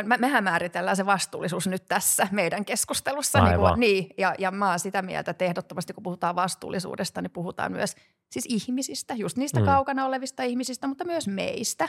me- 0.04 0.16
mehän 0.16 0.44
määritellään 0.44 0.96
se 0.96 1.06
vastuullisuus 1.06 1.66
nyt 1.66 1.84
tässä 1.88 2.28
meidän 2.30 2.64
keskustelussa. 2.64 3.38
Niin, 3.38 3.52
Aivan. 3.52 3.72
kuin, 3.72 3.80
niin 3.80 4.06
ja, 4.18 4.34
ja 4.38 4.50
mä 4.50 4.70
oon 4.70 4.78
sitä 4.78 5.02
mieltä, 5.02 5.30
että 5.30 5.44
ehdottomasti 5.44 5.92
kun 5.92 6.02
puhutaan 6.02 6.36
vastuullisuudesta, 6.36 7.22
niin 7.22 7.30
puhutaan 7.30 7.72
myös 7.72 7.96
siis 8.32 8.46
ihmisistä, 8.48 9.14
just 9.14 9.36
niistä 9.36 9.60
Mm. 9.60 9.66
kaukana 9.66 10.06
olevista 10.06 10.42
ihmisistä, 10.42 10.86
mutta 10.86 11.04
myös 11.04 11.28
meistä 11.28 11.88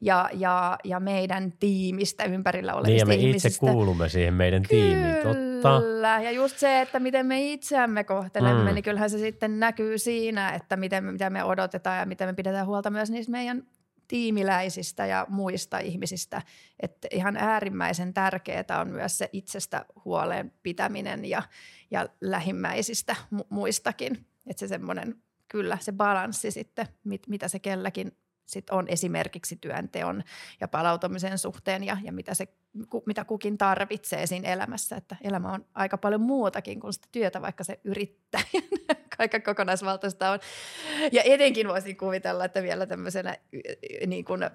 ja, 0.00 0.30
ja, 0.32 0.78
ja 0.84 1.00
meidän 1.00 1.52
tiimistä 1.60 2.24
ympärillä 2.24 2.74
olevista 2.74 2.90
Niin 2.90 2.98
ja 2.98 3.06
me 3.06 3.14
itse 3.14 3.26
ihmisistä. 3.26 3.60
kuulumme 3.66 4.08
siihen 4.08 4.34
meidän 4.34 4.62
tiimiin, 4.62 5.14
totta. 5.22 5.80
Kyllä, 5.80 6.20
ja 6.22 6.30
just 6.30 6.58
se, 6.58 6.80
että 6.80 7.00
miten 7.00 7.26
me 7.26 7.52
itseämme 7.52 8.04
kohtelemme, 8.04 8.68
Mm. 8.70 8.74
niin 8.74 8.82
kyllähän 8.84 9.10
se 9.10 9.18
sitten 9.18 9.60
näkyy 9.60 9.98
siinä, 9.98 10.50
että 10.50 10.76
miten, 10.76 11.04
mitä 11.04 11.30
me 11.30 11.44
odotetaan 11.44 11.98
ja 11.98 12.06
miten 12.06 12.28
me 12.28 12.32
pidetään 12.34 12.66
huolta 12.66 12.90
myös 12.90 13.10
niistä 13.10 13.32
meidän 13.32 13.62
tiimiläisistä 14.08 15.06
ja 15.06 15.26
muista 15.28 15.78
ihmisistä. 15.78 16.42
Että 16.80 17.08
ihan 17.10 17.36
äärimmäisen 17.36 18.14
tärkeää 18.14 18.80
on 18.80 18.88
myös 18.88 19.18
se 19.18 19.28
itsestä 19.32 19.84
huoleen 20.04 20.52
pitäminen 20.62 21.24
ja, 21.24 21.42
ja 21.90 22.08
lähimmäisistä 22.20 23.16
mu- 23.34 23.46
muistakin. 23.48 24.26
Että 24.46 24.60
se 24.60 24.68
semmoinen, 24.68 25.14
kyllä 25.52 25.78
se 25.80 25.92
balanssi 25.92 26.50
sitten, 26.50 26.86
mit, 27.04 27.28
mitä 27.28 27.48
se 27.48 27.58
kelläkin 27.58 28.12
sit 28.46 28.70
on 28.70 28.88
esimerkiksi 28.88 29.56
työnteon 29.56 30.22
ja 30.60 30.68
palautumisen 30.68 31.38
suhteen 31.38 31.84
ja, 31.84 31.96
ja 32.02 32.12
mitä, 32.12 32.34
se, 32.34 32.48
ku, 32.88 33.02
mitä 33.06 33.24
kukin 33.24 33.58
tarvitsee 33.58 34.26
siinä 34.26 34.48
elämässä. 34.48 34.96
Että 34.96 35.16
elämä 35.20 35.52
on 35.52 35.64
aika 35.74 35.98
paljon 35.98 36.20
muutakin 36.20 36.80
kuin 36.80 36.92
sitä 36.92 37.08
työtä, 37.12 37.42
vaikka 37.42 37.64
se 37.64 37.80
yrittäjän 37.84 38.64
aika 39.18 39.40
kokonaisvaltaista 39.40 40.30
on. 40.30 40.38
Ja 41.12 41.22
etenkin 41.24 41.68
voisin 41.68 41.96
kuvitella, 41.96 42.44
että 42.44 42.62
vielä 42.62 42.86
tämmöisenä 42.86 43.36
niin 44.06 44.24
kuin, 44.24 44.42
ö, 44.42 44.48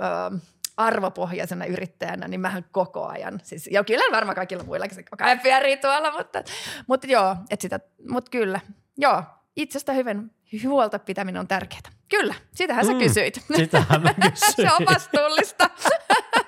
arvopohjaisena 0.77 1.65
yrittäjänä, 1.65 2.27
niin 2.27 2.41
mähän 2.41 2.65
koko 2.71 3.05
ajan, 3.05 3.39
siis, 3.43 3.69
ja 3.71 3.83
kyllä 3.83 4.11
varmaan 4.11 4.35
kaikilla 4.35 4.63
muillakin 4.63 4.95
se 4.95 5.03
koko 5.03 5.23
ajan 5.23 5.39
pyörii 5.39 5.77
tuolla, 5.77 6.11
mutta, 6.11 6.43
mutta 6.87 7.07
joo, 7.07 7.35
että 7.49 7.61
sitä, 7.61 7.79
mutta 8.09 8.31
kyllä, 8.31 8.59
joo, 8.97 9.23
itsestä 9.57 9.93
hyvin 9.93 10.31
huolta 10.67 10.99
pitäminen 10.99 11.39
on 11.39 11.47
tärkeää. 11.47 11.81
Kyllä, 12.09 12.35
sitähän 12.55 12.85
sä 12.85 12.91
Mm, 12.93 12.99
kysyit. 12.99 13.41
Sitähän 13.57 14.01
mä 14.01 14.13
kysyin. 14.13 14.53
se 14.55 14.73
on 14.79 14.85
vastuullista. 14.85 15.69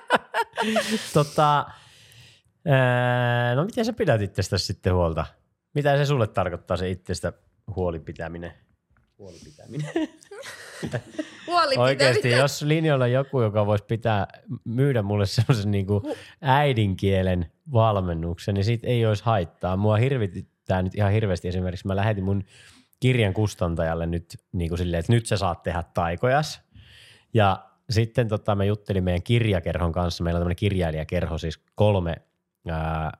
tota, 1.14 1.66
no 3.56 3.64
miten 3.64 3.84
sä 3.84 3.92
pidät 3.92 4.22
itsestä 4.22 4.58
sitten 4.58 4.94
huolta? 4.94 5.26
Mitä 5.74 5.96
se 5.96 6.04
sulle 6.06 6.26
tarkoittaa 6.26 6.76
se 6.76 6.90
itsestä 6.90 7.32
huolipitäminen? 7.76 8.52
Huolipitäminen. 9.18 9.90
Huoli 11.46 11.76
Oikeasti, 11.76 12.18
pitäminen. 12.18 12.40
jos 12.44 12.62
linjoilla 12.62 13.04
on 13.04 13.12
joku, 13.12 13.40
joka 13.42 13.66
voisi 13.66 13.84
pitää, 13.84 14.26
myydä 14.64 15.02
mulle 15.02 15.26
semmoisen 15.26 15.70
niin 15.70 15.86
äidinkielen 16.40 17.52
valmennuksen, 17.72 18.54
niin 18.54 18.64
siitä 18.64 18.86
ei 18.86 19.06
olisi 19.06 19.24
haittaa. 19.24 19.76
Mua 19.76 19.96
hirvittää 19.96 20.82
nyt 20.82 20.94
ihan 20.94 21.12
hirveästi 21.12 21.48
esimerkiksi. 21.48 21.86
Mä 21.86 21.96
lähetin 21.96 22.24
mun 22.24 22.44
kirjan 23.00 23.34
kustantajalle 23.34 24.06
nyt 24.06 24.44
niin 24.52 24.68
kuin 24.68 24.78
silleen, 24.78 25.00
että 25.00 25.12
nyt 25.12 25.26
sä 25.26 25.36
saat 25.36 25.62
tehdä 25.62 25.82
taikojas. 25.94 26.60
Ja 27.34 27.70
sitten 27.90 28.28
tota, 28.28 28.54
mä 28.54 28.64
juttelin 28.64 29.04
meidän 29.04 29.22
kirjakerhon 29.22 29.92
kanssa. 29.92 30.24
Meillä 30.24 30.38
on 30.38 30.40
tämmöinen 30.40 30.56
kirjailijakerho, 30.56 31.38
siis 31.38 31.60
kolme, 31.74 32.16
ää, 32.68 33.12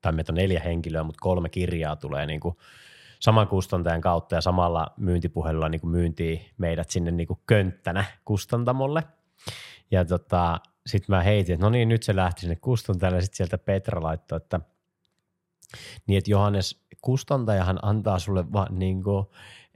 tai 0.00 0.12
meitä 0.12 0.32
on 0.32 0.36
neljä 0.36 0.60
henkilöä, 0.60 1.02
mutta 1.02 1.20
kolme 1.20 1.48
kirjaa 1.48 1.96
tulee 1.96 2.26
niin 2.26 2.40
kuin 2.40 2.56
saman 3.20 3.48
kustantajan 3.48 4.00
kautta 4.00 4.34
ja 4.34 4.40
samalla 4.40 4.86
myyntipuhelulla 4.96 5.68
niin 5.68 5.80
kuin 5.80 6.14
meidät 6.58 6.90
sinne 6.90 7.10
niin 7.10 7.26
kuin 7.26 7.40
könttänä 7.46 8.04
kustantamolle. 8.24 9.02
Ja 9.90 10.04
tota, 10.04 10.60
sitten 10.86 11.16
mä 11.16 11.22
heitin, 11.22 11.54
että 11.54 11.66
no 11.66 11.70
niin, 11.70 11.88
nyt 11.88 12.02
se 12.02 12.16
lähti 12.16 12.40
sinne 12.40 12.56
kustantajalle 12.56 13.18
ja 13.18 13.22
sitten 13.22 13.36
sieltä 13.36 13.58
Petra 13.58 14.02
laittoi, 14.02 14.36
että 14.36 14.60
niin, 16.06 16.18
että 16.18 16.30
Johannes, 16.30 16.84
kustantajahan 17.00 17.78
antaa 17.82 18.18
sulle 18.18 18.52
vaan 18.52 18.78
niin 18.78 19.02
kuin 19.02 19.26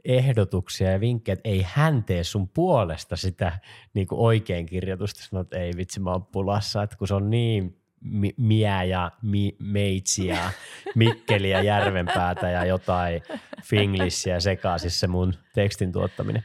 ehdotuksia 0.05 0.91
ja 0.93 1.01
vinkkejä, 1.01 1.33
että 1.33 1.49
ei 1.49 1.67
hän 1.73 2.05
tee 2.05 2.25
sun 2.25 2.49
puolesta 2.49 3.17
sitä 3.17 3.59
niin 3.95 4.07
kuin 4.07 4.21
oikein 4.21 4.67
kirjoitusta. 4.67 5.23
Sanoin, 5.23 5.45
että 5.45 5.59
ei 5.59 5.73
vitsi, 5.77 6.01
mä 6.01 6.11
oon 6.13 6.27
pulassa, 6.27 6.83
että 6.83 6.97
kun 6.97 7.09
se 7.09 7.15
on 7.15 7.31
niin 7.31 7.81
mi- 8.01 8.35
miä 8.37 8.83
ja 8.85 9.11
mi- 9.23 9.57
meitsi 9.59 10.27
ja 10.27 10.51
Mikkeli 10.95 11.51
ja 11.51 11.63
Järvenpäätä 11.63 12.51
ja 12.51 12.65
jotain 12.65 13.23
finglissiä 13.65 14.41
sekaisin 14.41 14.91
se 14.91 15.07
mun 15.07 15.35
tekstin 15.55 15.93
tuottaminen. 15.93 16.45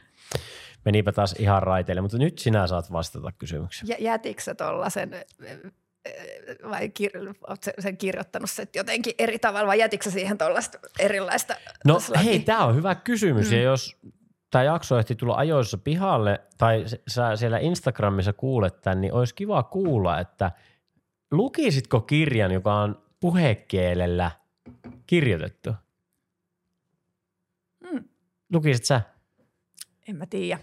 Menipä 0.84 1.12
taas 1.12 1.32
ihan 1.38 1.62
raiteille, 1.62 2.00
mutta 2.02 2.18
nyt 2.18 2.38
sinä 2.38 2.66
saat 2.66 2.92
vastata 2.92 3.32
kysymykseen. 3.32 3.88
Jä- 3.88 3.96
Jätitkö 3.98 4.42
sä 4.42 4.54
tollasen 4.54 5.10
vai 6.70 6.86
kir- 7.00 7.34
oot 7.48 7.62
sen 7.78 7.96
kirjoittanut 7.96 8.50
sen 8.50 8.68
jotenkin 8.74 9.14
eri 9.18 9.38
tavalla 9.38 9.66
vai 9.66 9.78
jätitkö 9.78 10.10
siihen 10.10 10.38
tuollaista 10.38 10.78
erilaista 10.98 11.54
No 11.84 12.00
slagia? 12.00 12.22
hei, 12.24 12.40
tämä 12.40 12.64
on 12.64 12.76
hyvä 12.76 12.94
kysymys. 12.94 13.50
Mm. 13.50 13.56
Ja 13.56 13.62
jos 13.62 13.96
tämä 14.50 14.64
jakso 14.64 14.98
ehti 14.98 15.14
tulla 15.14 15.34
ajoissa 15.36 15.78
pihalle 15.78 16.40
tai 16.58 16.84
sä 17.08 17.36
siellä 17.36 17.58
Instagramissa 17.58 18.32
kuulet 18.32 18.80
tämän, 18.80 19.00
niin 19.00 19.12
olisi 19.12 19.34
kiva 19.34 19.62
kuulla, 19.62 20.20
että 20.20 20.52
lukisitko 21.30 22.00
kirjan, 22.00 22.52
joka 22.52 22.74
on 22.74 23.02
puhekielellä 23.20 24.30
kirjoitettu? 25.06 25.70
Mm. 27.92 28.04
Lukisit 28.52 28.84
sä? 28.84 29.00
En 30.08 30.16
mä 30.16 30.26
tiedä. 30.26 30.60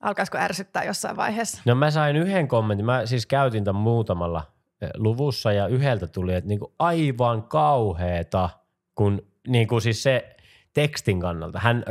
Alkaisiko 0.00 0.38
ärsyttää 0.38 0.84
jossain 0.84 1.16
vaiheessa? 1.16 1.62
No 1.64 1.74
mä 1.74 1.90
sain 1.90 2.16
yhden 2.16 2.48
kommentin. 2.48 2.86
Mä 2.86 3.06
siis 3.06 3.26
käytin 3.26 3.64
tämän 3.64 3.82
muutamalla 3.82 4.52
luvussa 4.96 5.52
ja 5.52 5.66
yhdeltä 5.66 6.06
tuli, 6.06 6.34
että 6.34 6.48
niinku 6.48 6.74
aivan 6.78 7.42
kauheeta, 7.42 8.50
kun 8.94 9.22
niinku 9.48 9.80
siis 9.80 10.02
se 10.02 10.36
tekstin 10.74 11.20
kannalta. 11.20 11.58
Hän, 11.58 11.84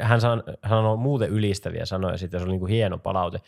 hän 0.00 0.20
san- 0.20 0.42
sanoi 0.68 0.96
muuten 0.96 1.30
ylistäviä 1.30 1.86
sanoja 1.86 2.16
siitä, 2.16 2.38
se 2.38 2.44
oli 2.44 2.52
niinku 2.52 2.66
hieno 2.66 2.98
palaute. 2.98 3.38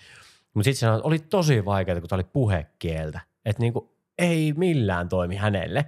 Mutta 0.55 0.65
sitten 0.65 0.81
sanoi, 0.81 0.97
että 0.97 1.09
oli 1.09 1.19
tosi 1.19 1.65
vaikeaa, 1.65 2.01
kun 2.01 2.09
tämä 2.09 2.17
oli 2.17 2.31
puhekieltä. 2.33 3.21
Että 3.45 3.61
niinku 3.63 3.97
ei 4.19 4.53
millään 4.57 5.09
toimi 5.09 5.37
hänelle. 5.37 5.85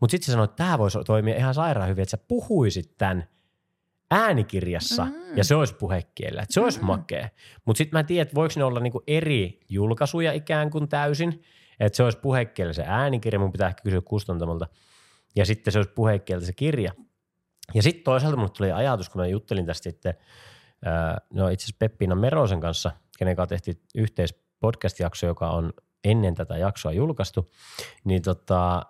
Mutta 0.00 0.10
sitten 0.10 0.26
se 0.26 0.32
sanoi, 0.32 0.44
että 0.44 0.56
tämä 0.56 0.78
voisi 0.78 0.98
toimia 1.06 1.36
ihan 1.36 1.54
sairaan 1.54 1.88
hyvin, 1.88 2.02
että 2.02 2.10
sä 2.10 2.18
puhuisit 2.28 2.96
tämän 2.98 3.28
äänikirjassa 4.10 5.04
Mm. 5.04 5.36
ja 5.36 5.44
se 5.44 5.54
olisi 5.54 5.74
puhekielellä. 5.74 6.42
Että 6.42 6.54
se 6.54 6.60
olisi 6.60 6.80
Mm. 6.80 6.86
makea. 6.86 7.28
Mutta 7.64 7.78
sitten 7.78 7.96
mä 7.96 8.00
en 8.00 8.06
tiedä, 8.06 8.22
että 8.22 8.34
voiko 8.34 8.54
ne 8.56 8.64
olla 8.64 8.80
niinku 8.80 9.02
eri 9.06 9.60
julkaisuja 9.68 10.32
ikään 10.32 10.70
kuin 10.70 10.88
täysin. 10.88 11.42
Että 11.80 11.96
se 11.96 12.02
olisi 12.02 12.18
puhekielellä 12.18 12.72
se 12.72 12.84
äänikirja, 12.86 13.38
mun 13.38 13.52
pitää 13.52 13.68
ehkä 13.68 13.82
kysyä 13.82 14.00
kustantamolta. 14.00 14.66
Ja 15.36 15.46
sitten 15.46 15.72
se 15.72 15.78
olisi 15.78 15.92
puhekieltä 15.94 16.46
se 16.46 16.52
kirja. 16.52 16.92
Ja 17.74 17.82
sitten 17.82 18.04
toisaalta 18.04 18.36
mulle 18.36 18.50
tuli 18.50 18.72
ajatus, 18.72 19.08
kun 19.08 19.20
mä 19.20 19.26
juttelin 19.26 19.66
tästä 19.66 19.82
sitten, 19.82 20.14
ää, 20.84 21.18
no 21.30 21.48
itse 21.48 21.64
asiassa 21.64 21.76
Peppiina 21.78 22.14
Merosen 22.14 22.60
kanssa, 22.60 22.90
kenen 23.18 23.36
kanssa 23.36 23.54
tehtiin 23.54 23.82
yhteispodcast-jakso, 23.94 25.26
joka 25.26 25.50
on 25.50 25.72
ennen 26.04 26.34
tätä 26.34 26.56
jaksoa 26.56 26.92
julkaistu, 26.92 27.50
niin 28.04 28.22
tota, 28.22 28.82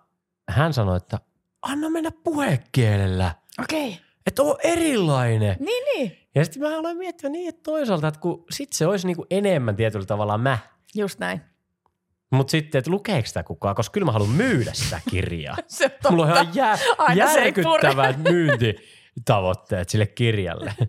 hän 0.48 0.72
sanoi, 0.72 0.96
että 0.96 1.18
anna 1.62 1.90
mennä 1.90 2.10
puhekielellä, 2.24 3.34
Okei. 3.62 3.88
Okay. 3.88 4.00
että 4.26 4.42
on 4.42 4.56
erilainen. 4.64 5.56
Niin, 5.60 5.84
niin. 5.94 6.18
Ja 6.34 6.44
sitten 6.44 6.62
mä 6.62 6.78
aloin 6.78 6.96
miettiä 6.96 7.30
niin, 7.30 7.48
että 7.48 7.62
toisaalta, 7.62 8.08
että 8.08 8.20
kun 8.20 8.44
sit 8.50 8.72
se 8.72 8.86
olisi 8.86 9.06
niinku 9.06 9.26
enemmän 9.30 9.76
tietyllä 9.76 10.06
tavalla 10.06 10.38
mä, 10.38 10.58
Just 10.94 11.18
näin. 11.18 11.40
Mutta 12.32 12.50
sitten, 12.50 12.78
että 12.78 12.90
lukeeko 12.90 13.26
sitä 13.26 13.42
kukaan, 13.42 13.74
koska 13.74 13.92
kyllä 13.92 14.04
mä 14.04 14.12
haluan 14.12 14.30
myydä 14.30 14.70
sitä 14.72 15.00
kirjaa. 15.10 15.56
Se 15.68 15.84
on 15.84 15.90
totta. 15.90 16.10
Mulla 16.10 16.24
on 16.24 16.30
ihan 16.32 16.48
jää, 16.54 16.78
järkyttävät 17.14 18.16
myyntitavoitteet 18.18 19.88
sille 19.88 20.06
kirjalle. 20.06 20.74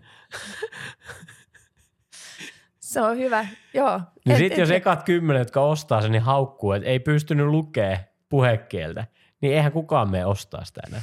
Se 2.80 3.00
on 3.00 3.16
hyvä, 3.16 3.46
joo. 3.74 4.00
Niin 4.24 4.38
sitten 4.38 4.60
jos 4.60 4.70
ekat 4.70 5.02
kymmenen, 5.02 5.40
jotka 5.40 5.60
ostaa 5.60 6.02
sen, 6.02 6.12
niin 6.12 6.22
haukkuu, 6.22 6.72
että 6.72 6.88
ei 6.88 7.00
pystynyt 7.00 7.46
lukea 7.46 7.98
puhekieltä, 8.28 9.06
niin 9.40 9.54
eihän 9.54 9.72
kukaan 9.72 10.10
mene 10.10 10.26
ostaa 10.26 10.64
sitä 10.64 10.80
enää. 10.86 11.02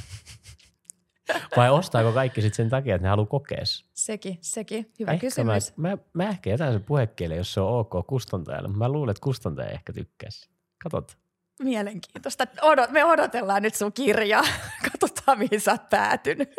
Vai 1.56 1.70
ostaako 1.70 2.12
kaikki 2.12 2.42
sitten 2.42 2.56
sen 2.56 2.70
takia, 2.70 2.94
että 2.94 3.06
ne 3.06 3.08
haluaa 3.08 3.26
kokea? 3.26 3.62
Sekin, 3.94 4.38
sekin. 4.40 4.92
Hyvä 5.00 5.12
Ehkä 5.12 5.26
kysymys. 5.26 5.76
Mä, 5.76 5.88
mä, 5.88 5.98
mä, 6.12 6.28
ehkä 6.28 6.50
jätän 6.50 6.72
sen 6.72 6.84
puhekielen, 6.84 7.36
jos 7.36 7.54
se 7.54 7.60
on 7.60 7.78
ok 7.78 8.06
kustantajalle. 8.06 8.68
Mä 8.68 8.88
luulen, 8.88 9.10
että 9.10 9.24
kustantaja 9.24 9.68
ehkä 9.68 9.92
tykkäisi. 9.92 10.48
Katsotaan. 10.82 11.18
Mielenkiintoista. 11.62 12.46
Odot, 12.62 12.90
me 12.90 13.04
odotellaan 13.04 13.62
nyt 13.62 13.74
sun 13.74 13.92
kirjaa. 13.92 14.44
Katsotaan, 14.92 15.38
mihin 15.38 15.60
sä 15.60 15.72
oot 15.72 15.90
päätynyt. 15.90 16.50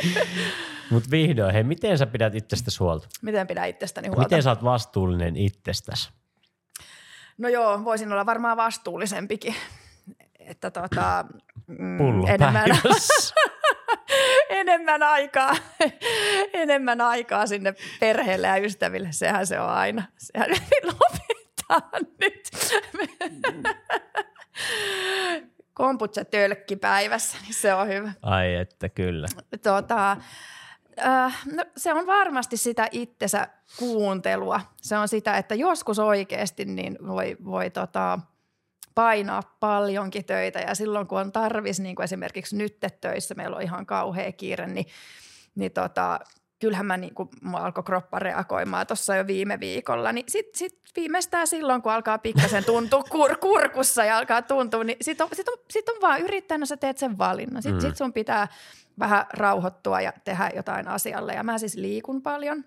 Mutta 0.90 1.10
vihdoin, 1.10 1.52
hei, 1.52 1.64
miten 1.64 1.98
sä 1.98 2.06
pidät 2.06 2.34
itsestäsi 2.34 2.78
huolta? 2.78 3.08
Miten 3.22 3.46
pidä 3.46 3.64
itsestäni 3.64 4.08
huolta? 4.08 4.22
Miten 4.22 4.42
sä 4.42 4.50
oot 4.50 4.64
vastuullinen 4.64 5.36
itsestäsi? 5.36 6.10
No 7.38 7.48
joo, 7.48 7.84
voisin 7.84 8.12
olla 8.12 8.26
varmaan 8.26 8.56
vastuullisempikin. 8.56 9.54
Että 10.38 10.70
tota, 10.70 11.24
mm, 11.66 11.98
Pullo 11.98 12.26
enemmän. 12.26 12.70
enemmän, 14.66 15.02
aikaa, 15.02 15.56
enemmän 16.52 17.00
aikaa 17.00 17.46
sinne 17.46 17.74
perheelle 18.00 18.46
ja 18.46 18.56
ystäville. 18.56 19.08
Sehän 19.10 19.46
se 19.46 19.60
on 19.60 19.68
aina. 19.68 20.02
Sehän 20.18 20.50
lopetetaan 20.82 22.06
nyt. 22.20 22.50
Komputsa 25.74 26.24
tölkki 26.24 26.76
päivässä, 26.76 27.38
niin 27.42 27.54
se 27.54 27.74
on 27.74 27.88
hyvä. 27.88 28.12
Ai 28.22 28.54
että 28.54 28.88
kyllä. 28.88 29.26
Tota, 29.62 30.16
äh, 31.06 31.42
no, 31.52 31.64
se 31.76 31.92
on 31.92 32.06
varmasti 32.06 32.56
sitä 32.56 32.88
itsensä 32.90 33.48
kuuntelua. 33.78 34.60
Se 34.82 34.98
on 34.98 35.08
sitä, 35.08 35.36
että 35.36 35.54
joskus 35.54 35.98
oikeasti 35.98 36.64
niin 36.64 36.98
voi, 37.06 37.36
voi 37.44 37.70
tota, 37.70 38.18
painaa 38.96 39.56
paljonkin 39.60 40.24
töitä 40.24 40.58
ja 40.58 40.74
silloin 40.74 41.06
kun 41.06 41.20
on 41.20 41.32
tarvis, 41.32 41.80
niin 41.80 41.96
kuin 41.96 42.04
esimerkiksi 42.04 42.56
nyt 42.56 42.76
töissä, 43.00 43.34
meillä 43.34 43.56
on 43.56 43.62
ihan 43.62 43.86
kauhea 43.86 44.32
kiire, 44.32 44.66
niin, 44.66 44.86
niin 45.54 45.72
tota, 45.72 46.20
kyllähän 46.58 46.86
mä 46.86 46.96
niin 46.96 47.14
kuin, 47.14 47.28
mua 47.42 47.60
alkoi 47.60 47.84
kroppa 47.84 48.18
reagoimaan 48.18 48.86
tuossa 48.86 49.16
jo 49.16 49.26
viime 49.26 49.60
viikolla, 49.60 50.12
niin 50.12 50.24
sitten 50.28 50.58
sit 50.58 50.80
viimeistään 50.96 51.46
silloin, 51.46 51.82
kun 51.82 51.92
alkaa 51.92 52.18
pikkasen 52.18 52.64
tuntua 52.64 53.02
kur, 53.12 53.36
kurkussa 53.36 54.04
ja 54.04 54.18
alkaa 54.18 54.42
tuntua, 54.42 54.84
niin 54.84 54.96
sitten 55.00 55.24
on, 55.24 55.30
sit 55.32 55.48
on, 55.48 55.58
sit 55.70 55.88
on 55.88 56.00
vaan 56.00 56.20
yrittänyt, 56.20 56.68
sä 56.68 56.76
teet 56.76 56.98
sen 56.98 57.18
valinnan. 57.18 57.62
Sitten 57.62 57.82
Mm. 57.82 57.88
sit 57.88 57.96
sun 57.96 58.12
pitää 58.12 58.48
vähän 58.98 59.26
rauhoittua 59.32 60.00
ja 60.00 60.12
tehdä 60.24 60.50
jotain 60.56 60.88
asialle. 60.88 61.32
Ja 61.32 61.42
mä 61.42 61.58
siis 61.58 61.74
liikun 61.76 62.22
paljon. 62.22 62.64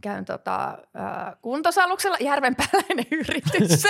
Käyn 0.00 0.24
tota, 0.24 0.68
äh, 0.70 1.34
kuntosaluksella, 1.42 2.16
järvenpääläinen 2.20 3.06
yritys. 3.20 3.82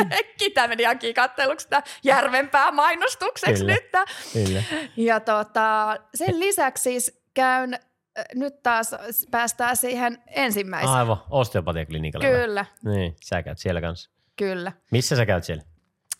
Tämä 0.54 0.68
meni 0.68 0.82
ihan 0.82 0.98
katteluksi 1.14 1.68
järvenpää 2.04 2.72
mainostukseksi 2.72 3.64
Kyllä. 3.64 3.72
nyt. 3.74 3.90
Kyllä. 4.32 4.62
Ja 4.96 5.20
tota, 5.20 5.96
sen 6.14 6.40
lisäksi 6.40 6.82
siis 6.82 7.20
käyn, 7.34 7.74
äh, 7.74 8.24
nyt 8.34 8.62
taas 8.62 8.94
päästään 9.30 9.76
siihen 9.76 10.22
ensimmäiseen. 10.26 10.92
Aivan, 10.94 11.16
osteopatiaklinikalle. 11.30 12.28
vai? 12.28 12.40
Kyllä, 12.40 12.64
Niin, 12.84 13.16
sä 13.24 13.42
käyt 13.42 13.58
siellä 13.58 13.80
kanssa. 13.80 14.10
kyllä. 14.36 14.72
Missä 14.90 15.16
sä 15.16 15.26
käyt 15.26 15.44
siellä? 15.44 15.62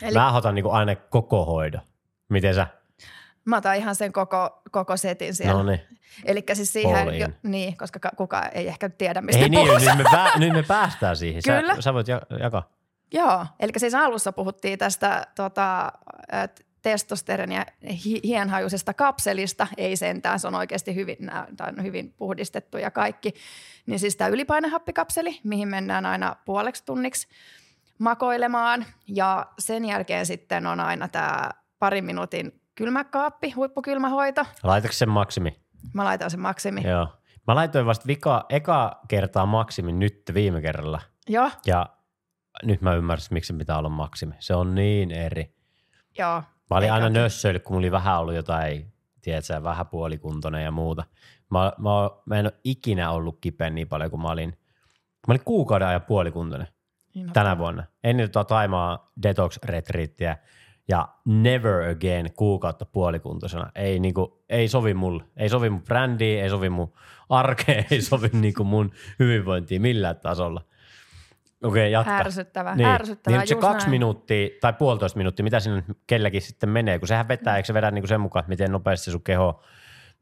Eli 0.03 0.09
Eli... 0.09 0.15
Mä 0.15 0.37
otan 0.37 0.55
niinku 0.55 0.71
aina 0.71 0.97
koko 0.97 1.45
hoidon. 1.45 1.81
Miten 2.29 2.55
sä? 2.55 2.67
Mä 3.49 3.57
otan 3.57 3.77
ihan 3.77 3.95
sen 3.95 4.13
koko, 4.13 4.63
koko 4.71 4.97
setin 4.97 5.35
siellä. 5.35 5.53
No 5.55 5.63
niin. 5.63 5.81
Eli 6.25 6.45
siis 6.53 6.73
siihen, 6.73 7.19
jo, 7.19 7.29
niin, 7.43 7.77
koska 7.77 7.99
ka- 7.99 8.11
kukaan 8.17 8.51
ei 8.53 8.69
ehkä 8.69 8.89
tiedä, 8.89 9.21
mistä 9.21 9.43
Ei 9.43 9.49
niin, 9.49 9.67
puhutaan. 9.69 9.99
nyt 9.99 10.07
me, 10.07 10.11
pää, 10.11 10.39
nyt 10.39 10.53
me 10.53 10.63
päästään 10.79 11.17
siihen. 11.17 11.43
Sä, 11.43 11.61
Kyllä. 11.61 11.77
sä 11.81 11.95
voit 11.95 12.09
ja- 12.09 12.23
jakaa. 12.41 12.69
Joo, 13.13 13.47
eli 13.61 13.73
siis 13.77 13.95
alussa 13.95 14.33
puhuttiin 14.33 14.79
tästä 14.79 15.27
tota, 15.35 15.93
testosteronia 16.83 17.67
hi- 18.05 18.21
hienhajuisesta 18.25 18.95
kapselista, 18.95 19.67
ei 19.77 19.97
sentään, 19.97 20.41
se 20.41 20.47
on 20.49 20.55
oikeasti 20.55 20.95
hyvin, 20.95 21.17
nää- 21.21 21.47
tää 21.57 21.73
on 21.79 21.85
hyvin 21.85 22.13
puhdistettu 22.13 22.79
ja 22.79 22.91
kaikki. 22.91 23.35
Niin 23.87 23.99
siis 23.99 24.17
tämä 24.17 24.29
ylipainehappikapseli, 24.29 25.41
mihin 25.45 25.69
mennään 25.69 26.07
aina 26.07 26.37
puoleksi 26.45 26.85
tunniksi 26.85 27.29
makoilemaan 27.99 28.87
ja 29.07 29.47
sen 29.59 29.85
jälkeen 29.85 30.27
sitten 30.27 30.67
on 30.67 30.81
aina 30.81 31.09
tämä 31.09 31.51
parin 31.79 32.05
minuutin 32.05 32.61
kylmäkaappi, 32.79 33.51
huippukylmähoito. 33.51 34.45
Laitatko 34.63 34.93
sen 34.95 35.09
maksimi? 35.09 35.61
Mä 35.95 36.05
laitan 36.05 36.31
sen 36.31 36.41
maksimi. 36.41 36.83
Joo. 36.83 37.09
Mä 37.47 37.55
laitoin 37.55 37.87
vasta 37.87 38.07
vika, 38.07 38.47
eka 38.49 39.01
kertaa 39.09 39.47
maksimin 39.47 39.99
nyt 39.99 40.23
viime 40.35 40.61
kerralla. 40.61 41.01
Joo, 41.29 41.51
Ja 41.67 41.87
nyt 42.63 42.81
mä 42.83 42.95
ymmärsin, 42.95 43.35
miksi 43.35 43.53
se 43.53 43.59
pitää 43.59 43.79
olla 43.79 43.89
maksimi. 43.89 44.35
Se 44.39 44.55
on 44.55 44.75
niin 44.75 45.11
eri. 45.11 45.55
joo. 46.19 46.43
Mä 46.71 46.77
olin 46.77 46.93
aina 46.93 47.09
nössöillyt, 47.09 47.63
kun 47.63 47.75
mulla 47.75 47.85
oli 47.85 47.93
vähän 47.93 48.19
ollut 48.21 48.35
jotain, 48.35 48.93
tiedätkö, 49.23 49.63
vähän 49.63 49.87
puolikuntoinen 49.87 50.65
ja 50.65 50.71
muuta. 50.71 51.05
Mä, 51.51 51.73
mä, 51.79 51.91
mä 52.27 52.39
en 52.39 52.47
ole 52.47 52.55
ikinä 52.65 53.11
ollut 53.11 53.39
kipeä 53.41 53.71
niin 53.71 53.89
paljon 53.89 54.11
kuin 54.11 54.23
mä 54.23 54.29
olin. 54.29 54.49
Mä 55.29 55.33
olin 55.33 55.45
kuukauden 55.45 55.89
ajan 55.89 56.03
puolikuntoinen 56.03 56.69
Niin, 57.15 57.33
tänä 57.33 57.59
vuonna. 57.59 57.85
Ennen 58.05 58.31
tuota 58.31 58.49
Taimaa 58.49 59.13
detox 59.23 59.59
retriittiä 59.65 60.37
ja 60.89 61.09
never 61.25 61.89
again 61.91 62.33
kuukautta 62.37 62.85
puolikuntoisena. 62.87 63.71
Ei, 63.75 63.99
niinku, 64.01 64.43
ei 64.49 64.69
sovi 64.69 64.95
mulle. 64.95 65.25
Ei 65.37 65.49
sovi 65.49 65.71
mun 65.71 65.83
brändiin, 65.83 66.43
ei 66.43 66.51
sovi 66.51 66.69
mun 66.71 66.93
arkeen, 67.29 67.85
ei 67.91 68.03
sovi 68.03 68.31
niinku 68.41 68.65
mun 68.65 68.91
hyvinvointiin 69.19 69.83
millään 69.83 70.17
tasolla. 70.17 70.65
Okei, 71.63 71.83
okay, 71.83 71.89
jatka. 71.89 72.17
Ärsyttävää, 72.19 72.77
Niin, 72.77 72.89
ärsyttävää, 72.89 73.39
niin 73.41 73.49
se 73.49 73.55
kaksi 73.55 73.85
näin. 73.87 73.91
minuuttia 73.91 74.49
tai 74.61 74.73
puolitoista 74.73 75.17
minuuttia, 75.19 75.45
mitä 75.45 75.61
sinne 75.61 75.85
kelläkin 76.07 76.43
sitten 76.43 76.69
menee, 76.69 76.99
kun 76.99 77.09
sehän 77.09 77.29
vetää, 77.29 77.57
eikö 77.57 77.67
se 77.67 77.75
vedä 77.75 77.91
niinku 77.91 78.07
sen 78.07 78.21
mukaan, 78.21 78.41
että 78.41 78.49
miten 78.49 78.73
nopeasti 78.73 79.11
sun 79.11 79.23
keho 79.23 79.63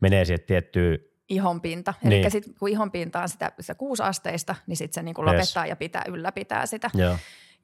menee 0.01 0.25
siihen 0.25 0.45
tiettyyn, 0.47 0.99
ihonpinta. 1.29 1.95
Niin. 2.03 2.23
Eli 2.23 2.31
sitten 2.31 2.55
kun 2.59 2.69
ihonpinta 2.69 3.21
on 3.21 3.29
sitä, 3.29 3.53
sitä 3.61 3.75
kuusi 3.75 4.03
asteista, 4.03 4.55
niin 4.67 4.77
sitten 4.77 4.95
se 4.95 5.03
niinku 5.03 5.23
Yes. 5.23 5.33
lopettaa 5.33 5.67
ja 5.67 5.77
pitää 5.77 6.03
ylläpitää 6.09 6.67
sitä. 6.67 6.91
joo. 6.95 7.17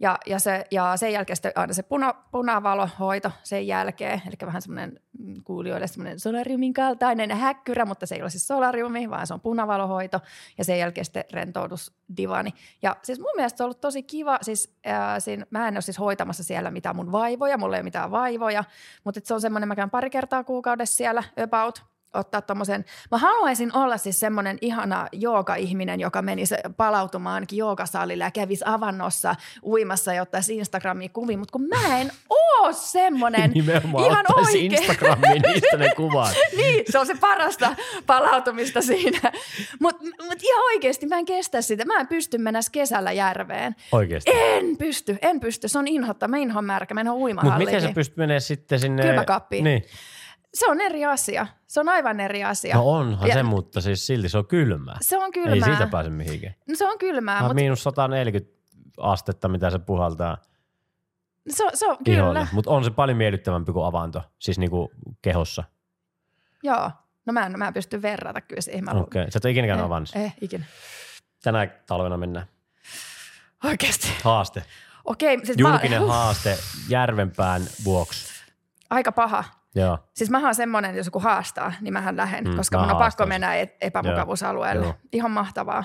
Ja, 0.02 0.18
ja, 0.26 0.38
se, 0.38 0.64
ja 0.70 0.96
sen 0.96 1.12
jälkeen 1.12 1.36
sitten 1.36 1.52
aina 1.54 1.72
se 1.72 1.82
puna, 1.82 2.14
punavalohoito 2.30 3.30
sen 3.42 3.66
jälkeen, 3.66 4.22
eli 4.26 4.34
vähän 4.46 4.62
semmoinen 4.62 5.00
mm, 5.18 5.34
kuulijoille 5.44 5.86
semmoinen 5.86 6.20
solariumin 6.20 6.72
kaltainen 6.72 7.30
häkkyrä, 7.30 7.84
mutta 7.84 8.06
se 8.06 8.14
ei 8.14 8.22
ole 8.22 8.30
siis 8.30 8.46
solariumi, 8.46 9.10
vaan 9.10 9.26
se 9.26 9.34
on 9.34 9.40
punavalohoito. 9.40 10.20
Ja 10.58 10.64
sen 10.64 10.78
jälkeen 10.78 11.04
sitten 11.04 11.24
rentoudusdivani. 11.32 12.54
Ja 12.82 12.96
siis 13.02 13.18
mun 13.18 13.32
mielestä 13.36 13.56
se 13.56 13.62
on 13.62 13.66
ollut 13.66 13.80
tosi 13.80 14.02
kiva, 14.02 14.38
siis 14.42 14.76
ää, 14.84 15.20
siinä, 15.20 15.46
mä 15.50 15.68
en 15.68 15.74
ole 15.74 15.80
siis 15.80 15.98
hoitamassa 15.98 16.44
siellä 16.44 16.70
mitään 16.70 16.96
mun 16.96 17.12
vaivoja, 17.12 17.58
mulla 17.58 17.76
ei 17.76 17.80
ole 17.80 17.84
mitään 17.84 18.10
vaivoja, 18.10 18.64
mutta 19.04 19.20
se 19.24 19.34
on 19.34 19.40
semmoinen, 19.40 19.68
mä 19.68 19.76
käyn 19.76 19.90
pari 19.90 20.10
kertaa 20.10 20.44
kuukaudessa 20.44 20.96
siellä 20.96 21.22
about– 21.36 21.84
ottaa 22.14 22.42
tommosen, 22.42 22.84
mä 23.10 23.18
haluaisin 23.18 23.76
olla 23.76 23.96
siis 23.96 24.20
semmoinen 24.20 24.58
ihana 24.60 25.06
jooga-ihminen, 25.12 26.00
joka 26.00 26.22
menisi 26.22 26.54
palautumaan 26.76 27.34
ainakin 27.34 27.56
joogasalille 27.56 28.24
ja 28.24 28.30
kävisi 28.30 28.64
avannossa 28.66 29.34
uimassa 29.62 30.14
ja 30.14 30.22
ottaisi 30.22 30.56
Instagramiin 30.56 31.10
kuvia, 31.10 31.38
mutta 31.38 31.52
kun 31.52 31.68
mä 31.68 31.98
en 31.98 32.10
oo 32.30 32.72
semmoinen 32.72 33.50
Nimenomaan 33.54 34.04
ihan 34.06 34.24
oikein. 34.36 34.72
Instagramiin 34.74 35.42
niistä 35.42 35.76
ne 35.76 35.88
kuvat. 35.96 36.34
niin, 36.56 36.84
se 36.90 36.98
on 36.98 37.06
se 37.06 37.14
parasta 37.20 37.76
palautumista 38.06 38.82
siinä. 38.82 39.32
Mutta 39.80 40.04
mut 40.04 40.42
ihan 40.42 40.62
oikeasti 40.64 41.06
mä 41.06 41.18
en 41.18 41.24
kestä 41.24 41.62
sitä. 41.62 41.84
Mä 41.84 42.00
en 42.00 42.08
pysty 42.08 42.38
mennä 42.38 42.60
kesällä 42.72 43.12
järveen. 43.12 43.76
Oikeasti. 43.92 44.30
En 44.34 44.76
pysty, 44.76 45.18
en 45.22 45.40
pysty. 45.40 45.68
Se 45.68 45.78
on 45.78 45.88
inhotta. 45.88 46.28
Mä 46.28 46.36
inhoan 46.36 46.64
märkä. 46.64 46.94
Mä 46.94 47.00
en 47.00 47.08
ole 47.08 47.14
Mutta 47.14 47.24
uimahalliin. 47.24 47.68
miten 47.68 47.82
sä 47.82 47.94
pystyt 47.94 48.16
menemään 48.16 48.40
sitten 48.40 48.80
sinne? 48.80 49.02
Kylmäkaappiin. 49.02 49.64
Niin. 49.64 49.84
Se 50.54 50.66
on 50.70 50.80
eri 50.80 51.04
asia. 51.04 51.46
Se 51.66 51.80
on 51.80 51.88
aivan 51.88 52.20
eri 52.20 52.44
asia. 52.44 52.74
No 52.76 52.90
onhan 52.90 53.28
Ja- 53.28 53.34
se, 53.34 53.42
mutta 53.42 53.80
siis 53.80 54.06
silti 54.06 54.28
se 54.28 54.38
on 54.38 54.46
kylmää. 54.46 54.96
Se 55.00 55.18
on 55.18 55.32
kylmää. 55.32 55.54
Ei 55.54 55.62
siitä 55.62 55.86
pääse 55.86 56.10
mihinkään. 56.10 56.54
No 56.68 56.74
se 56.76 56.88
on 56.88 56.98
kylmää, 56.98 57.34
Mutta... 57.34 57.42
mutta 57.44 57.54
Miinus 57.54 57.82
140 57.82 58.52
astetta, 58.96 59.48
mitä 59.48 59.70
se 59.70 59.78
puhaltaa 59.78 60.36
se, 61.48 61.64
se 61.74 61.86
on 61.86 61.96
iholle. 62.06 62.32
kyllä. 62.38 62.46
Mutta 62.52 62.70
on 62.70 62.84
se 62.84 62.90
paljon 62.90 63.18
miellyttävämpi 63.18 63.72
kuin 63.72 63.86
avanto, 63.86 64.22
siis 64.38 64.58
niinku 64.58 64.92
kehossa. 65.22 65.64
Joo. 66.62 66.90
No 67.26 67.32
mä 67.32 67.46
en, 67.46 67.58
mä 67.58 67.66
en 67.68 67.74
pysty 67.74 68.02
verrata 68.02 68.40
kyllä 68.40 68.60
siihen. 68.60 68.88
Okei, 68.96 69.00
okay. 69.22 69.30
sä 69.30 69.36
et 69.38 69.44
ole 69.44 69.50
ikinä 69.50 69.66
käynyt 69.66 69.82
eh, 69.82 69.86
avannassa. 69.86 70.18
eh, 70.18 70.34
ikinä. 70.40 70.64
Tänä 71.42 71.66
talvena 71.66 72.16
mennään. 72.16 72.46
Oikeasti. 73.64 74.08
Haaste. 74.24 74.62
Okei, 75.04 75.46
siis 75.46 75.58
Julkinen 75.58 76.02
mä, 76.02 76.08
haaste 76.08 76.58
Järvenpään 76.88 77.62
vuoksi. 77.84 78.32
aika 78.90 79.12
paha. 79.12 79.44
Joo. 79.74 79.98
Siis 80.14 80.30
mä 80.30 80.38
oon 80.44 80.54
semmoinen, 80.54 80.96
jos 80.96 81.06
joku 81.06 81.20
haastaa, 81.20 81.72
niin 81.80 81.92
mähän 81.92 82.16
lähden, 82.16 82.44
Mm, 82.48 82.56
koska 82.56 82.78
mä 82.78 82.82
mun 82.84 82.92
on 82.92 82.98
pakko 82.98 83.26
mennä 83.26 83.54
et- 83.54 83.76
epämukavuusalueelle. 83.80 84.84
Joo. 84.86 84.94
Ihan 85.12 85.30
mahtavaa. 85.30 85.84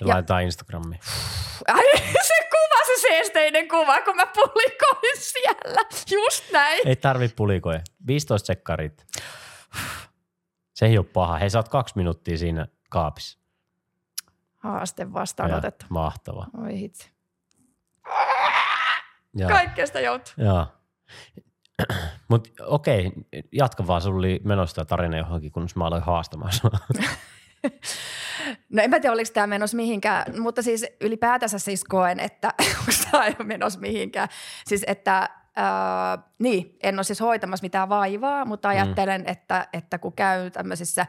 Ja 0.00 0.06
Ja- 0.06 0.14
laitetaan 0.14 0.42
Instagramiin. 0.42 1.00
Ai, 1.68 1.84
se 2.26 2.48
kuva, 2.50 2.84
se 2.86 3.00
seesteinen 3.00 3.68
kuva, 3.68 4.00
kun 4.00 4.16
mä 4.16 4.26
pulikoin 4.26 5.16
siellä. 5.16 5.80
Just 6.10 6.52
näin. 6.52 6.88
Ei 6.88 6.96
tarvi 6.96 7.28
pulikoja. 7.28 7.80
15 8.06 8.46
sekkarit. 8.46 9.06
Se 10.74 10.86
ei 10.86 10.98
ole 10.98 11.06
paha. 11.06 11.36
Hei, 11.38 11.50
sä 11.50 11.58
oot 11.58 11.68
kaksi 11.68 11.96
minuuttia 11.96 12.38
siinä 12.38 12.66
kaapissa. 12.90 13.38
Haaste 14.56 15.12
vastaanotettu. 15.12 15.84
Ja, 15.84 15.88
mahtava. 15.90 16.46
Oi 16.64 16.78
hitsi. 16.78 17.10
Ja, 19.36 19.48
Kaikkesta 19.48 20.00
joutuu. 20.00 20.32
Joo. 20.36 20.66
Mutta 22.32 22.50
okei, 22.66 23.12
jatka 23.52 23.86
vaan. 23.86 24.02
Sulla 24.02 24.18
oli 24.18 24.40
menossa 24.44 24.74
tämä 24.74 24.84
tarina 24.84 25.18
johonkin, 25.18 25.52
kun 25.52 25.68
mä 25.74 25.86
aloin 25.86 26.02
haastamaan 26.02 26.52
sua. 26.52 26.70
No 28.70 28.82
en 28.82 28.90
mä 28.90 29.00
tiedä, 29.00 29.12
oliko 29.12 29.30
tämä 29.34 29.46
menossa 29.46 29.76
mihinkään, 29.76 30.40
mutta 30.40 30.62
siis 30.62 30.86
ylipäätänsä 31.00 31.58
siis 31.58 31.84
koen, 31.84 32.20
että 32.20 32.54
onko 32.80 32.92
tämä 33.10 33.44
menossa 33.44 33.80
mihinkään. 33.80 34.28
Siis 34.66 34.84
että 34.86 35.28
ää, 35.56 36.18
niin, 36.38 36.76
en 36.82 36.94
ole 36.94 37.04
siis 37.04 37.20
hoitamassa 37.20 37.64
mitään 37.64 37.88
vaivaa, 37.88 38.44
mutta 38.44 38.68
ajattelen, 38.68 39.20
mm. 39.20 39.28
että, 39.28 39.68
että 39.72 39.98
kun 39.98 40.12
käy 40.12 40.50
tämmöisissä 40.50 41.06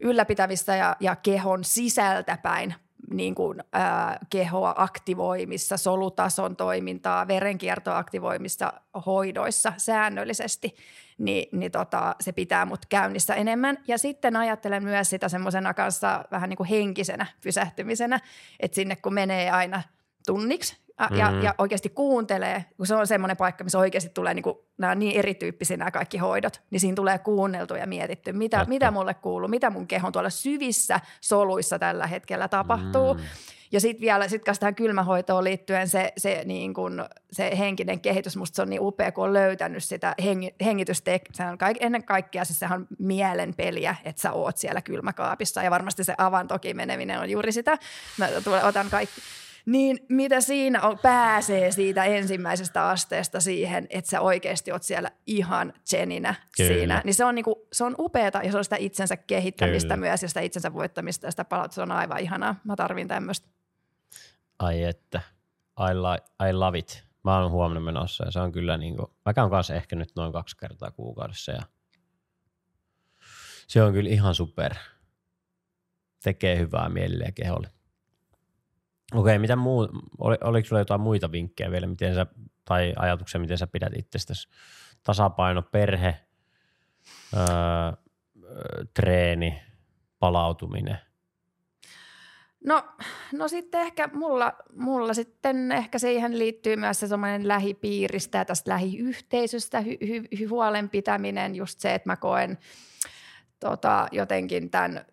ylläpitävissä 0.00 0.76
ja, 0.76 0.96
ja 1.00 1.16
kehon 1.16 1.64
sisältäpäin 1.64 2.74
niin 3.10 3.34
kuin, 3.34 3.64
ää, 3.72 4.18
kehoa 4.30 4.74
aktivoimissa, 4.76 5.76
solutason 5.76 6.56
toimintaa, 6.56 7.28
verenkiertoa 7.28 7.98
aktivoimissa 7.98 8.72
hoidoissa 9.06 9.72
säännöllisesti, 9.76 10.74
niin, 11.18 11.48
niin 11.58 11.72
tota, 11.72 12.16
se 12.20 12.32
pitää 12.32 12.64
mut 12.66 12.86
käynnissä 12.86 13.34
enemmän. 13.34 13.78
Ja 13.88 13.98
sitten 13.98 14.36
ajattelen 14.36 14.84
myös 14.84 15.10
sitä 15.10 15.28
semmoisena 15.28 15.74
kanssa 15.74 16.24
vähän 16.30 16.50
niin 16.50 16.56
kuin 16.56 16.68
henkisenä 16.68 17.26
pysähtymisenä, 17.42 18.20
että 18.60 18.74
sinne 18.74 18.96
kun 18.96 19.14
menee 19.14 19.50
aina 19.50 19.82
tunniksi 20.26 20.85
ja, 21.00 21.08
mm. 21.10 21.16
ja, 21.16 21.42
ja 21.42 21.54
oikeasti 21.58 21.88
kuuntelee, 21.88 22.64
kun 22.76 22.86
se 22.86 22.94
on 22.94 23.06
semmoinen 23.06 23.36
paikka, 23.36 23.64
missä 23.64 23.78
oikeasti 23.78 24.10
tulee 24.14 24.34
niin 24.34 24.42
kuin, 24.42 24.56
nämä 24.78 24.90
on 24.90 24.98
niin 24.98 25.16
erityyppisiä 25.16 25.76
nämä 25.76 25.90
kaikki 25.90 26.18
hoidot, 26.18 26.62
niin 26.70 26.80
siinä 26.80 26.94
tulee 26.94 27.18
kuunneltu 27.18 27.74
ja 27.74 27.86
mietitty, 27.86 28.32
mitä, 28.32 28.56
Totta. 28.56 28.68
mitä 28.68 28.90
mulle 28.90 29.14
kuuluu, 29.14 29.48
mitä 29.48 29.70
mun 29.70 29.86
kehon 29.86 30.12
tuolla 30.12 30.30
syvissä 30.30 31.00
soluissa 31.20 31.78
tällä 31.78 32.06
hetkellä 32.06 32.48
tapahtuu. 32.48 33.14
Mm. 33.14 33.20
Ja 33.72 33.80
sitten 33.80 34.00
vielä 34.00 34.28
sit 34.28 34.42
tähän 34.44 34.74
kylmähoitoon 34.74 35.44
liittyen 35.44 35.88
se, 35.88 36.12
se, 36.16 36.42
niin 36.44 36.74
kun, 36.74 37.04
se 37.32 37.58
henkinen 37.58 38.00
kehitys, 38.00 38.36
musta 38.36 38.56
se 38.56 38.62
on 38.62 38.70
niin 38.70 38.80
upea, 38.80 39.12
kun 39.12 39.24
on 39.24 39.32
löytänyt 39.32 39.84
sitä 39.84 40.14
hengi, 40.24 40.54
hengitystä. 40.64 41.10
Sehän 41.32 41.52
on 41.52 41.58
kaik, 41.58 41.76
ennen 41.80 42.04
kaikkea 42.04 42.44
siis 42.44 42.58
sehän 42.58 42.80
on 42.80 42.86
mielen 42.98 43.54
peliä, 43.54 43.96
että 44.04 44.22
sä 44.22 44.32
oot 44.32 44.56
siellä 44.56 44.82
kylmäkaapissa 44.82 45.62
ja 45.62 45.70
varmasti 45.70 46.04
se 46.04 46.14
avantoki 46.18 46.74
meneminen 46.74 47.20
on 47.20 47.30
juuri 47.30 47.52
sitä. 47.52 47.78
Mä 48.18 48.28
tulen, 48.44 48.64
otan 48.64 48.90
kaikki. 48.90 49.20
Niin 49.66 49.98
mitä 50.08 50.40
siinä 50.40 50.82
on, 50.82 50.98
pääsee 50.98 51.72
siitä 51.72 52.04
ensimmäisestä 52.04 52.88
asteesta 52.88 53.40
siihen, 53.40 53.86
että 53.90 54.10
sä 54.10 54.20
oikeasti 54.20 54.72
oot 54.72 54.82
siellä 54.82 55.10
ihan 55.26 55.72
cheninä 55.88 56.34
Kyllä. 56.56 56.68
siinä, 56.68 57.02
niin 57.04 57.14
se 57.14 57.24
on, 57.24 57.34
niinku, 57.34 57.68
se 57.72 57.84
on 57.84 57.94
upeata 57.98 58.42
ja 58.42 58.52
se 58.52 58.58
on 58.58 58.64
sitä 58.64 58.76
itsensä 58.76 59.16
kehittämistä 59.16 59.94
Kyllä. 59.94 60.06
myös 60.08 60.22
ja 60.22 60.28
sitä 60.28 60.40
itsensä 60.40 60.72
voittamista 60.74 61.26
ja 61.26 61.30
sitä 61.30 61.44
palautusta. 61.44 61.74
Se 61.74 61.82
on 61.82 61.92
aivan 61.92 62.20
ihanaa. 62.20 62.54
Mä 62.64 62.76
tarvin 62.76 63.08
tämmöistä. 63.08 63.48
Ai 64.58 64.82
että, 64.82 65.20
I, 65.80 65.94
li- 65.94 66.48
I 66.48 66.52
love 66.52 66.78
it. 66.78 67.04
Mä 67.24 67.38
oon 67.38 67.50
huomenna 67.50 67.80
menossa 67.80 68.24
ja 68.24 68.30
se 68.30 68.40
on 68.40 68.52
kyllä 68.52 68.76
niinku, 68.76 69.14
mä 69.24 69.34
käyn 69.34 69.50
kanssa 69.50 69.74
ehkä 69.74 69.96
nyt 69.96 70.12
noin 70.16 70.32
kaksi 70.32 70.56
kertaa 70.56 70.90
kuukaudessa 70.90 71.52
ja 71.52 71.62
se 73.66 73.82
on 73.82 73.92
kyllä 73.92 74.10
ihan 74.10 74.34
super. 74.34 74.74
Tekee 76.22 76.58
hyvää 76.58 76.88
mielelle 76.88 77.24
ja 77.24 77.32
keholle. 77.32 77.75
Okei, 79.14 79.38
mitä 79.38 79.56
muu, 79.56 79.88
oli, 80.18 80.36
oliko 80.44 80.68
sulla 80.68 80.80
jotain 80.80 81.00
muita 81.00 81.32
vinkkejä 81.32 81.70
vielä, 81.70 81.86
miten 81.86 82.14
sä, 82.14 82.26
tai 82.64 82.92
ajatuksia, 82.96 83.40
miten 83.40 83.58
sä 83.58 83.66
pidät 83.66 83.92
itsestäsi? 83.96 84.48
Tasapaino, 85.02 85.62
perhe, 85.62 86.20
öö, 87.36 87.46
treeni, 88.94 89.62
palautuminen. 90.18 90.98
No, 92.64 92.84
no 93.32 93.48
sitten 93.48 93.80
ehkä 93.80 94.08
mulla, 94.12 94.52
mulla 94.76 95.14
sitten 95.14 95.72
ehkä 95.72 95.98
siihen 95.98 96.38
liittyy 96.38 96.76
myös 96.76 97.00
se 97.00 97.06
semmoinen 97.06 97.48
lähipiiristä 97.48 98.38
ja 98.38 98.44
tästä 98.44 98.70
lähiyhteisöstä 98.70 99.80
hy, 99.80 99.96
hy, 100.06 100.24
hy, 100.38 100.46
huolen 100.46 100.88
pitäminen, 100.88 101.54
just 101.54 101.80
se, 101.80 101.94
että 101.94 102.08
mä 102.08 102.16
koen 102.16 102.58
tota, 103.60 104.08
jotenkin 104.12 104.70
tämän 104.70 105.06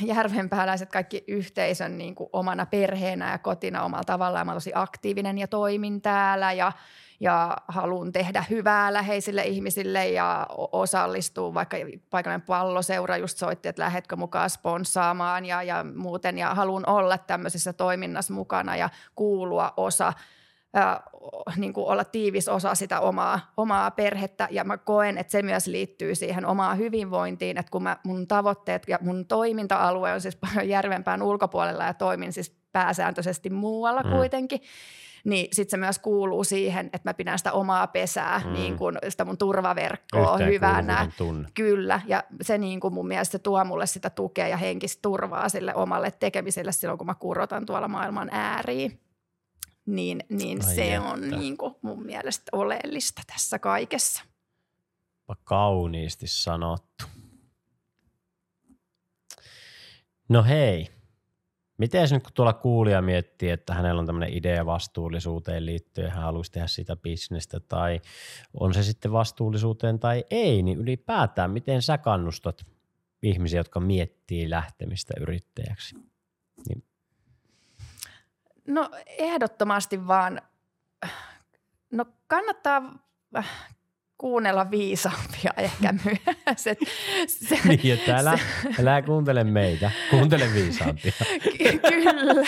järvenpääläiset 0.00 0.90
kaikki 0.92 1.24
yhteisön 1.28 1.98
niin 1.98 2.14
kuin 2.14 2.30
omana 2.32 2.66
perheenä 2.66 3.30
ja 3.30 3.38
kotina 3.38 3.82
omalla 3.82 4.04
tavallaan. 4.04 4.46
Mä 4.46 4.54
tosi 4.54 4.72
aktiivinen 4.74 5.38
ja 5.38 5.48
toimin 5.48 6.02
täällä 6.02 6.52
ja, 6.52 6.72
ja 7.20 7.56
haluan 7.68 8.12
tehdä 8.12 8.44
hyvää 8.50 8.92
läheisille 8.92 9.42
ihmisille 9.42 10.08
ja 10.08 10.46
osallistua, 10.72 11.54
vaikka 11.54 11.76
paikallinen 12.10 12.46
palloseura 12.46 13.16
just 13.16 13.38
soitti, 13.38 13.68
että 13.68 13.82
lähetkö 13.82 14.16
mukaan 14.16 14.50
sponssaamaan 14.50 15.44
ja, 15.44 15.62
ja 15.62 15.84
muuten 15.94 16.38
ja 16.38 16.54
haluan 16.54 16.88
olla 16.88 17.18
tämmöisessä 17.18 17.72
toiminnassa 17.72 18.34
mukana 18.34 18.76
ja 18.76 18.90
kuulua 19.14 19.72
osa 19.76 20.12
ää, 20.74 21.02
niin 21.56 21.72
kuin 21.72 21.86
olla 21.86 22.04
tiivis 22.04 22.48
osa 22.48 22.74
sitä 22.74 23.00
omaa, 23.00 23.52
omaa 23.56 23.90
perhettä 23.90 24.48
ja 24.50 24.64
mä 24.64 24.76
koen, 24.78 25.18
että 25.18 25.30
se 25.30 25.42
myös 25.42 25.66
liittyy 25.66 26.14
siihen 26.14 26.46
omaan 26.46 26.78
hyvinvointiin, 26.78 27.58
että 27.58 27.70
kun 27.70 27.82
mä, 27.82 27.96
mun 28.04 28.28
tavoitteet 28.28 28.82
ja 28.88 28.98
mun 29.00 29.26
toiminta-alue 29.26 30.12
on 30.12 30.20
siis 30.20 30.36
paljon 30.46 30.68
järvenpään 30.68 31.22
ulkopuolella 31.22 31.84
ja 31.84 31.94
toimin 31.94 32.32
siis 32.32 32.56
pääsääntöisesti 32.72 33.50
muualla 33.50 34.02
Mm. 34.02 34.10
kuitenkin, 34.10 34.60
niin 35.24 35.48
sitten 35.52 35.70
se 35.70 35.76
myös 35.76 35.98
kuuluu 35.98 36.44
siihen, 36.44 36.86
että 36.86 37.08
mä 37.08 37.14
pidän 37.14 37.38
sitä 37.38 37.52
omaa 37.52 37.86
pesää, 37.86 38.40
Mm. 38.44 38.52
niin 38.52 38.76
kuin 38.78 38.98
sitä 39.08 39.24
mun 39.24 39.38
turvaverkkoa 39.38 40.36
hyvänä. 40.38 40.48
Yhteenkuuluvuuden 40.48 41.12
tunne. 41.18 41.48
Kyllä, 41.54 42.00
ja 42.06 42.24
se 42.42 42.58
niin 42.58 42.80
kuin 42.80 42.94
mun 42.94 43.08
mielestä 43.08 43.38
tuo 43.38 43.64
mulle 43.64 43.86
sitä 43.86 44.10
tukea 44.10 44.48
ja 44.48 44.56
henkistä 44.56 45.02
turvaa 45.02 45.48
sille 45.48 45.74
omalle 45.74 46.10
tekemiselle 46.10 46.72
silloin, 46.72 46.98
kun 46.98 47.06
mä 47.06 47.14
kurotan 47.14 47.66
tuolla 47.66 47.88
maailman 47.88 48.28
ääriin. 48.32 48.98
Niin, 49.86 50.24
niin 50.28 50.64
Ai 50.64 50.74
se 50.74 50.94
että. 50.94 51.08
on 51.08 51.30
niin 51.30 51.56
kuin 51.56 51.74
mun 51.82 52.06
mielestä 52.06 52.44
oleellista 52.52 53.22
tässä 53.26 53.58
kaikessa. 53.58 54.22
Kauniisti 55.44 56.26
sanottu. 56.26 57.04
No 60.28 60.44
hei, 60.44 60.88
Miten 61.82 62.08
nyt 62.10 62.22
kun 62.22 62.32
tuolla 62.34 62.52
kuulija 62.52 63.02
miettii, 63.02 63.50
että 63.50 63.74
hänellä 63.74 64.00
on 64.00 64.06
tämmöinen 64.06 64.36
idea 64.36 64.66
vastuullisuuteen 64.66 65.66
liittyen, 65.66 66.10
hän 66.10 66.22
haluaisi 66.22 66.52
tehdä 66.52 66.66
sitä 66.66 66.96
bisnestä 66.96 67.60
tai 67.60 68.00
on 68.54 68.74
se 68.74 68.82
sitten 68.82 69.12
vastuullisuuteen 69.12 69.98
tai 69.98 70.24
ei, 70.30 70.62
niin 70.62 70.78
ylipäätään 70.78 71.50
miten 71.50 71.82
sä 71.82 71.98
kannustat 71.98 72.66
ihmisiä, 73.22 73.60
jotka 73.60 73.80
miettii 73.80 74.50
lähtemistä 74.50 75.14
yrittäjäksi? 75.20 75.96
No 78.66 78.90
ehdottomasti 79.06 80.06
vaan, 80.06 80.42
no 81.92 82.04
kannattaa 82.26 82.82
kuunnella 84.18 84.70
viisaampia 84.70 85.52
ehkä 85.56 85.94
myös. 86.04 86.66
Et 86.66 86.78
se, 87.26 87.58
niin, 87.64 87.92
että 87.92 88.16
älä, 88.16 88.36
se, 88.36 88.82
älä 88.82 89.02
kuuntele 89.02 89.44
meitä, 89.44 89.90
kuuntele 90.10 90.54
viisaampia. 90.54 91.12
Kyllä. 91.88 92.46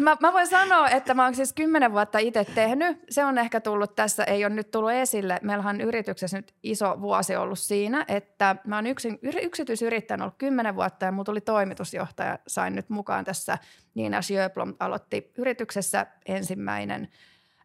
Mä, 0.00 0.16
mä 0.20 0.32
voin 0.32 0.46
sanoa, 0.46 0.88
että 0.88 1.14
mä 1.14 1.24
oon 1.24 1.34
siis 1.34 1.52
kymmenen 1.52 1.92
vuotta 1.92 2.18
itse 2.18 2.44
tehnyt. 2.44 2.98
Se 3.10 3.24
on 3.24 3.38
ehkä 3.38 3.60
tullut 3.60 3.94
tässä, 3.94 4.24
ei 4.24 4.44
ole 4.44 4.54
nyt 4.54 4.70
tullut 4.70 4.90
esille. 4.90 5.38
Meillä 5.42 5.64
on 5.68 5.80
yrityksessä 5.80 6.36
nyt 6.36 6.54
iso 6.62 7.00
vuosi 7.00 7.36
ollut 7.36 7.58
siinä, 7.58 8.04
että 8.08 8.56
mä 8.66 8.76
oon 8.76 8.86
yksin, 8.86 9.18
yksityisyrittäjä 9.42 10.18
ollut 10.22 10.38
kymmenen 10.38 10.76
vuotta 10.76 11.06
ja 11.06 11.12
mulla 11.12 11.24
tuli 11.24 11.40
toimitusjohtaja. 11.40 12.38
Sain 12.46 12.74
nyt 12.74 12.90
mukaan 12.90 13.24
tässä. 13.24 13.58
Niina 13.94 14.22
Sjöblom 14.22 14.74
aloitti 14.80 15.32
yrityksessä 15.38 16.06
ensimmäinen– 16.26 17.08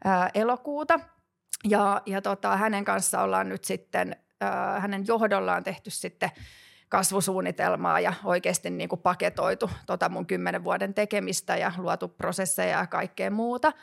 ää, 0.04 0.30
elokuuta. 0.34 1.00
Ja, 1.64 2.02
ja 2.06 2.22
tota, 2.22 2.58
hänen 2.58 2.86
kanssa 2.86 3.22
ollaan 3.22 3.50
nyt 3.50 3.64
sitten, 3.64 4.16
ää, 4.42 4.80
hänen 4.80 5.08
johdollaan 5.08 5.64
tehty 5.64 5.90
sitten 5.90 6.30
kasvusuunnitelmaa 6.90 8.00
ja 8.00 8.14
oikeasti 8.24 8.70
niin 8.70 8.90
kuin 8.90 9.02
paketoitu 9.02 9.70
tota 9.86 10.10
mun 10.10 10.26
kymmenen 10.26 10.64
vuoden 10.64 10.94
tekemistä 10.94 11.58
ja 11.58 11.72
luotu 11.78 12.08
prosesseja 12.08 12.80
ja 12.80 12.88
kaikkea 12.88 13.32
muuta. 13.32 13.74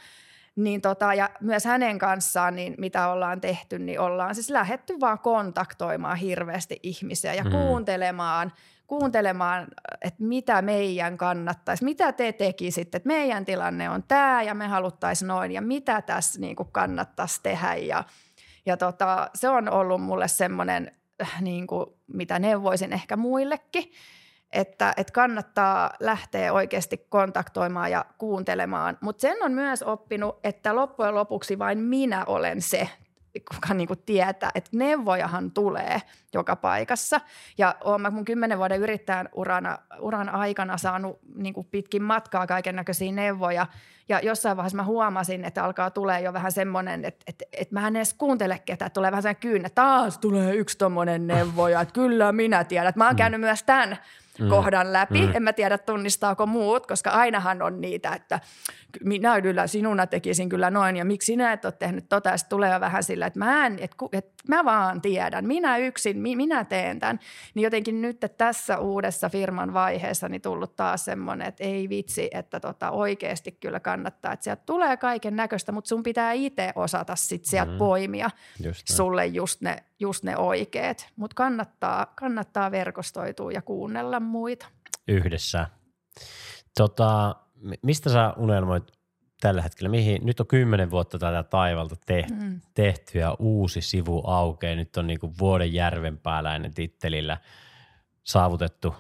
Niin 0.57 0.81
tota, 0.81 1.15
ja 1.15 1.31
myös 1.41 1.65
hänen 1.65 1.99
kanssaan, 1.99 2.57
niin 2.57 2.75
mitä 2.79 3.09
ollaan 3.09 3.41
tehty, 3.41 3.79
niin 3.79 4.01
ollaan 4.01 4.35
siis 4.35 4.51
lähetty 4.51 5.01
vaan 5.01 5.19
kontaktoimaan 5.19 6.17
hirveästi 6.17 6.81
ihmisiä 6.83 7.35
ja 7.35 7.45
mm. 7.45 7.51
kuuntelemaan– 7.51 8.53
kuuntelemaan, 8.87 9.67
että 10.03 10.25
mitä 10.25 10.63
meidän 10.63 11.19
kannattaisi, 11.19 11.85
mitä 11.85 12.13
te 12.13 12.33
tekisitte, 12.33 12.97
että 12.97 13.07
meidän 13.07 13.45
tilanne 13.45 13.91
on 13.91 14.03
tämä 14.03 14.43
ja 14.43 14.55
me 14.55 14.67
haluttaisiin 14.67 15.29
noin 15.29 15.53
ja 15.53 15.63
mitä 15.63 16.03
tässä 16.03 16.41
niin 16.41 16.57
kuin 16.57 16.69
kannattaisi 16.73 17.41
tehdä 17.43 17.75
ja, 17.75 18.05
ja 18.67 18.77
tota, 18.77 19.31
se 19.35 19.49
on 19.49 19.69
ollut 19.69 20.03
mulle 20.03 20.29
semmoinen, 20.29 20.93
niin 21.41 21.67
kuin, 21.67 21.87
mitä 22.07 22.39
neuvoisin 22.39 22.93
ehkä 22.93 23.17
muillekin, 23.17 23.93
että, 24.53 24.95
että 24.97 25.13
kannattaa 25.13 25.91
lähteä 26.01 26.53
oikeasti 26.53 27.07
kontaktoimaan 27.09 27.91
ja 27.91 28.05
kuuntelemaan. 28.19 28.99
Mutta 29.01 29.21
sen 29.21 29.43
on 29.43 29.53
myös 29.53 29.83
oppinut, 29.83 30.41
että 30.45 30.77
loppujen 30.77 31.15
lopuksi 31.15 31.59
vain 31.59 31.79
minä 31.79 32.25
olen 32.25 32.63
se 32.63 32.89
kuka 33.41 33.75
niin 33.75 33.89
kuin 33.89 34.03
tietää, 34.07 34.51
että 34.55 34.71
neuvojahan 34.73 35.51
tulee 35.51 36.03
joka 36.35 36.57
paikassa. 36.57 37.21
Ja 37.59 37.75
olen 37.85 38.01
mä 38.01 38.11
mun 38.11 38.25
kymmenen 38.25 38.59
vuoden 38.59 38.81
yrittäjän 38.81 39.29
urana, 39.33 39.79
uran 40.01 40.29
aikana 40.29 40.79
saanut 40.79 41.19
niin 41.35 41.55
kuin 41.55 41.67
pitkin 41.71 42.03
matkaa 42.03 42.47
kaiken 42.47 42.77
näköisiä 42.77 43.13
neuvoja. 43.13 43.67
Ja 44.09 44.21
jossain 44.21 44.57
vaiheessa 44.57 44.77
mä 44.77 44.85
huomasin, 44.85 45.45
että 45.45 45.65
alkaa 45.65 45.91
tulee 45.91 46.21
jo 46.21 46.33
vähän 46.33 46.53
semmoinen, 46.53 47.05
että, 47.05 47.25
että, 47.27 47.45
että 47.53 47.75
mä 47.75 47.87
en 47.87 47.97
edes 47.97 48.15
kuuntele 48.15 48.59
ketään. 48.65 48.91
Tulee 48.91 49.11
vähän 49.11 49.23
sellainen 49.23 49.41
kyynä, 49.41 49.67
että 49.67 49.83
taas 49.83 50.19
tulee 50.19 50.55
yksi 50.55 50.79
tommonen 50.79 51.27
neuvo 51.27 51.69
ja 51.69 51.81
että 51.81 51.95
kyllä 51.95 52.33
minä 52.33 52.65
tiedän. 52.65 52.89
Että 52.89 52.99
mä 52.99 53.05
oon 53.05 53.15
mm. 53.15 53.19
käynyt 53.19 53.41
myös 53.41 53.63
tämän 53.63 53.99
mm. 54.41 54.49
kohdan 54.49 54.93
läpi. 54.93 55.27
Mm. 55.27 55.33
En 55.35 55.43
mä 55.43 55.53
tiedä 55.53 55.79
tunnistaako 55.79 56.47
muut, 56.47 56.87
koska 56.87 57.11
ainahan 57.11 57.63
on 57.63 57.81
niitä, 57.81 58.13
että 58.13 58.41
minä 59.05 59.41
kyllä 59.41 59.67
sinuna 59.67 60.07
tekisin 60.07 60.49
kyllä 60.49 60.71
noin 60.71 60.97
ja 60.97 61.05
miksi 61.05 61.27
sinä 61.27 61.53
et 61.53 61.65
ole 61.65 61.73
tehnyt 61.73 62.09
tota. 62.09 62.29
Ja 62.29 62.37
tulee 62.49 62.81
vähän 62.81 63.05
sillä, 63.05 63.27
että 63.27 63.39
mä, 63.39 63.67
en, 63.67 63.79
että, 63.81 63.97
että 64.13 64.33
mä 64.49 64.65
vaan 64.65 65.01
tiedän, 65.01 65.47
minä 65.47 65.77
yksin, 65.77 66.19
minä 66.19 66.65
teen 66.65 66.99
tämän. 66.99 67.21
Niin 67.55 67.65
jotenkin 67.65 68.03
nyt 68.03 68.25
että 68.25 68.45
tässä 68.45 68.79
uudessa 68.79 69.29
firman 69.29 69.75
vaiheessa 69.75 70.29
niin 70.29 70.43
tullut 70.43 70.77
taas 70.77 71.05
semmoinen, 71.05 71.49
että 71.49 71.65
ei 71.65 71.89
vitsi, 71.89 72.29
että 72.33 72.61
tota 72.61 72.91
oikeasti 72.91 73.53
kyllä 73.53 73.81
kannattaa. 73.81 74.33
Että 74.33 74.45
sieltä 74.45 74.63
tulee 74.67 74.97
kaiken 74.97 75.37
näköistä, 75.37 75.73
mutta 75.73 75.89
sun 75.89 76.03
pitää 76.03 76.33
itse 76.33 76.73
osata 76.75 77.17
sit 77.17 77.45
sieltä 77.45 77.73
mm. 77.73 77.79
poimia 77.79 78.31
just 78.65 78.89
sulle 78.89 79.27
just 79.27 79.61
ne, 79.61 79.77
just 80.05 80.25
ne 80.25 80.37
oikeat. 80.37 81.09
Mutta 81.17 81.35
kannattaa, 81.35 82.07
kannattaa 82.07 82.71
verkostoitua 82.71 83.53
ja 83.53 83.63
kuunnella 83.63 84.21
muita. 84.21 84.67
Yhdessä. 85.09 85.67
Tota, 86.77 87.37
mistä 87.83 88.11
sä 88.11 88.35
unelmoit 88.37 88.85
tällä 89.41 89.63
hetkellä? 89.63 89.89
Mihin, 89.89 90.27
nyt 90.27 90.41
on 90.41 90.47
kymmenen 90.47 90.91
vuotta 90.91 91.19
tätä 91.19 91.43
taivalta 91.43 91.97
tehty, 92.07 92.35
mm. 92.35 92.61
tehty 92.75 93.19
ja 93.19 93.37
uusi 93.39 93.81
sivu 93.81 94.23
aukeaa. 94.27 94.77
Nyt 94.77 94.97
on 94.97 95.07
niinku 95.07 95.33
vuoden 95.39 95.73
järvenpääläinen 95.73 96.75
tittelillä 96.75 97.39
saavutettu, 98.25 98.95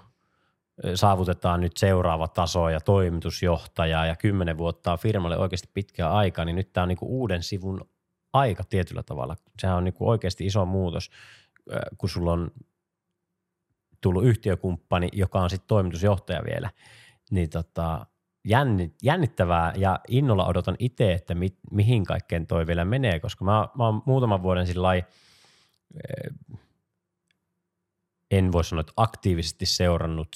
saavutetaan 0.94 1.60
nyt 1.60 1.76
seuraava 1.76 2.28
taso 2.28 2.68
ja 2.68 2.80
toimitusjohtaja 2.80 4.06
ja 4.06 4.16
kymmenen 4.16 4.58
vuotta 4.58 4.92
on 4.92 4.98
firmalle 4.98 5.38
oikeasti 5.38 5.68
pitkä 5.74 6.10
aika, 6.10 6.44
niin 6.44 6.56
nyt 6.56 6.72
tämä 6.72 6.82
on 6.82 6.88
niinku 6.88 7.20
uuden 7.20 7.42
sivun 7.42 7.88
aika 8.34 8.64
tietyllä 8.64 9.02
tavalla. 9.02 9.36
Sehän 9.58 9.76
on 9.76 9.84
niinku 9.84 10.08
oikeasti 10.08 10.46
iso 10.46 10.64
muutos, 10.64 11.10
kun 11.98 12.08
sulla 12.08 12.32
on 12.32 12.50
tullut 14.00 14.24
yhtiökumppani, 14.24 15.08
joka 15.12 15.40
on 15.40 15.50
sitten 15.50 15.68
toimitusjohtaja 15.68 16.42
vielä, 16.44 16.70
niin 17.30 17.50
tota, 17.50 18.06
jännit, 18.44 18.94
jännittävää 19.02 19.72
ja 19.76 20.00
innolla 20.08 20.46
odotan 20.46 20.76
itse, 20.78 21.12
että 21.12 21.34
mi, 21.34 21.48
mihin 21.70 22.04
kaikkeen 22.04 22.46
toi 22.46 22.66
vielä 22.66 22.84
menee, 22.84 23.20
koska 23.20 23.44
mä, 23.44 23.68
mä 23.78 23.84
oon 23.84 24.02
muutaman 24.06 24.42
vuoden 24.42 24.66
sillä 24.66 24.88
en 28.30 28.52
voi 28.52 28.64
sanoa, 28.64 28.80
että 28.80 28.92
aktiivisesti 28.96 29.66
seurannut 29.66 30.28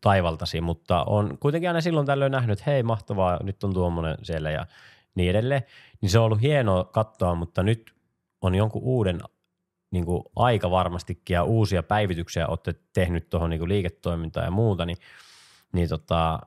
taivaltasi, 0.00 0.60
mutta 0.60 1.04
on 1.04 1.38
kuitenkin 1.38 1.70
aina 1.70 1.80
silloin 1.80 2.06
tällöin 2.06 2.32
nähnyt, 2.32 2.58
että 2.58 2.70
hei 2.70 2.82
mahtavaa, 2.82 3.42
nyt 3.42 3.64
on 3.64 3.74
tuommoinen 3.74 4.16
siellä 4.22 4.50
ja 4.50 4.66
niin 5.14 5.30
edelleen. 5.30 5.62
Niin 6.00 6.10
se 6.10 6.18
on 6.18 6.24
ollut 6.24 6.42
hienoa 6.42 6.84
katsoa, 6.84 7.34
mutta 7.34 7.62
nyt 7.62 7.94
on 8.40 8.54
jonkun 8.54 8.82
uuden 8.82 9.20
niin 9.90 10.04
kuin 10.04 10.22
aika 10.36 10.70
varmastikin 10.70 11.34
ja 11.34 11.44
uusia 11.44 11.82
päivityksiä 11.82 12.46
olette 12.46 12.74
tehnyt 12.92 13.30
tuohon 13.30 13.50
niin 13.50 13.68
liiketoimintaan 13.68 14.44
ja 14.44 14.50
muuta, 14.50 14.86
niin, 14.86 14.96
niin 15.72 15.88
tota, 15.88 16.38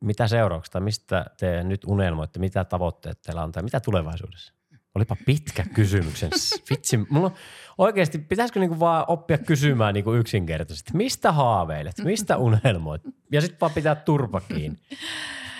mitä 0.00 0.28
seurauksia 0.28 0.72
tai 0.72 0.80
mistä 0.80 1.24
te 1.40 1.64
nyt 1.64 1.84
unelmoitte, 1.86 2.38
mitä 2.38 2.64
tavoitteet 2.64 3.22
teillä 3.22 3.42
on 3.42 3.52
tai 3.52 3.62
mitä 3.62 3.80
tulevaisuudessa? 3.80 4.52
Olipa 4.94 5.16
pitkä 5.26 5.64
kysymyksen. 5.74 6.30
Vitsi, 6.70 6.96
mulla 7.10 7.30
oikeasti 7.78 8.18
pitäisikö 8.18 8.60
niinku 8.60 8.80
vaan 8.80 9.04
oppia 9.08 9.38
kysymään 9.38 9.94
niinku 9.94 10.12
yksinkertaisesti. 10.12 10.90
Mistä 10.96 11.32
haaveilet? 11.32 11.98
Mistä 12.04 12.36
unelmoit? 12.36 13.02
Ja 13.32 13.40
sitten 13.40 13.60
vaan 13.60 13.72
pitää 13.72 13.94
turpa 13.94 14.40
kiinni. 14.40 14.78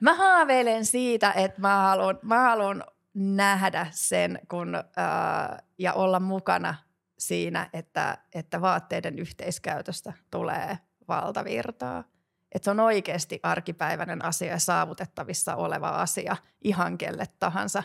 mä 0.00 0.14
haaveilen 0.14 0.84
siitä, 0.84 1.32
että 1.32 1.60
mä 1.60 1.76
haluan, 1.76 2.18
mä 2.22 2.40
haluan 2.40 2.84
nähdä 3.14 3.86
sen 3.90 4.38
kun, 4.50 4.74
ää, 4.96 5.62
ja 5.78 5.92
olla 5.92 6.20
mukana 6.20 6.74
siinä, 7.18 7.70
että, 7.72 8.18
että 8.34 8.60
vaatteiden 8.60 9.18
yhteiskäytöstä 9.18 10.12
tulee 10.30 10.78
valtavirtaa– 11.08 12.04
että 12.56 12.64
se 12.64 12.70
on 12.70 12.80
oikeasti 12.80 13.40
arkipäiväinen 13.42 14.24
asia 14.24 14.50
ja 14.50 14.58
saavutettavissa 14.58 15.56
oleva 15.56 15.88
asia 15.88 16.36
ihan 16.64 16.98
kelle 16.98 17.26
tahansa. 17.38 17.82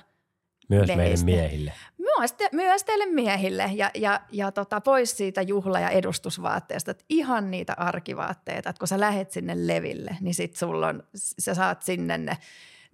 Myös 0.75 0.95
meidän 0.95 1.25
miehille. 1.25 1.73
Myös, 1.97 2.33
te, 2.33 2.49
myös 2.51 2.83
teille 2.83 3.05
miehille 3.05 3.69
ja, 3.73 3.91
ja, 3.95 4.21
ja 4.31 4.51
tota, 4.51 4.81
pois 4.81 5.17
siitä 5.17 5.41
juhla- 5.41 5.79
ja 5.79 5.89
edustusvaatteesta. 5.89 6.91
Että 6.91 7.05
ihan 7.09 7.51
niitä 7.51 7.73
arkivaatteita, 7.77 8.69
että 8.69 8.79
kun 8.79 8.87
sä 8.87 8.99
lähet 8.99 9.31
sinne 9.31 9.67
leville, 9.67 10.17
niin 10.21 10.33
sit 10.33 10.55
sulla 10.55 10.87
on, 10.87 11.03
sä 11.15 11.55
saat 11.55 11.83
sinne 11.83 12.17
ne 12.17 12.37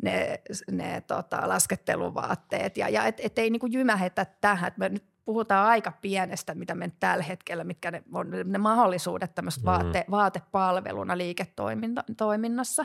ne, 0.02 0.42
ne 0.72 1.02
tota, 1.02 1.50
lasketteluvaatteet 1.50 2.78
ja, 2.78 2.90
ja 2.90 3.06
et, 3.06 3.20
et 3.24 3.40
ei 3.40 3.50
niinku 3.50 3.68
jymähetä 3.68 4.26
tähän. 4.42 4.72
Me 4.78 4.90
nyt 4.90 5.04
puhutaan 5.28 5.68
aika 5.68 5.92
pienestä, 6.02 6.56
mitä 6.56 6.76
me 6.76 6.92
tällä 7.00 7.24
hetkellä, 7.24 7.64
mitkä 7.64 7.92
ne 7.92 8.04
on 8.14 8.28
ne 8.46 8.58
mahdollisuudet 8.58 9.36
tämmöistä 9.36 9.62
mm. 9.62 9.66
vaate, 9.66 10.06
vaatepalveluna 10.12 11.18
liiketoiminnassa, 11.18 12.84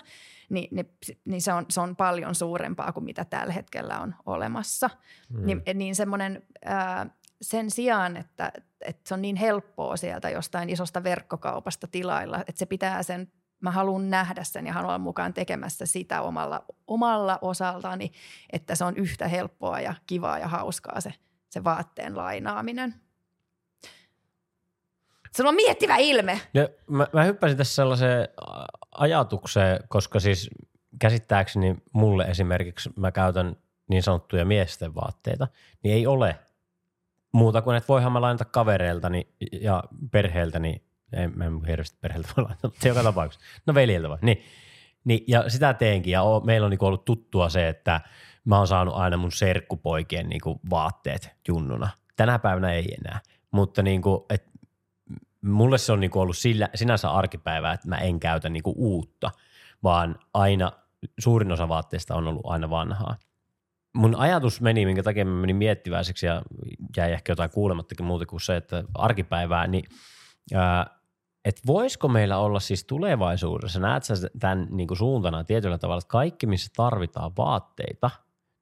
niin, 0.51 0.69
niin, 0.71 0.97
niin 1.25 1.43
se, 1.43 1.53
on, 1.53 1.67
se 1.69 1.81
on 1.81 1.97
paljon 1.97 2.35
suurempaa 2.35 2.93
kuin 2.93 3.05
mitä 3.05 3.25
tällä 3.25 3.53
hetkellä 3.53 4.01
on 4.01 4.15
olemassa. 4.27 4.91
Mm. 5.29 5.47
Niin, 5.47 5.63
niin 5.75 5.95
semmoinen 5.95 6.43
sen 7.43 7.71
sijaan, 7.71 8.17
että, 8.17 8.53
että 8.81 9.09
se 9.09 9.15
on 9.15 9.23
niin 9.23 9.37
helppoa 9.37 9.97
sieltä 9.97 10.31
jostain 10.31 10.71
isosta 10.71 11.05
verkkokaupasta 11.05 11.87
tilailla, 11.87 12.39
että 12.39 12.59
se 12.59 12.67
pitää 12.67 13.03
sen 13.03 13.33
mä 13.61 13.71
haluan 13.71 14.11
nähdä 14.11 14.45
sen 14.45 14.67
ja 14.67 14.73
haluan 14.73 14.91
olla 14.91 14.99
mukaan 14.99 15.35
tekemässä 15.35 15.87
sitä 15.87 16.23
omalla, 16.23 16.65
omalla 16.87 17.39
osaltani, 17.43 18.13
että 18.53 18.75
se 18.75 18.85
on 18.85 18.97
yhtä 18.97 19.29
helppoa 19.29 19.81
ja 19.81 19.95
kivaa 20.07 20.39
ja 20.39 20.49
hauskaa 20.49 21.01
se– 21.01 21.15
se 21.53 21.65
vaatteen 21.65 22.17
lainaaminen. 22.17 22.95
Sulla 25.37 25.49
on 25.49 25.55
miettivä 25.57 25.97
ilme. 25.97 26.41
No, 26.55 26.69
mä, 26.87 27.07
mä 27.13 27.25
hyppäsin 27.25 27.57
tässä 27.57 27.75
sellaiseen 27.75 28.29
ajatukseen, 28.93 29.81
koska 29.89 30.21
siis 30.21 30.51
käsittääkseni 30.99 31.77
mulle 31.93 32.25
esimerkiksi 32.25 32.91
mä 32.97 33.13
käytän 33.13 33.57
niin 33.89 34.03
sanottuja 34.03 34.45
miesten 34.45 34.95
vaatteita, 34.95 35.49
niin 35.83 35.95
ei 35.95 36.07
ole 36.07 36.39
muuta 37.33 37.63
kuin, 37.63 37.77
että 37.77 37.89
voihan 37.89 38.13
mä 38.13 38.21
lainata 38.21 38.45
kavereiltani 38.45 39.29
ja 39.53 39.85
perheeltäni, 40.11 40.83
ei 41.13 41.29
mä 41.29 41.45
en 41.45 41.65
hirveästi 41.65 41.99
perheeltä 42.01 42.29
voi 42.37 42.45
lainata, 42.45 42.69
mutta 42.69 42.89
joka 42.89 43.03
tapauksessa, 43.03 43.47
no 43.67 43.75
veljeltä 43.75 44.09
vai, 44.09 44.19
niin, 44.23 44.43
niin, 45.05 45.25
ja 45.29 45.51
sitä 45.51 45.75
teenkin 45.75 46.11
ja 46.11 46.23
o, 46.23 46.41
meillä 46.41 46.65
on 46.65 46.71
niin 46.71 46.85
ollut 46.85 47.05
tuttua 47.05 47.49
se, 47.49 47.69
että 47.69 48.01
mä 48.45 48.59
oon 48.59 48.67
saanut 48.67 48.95
aina 48.95 49.17
mun 49.17 49.33
serkkupoikien 49.33 50.29
niin 50.29 50.41
vaatteet 50.71 51.31
junnuna. 51.49 51.89
Tänä 52.17 52.39
päivänä 52.39 52.73
ei 52.73 52.95
enää, 53.01 53.21
mutta 53.51 53.83
niin 53.83 54.03
kuin, 54.03 54.21
et 54.31 54.47
mulle 55.43 55.79
se 55.79 55.93
on 55.93 56.01
niin 56.01 56.19
ollut 56.19 56.37
sillä, 56.37 56.69
sinänsä 56.75 57.11
arkipäivää, 57.11 57.73
että 57.73 57.89
mä 57.89 57.97
en 57.97 58.21
käytä 58.21 58.49
niin 58.49 58.63
uutta, 58.67 59.31
vaan 59.83 60.19
aina 60.35 60.73
suurin 61.21 61.53
osa 61.53 61.69
vaatteista 61.69 62.15
on 62.15 62.29
ollut 62.29 62.47
aina 62.47 62.71
vanhaa 62.71 63.17
mun 63.93 64.17
ajatus 64.17 64.61
meni, 64.61 64.87
minkä 64.87 65.03
takia 65.03 65.25
mä 65.25 65.41
menin 65.41 65.57
miettiväiseksi 65.57 66.27
ja 66.27 66.43
jäi 66.97 67.13
ehkä 67.13 67.33
jotain 67.33 67.51
kuulemattakin 67.51 68.07
muuta 68.07 68.27
kuin 68.27 68.41
se, 68.41 68.57
että 68.57 68.85
arkipäivää, 68.95 69.67
niin 69.67 69.85
että 71.45 71.63
voisiko 71.67 72.09
meillä 72.09 72.39
olla 72.39 72.61
siis 72.61 72.85
tulevaisuudessa, 72.85 73.81
näet 73.81 74.05
sä 74.05 74.15
tämän 74.39 74.67
niin 74.71 74.89
kuin 74.89 74.99
suuntana 74.99 75.45
tietyllä 75.45 75.79
tavalla, 75.79 75.99
että 75.99 76.09
kaikki 76.09 76.47
missä 76.47 76.71
tarvitaan 76.77 77.33
vaatteita, 77.37 78.11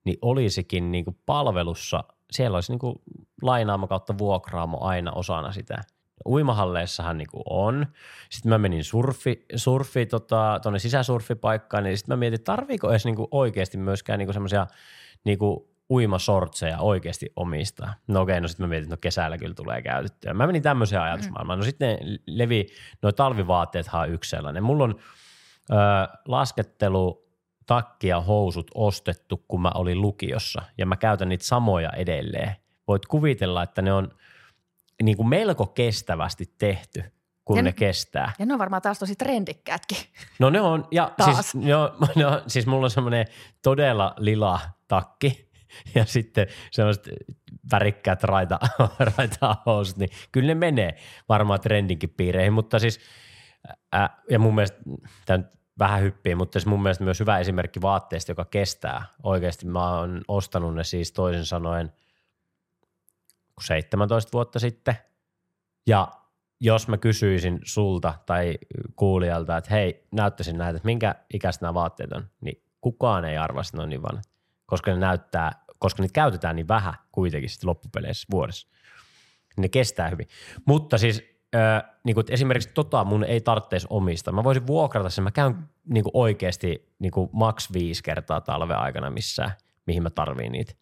niin 0.05 0.19
olisikin 0.23 0.93
niin 0.93 1.05
kuin 1.05 1.19
palvelussa, 1.27 2.05
siellä 2.31 2.57
olisi 2.57 2.73
niin 2.73 2.79
kuin 2.79 2.95
lainaamo 3.43 3.87
kautta 3.87 4.19
vuokraamo 4.19 4.79
aina 4.81 5.13
osana 5.13 5.53
sitä. 5.53 5.83
Uimahalleissahan 6.27 7.19
niin 7.19 7.31
kuin 7.31 7.43
on. 7.51 7.87
Sitten 8.31 8.51
mä 8.51 8.59
menin 8.59 8.85
surfi, 8.85 9.45
surfi 9.57 10.07
tota, 10.07 10.59
tuonne 10.63 10.79
sisäsurfipaikkaan, 10.79 11.85
niin 11.85 11.99
sitten 11.99 12.13
mä 12.13 12.19
mietin, 12.19 12.45
tarviiko 12.45 12.91
edes 12.91 13.05
niin 13.05 13.17
kuin 13.17 13.29
oikeasti 13.31 13.79
myöskään 13.79 14.19
niin 14.19 14.33
semmoisia– 14.33 14.67
niinku 15.25 15.71
uimasortseja 15.91 16.79
oikeasti 16.79 17.33
omistaa. 17.37 17.95
No 18.07 18.21
okei, 18.21 18.41
no 18.41 18.49
sitten 18.49 18.65
mä 18.65 18.69
mietin, 18.69 18.85
että 18.85 18.97
no 18.97 19.01
kesällä 19.01 19.39
kyllä 19.39 19.55
tulee 19.55 19.83
käytettyä. 19.83 20.35
Mä 20.35 20.47
menin 20.47 20.63
tämmöiseen 20.63 21.03
ajatusmaailmaan. 21.03 21.59
No 21.59 21.65
sitten 21.65 21.99
levi, 22.27 22.67
no 23.03 23.13
talvivaatteethan 23.13 24.01
on 24.01 24.11
yksi 24.11 24.31
sellainen. 24.31 24.63
Mulla 24.63 24.85
on 24.85 24.95
ö, 25.71 25.75
laskettelu, 26.29 27.30
takki 27.71 28.09
ja 28.09 28.21
housut 28.21 28.71
ostettu, 28.75 29.45
kun 29.49 29.63
mä 29.63 29.71
olin 29.75 30.01
lukiossa 30.01 30.63
ja 30.79 30.87
mä 30.87 30.97
käytän 30.97 31.29
niitä 31.29 31.45
samoja 31.45 31.91
edelleen. 31.91 32.57
Voit 32.89 33.07
kuvitella, 33.07 33.63
että 33.63 33.83
ne 33.83 33.93
on 33.93 34.11
niin 35.03 35.17
kuin 35.17 35.29
melko 35.29 35.67
kestävästi 35.67 36.55
tehty– 36.59 37.05
kun 37.45 37.57
ja 37.57 37.63
ne, 37.63 37.69
ne 37.69 37.73
kestää. 37.73 38.33
Ja 38.39 38.47
ne 38.47 38.53
on 38.53 38.59
varmaan 38.59 38.83
taas 38.83 38.99
tosi 38.99 39.17
trendikkäätkin. 39.17 39.99
No 40.39 40.51
ne 40.51 40.61
on, 40.61 40.89
ja 40.91 41.13
taas. 41.17 41.51
Siis, 41.51 41.65
jo, 41.65 41.97
no, 42.17 42.43
siis 42.47 42.67
mulla 42.67 42.87
on 42.87 42.91
semmoinen 42.91 43.27
todella 43.63 44.15
lila 44.19 44.61
takki 44.89 45.49
ja 45.95 46.05
sitten 46.05 46.47
sellaiset 46.71 47.09
värikkäät 47.73 48.25
raita, 48.25 48.59
raita 49.17 49.57
housut, 49.67 49.97
niin 49.97 50.11
kyllä 50.33 50.47
ne 50.47 50.55
menee 50.55 50.97
varmaan 51.29 51.61
trendinkin 51.61 52.15
piireihin, 52.17 52.53
mutta 52.53 52.79
siis 52.79 53.01
ää, 53.93 54.23
ja 54.31 54.39
mun 54.39 54.55
mielestä 54.55 54.79
tämä 55.27 55.45
vähän 55.81 56.03
hyppii, 56.03 56.35
mutta 56.35 56.61
siis 56.61 56.67
mun 56.67 56.83
mielestä 56.83 57.05
myös 57.05 57.21
hyvä 57.21 57.39
esimerkki 57.39 57.81
vaatteesta, 57.81 58.31
joka 58.31 58.45
kestää. 58.45 59.07
Oikeasti 59.23 59.67
mä 59.67 59.99
oon 59.99 60.23
ostanut 60.29 60.75
ne 60.75 60.85
siis 60.85 61.13
toisin 61.13 61.47
sanoen 61.47 61.93
17 63.61 64.33
vuotta 64.33 64.59
sitten 64.59 64.97
ja 65.87 66.09
jos 66.61 66.89
mä 66.89 66.97
kysyisin 66.99 67.61
sulta 67.65 68.15
tai 68.27 68.59
kuulijalta, 68.97 69.57
että 69.57 69.71
hei, 69.71 70.07
näyttäisin 70.13 70.59
näitä, 70.59 70.77
että 70.77 70.87
minkä 70.87 71.15
ikäistä 71.35 71.65
nämä 71.65 71.75
vaatteet 71.75 72.13
on, 72.13 72.29
niin 72.41 72.63
kukaan 72.81 73.25
ei 73.25 73.37
arvaa, 73.37 73.61
että 73.61 73.77
ne 73.77 73.83
on 73.83 73.89
niin 73.89 74.03
vanhat, 74.03 74.25
koska 74.67 74.91
ne 74.91 74.97
näyttää, 74.97 75.65
koska 75.79 76.03
niitä 76.03 76.13
käytetään 76.13 76.57
niin 76.57 76.69
vähän 76.69 76.95
kuitenkin 77.13 77.51
sitten 77.51 77.69
loppupeleissä 77.69 78.27
vuodessa. 78.31 78.69
Ne 79.57 79.69
kestää 79.69 80.09
hyvin. 80.09 80.29
Mutta 80.67 80.99
siis 80.99 81.25
äh, 81.55 81.83
niin 82.05 82.15
kuin, 82.15 82.27
esimerkiksi 82.29 82.71
tota 82.75 83.05
mun 83.05 83.25
ei 83.25 83.41
tarvitsisi 83.41 83.87
omista. 83.91 84.33
Mä 84.33 84.45
voisin 84.45 84.67
vuokrata 84.67 85.11
sen. 85.11 85.25
Mä 85.25 85.31
käyn 85.31 85.55
niin 85.87 86.05
kuin 86.05 86.13
oikeasti 86.15 86.93
niin 86.99 87.13
kuin 87.13 87.31
maks 87.33 87.73
viisi 87.73 88.03
kertaa 88.03 88.41
talven 88.41 88.77
aikana 88.77 89.11
missään, 89.11 89.51
mihin 89.87 90.03
mä 90.03 90.11
tarviin 90.11 90.53
niitä. 90.53 90.75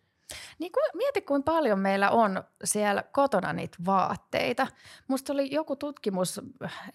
Niin 0.59 0.73
kuin, 0.73 0.85
mieti, 0.95 1.21
kuinka 1.21 1.53
paljon 1.53 1.79
meillä 1.79 2.11
on 2.11 2.45
siellä 2.65 3.03
kotona 3.03 3.53
niitä 3.53 3.77
vaatteita. 3.87 4.67
Musta 5.09 5.33
oli 5.33 5.55
joku 5.55 5.77
tutkimus, 5.77 6.41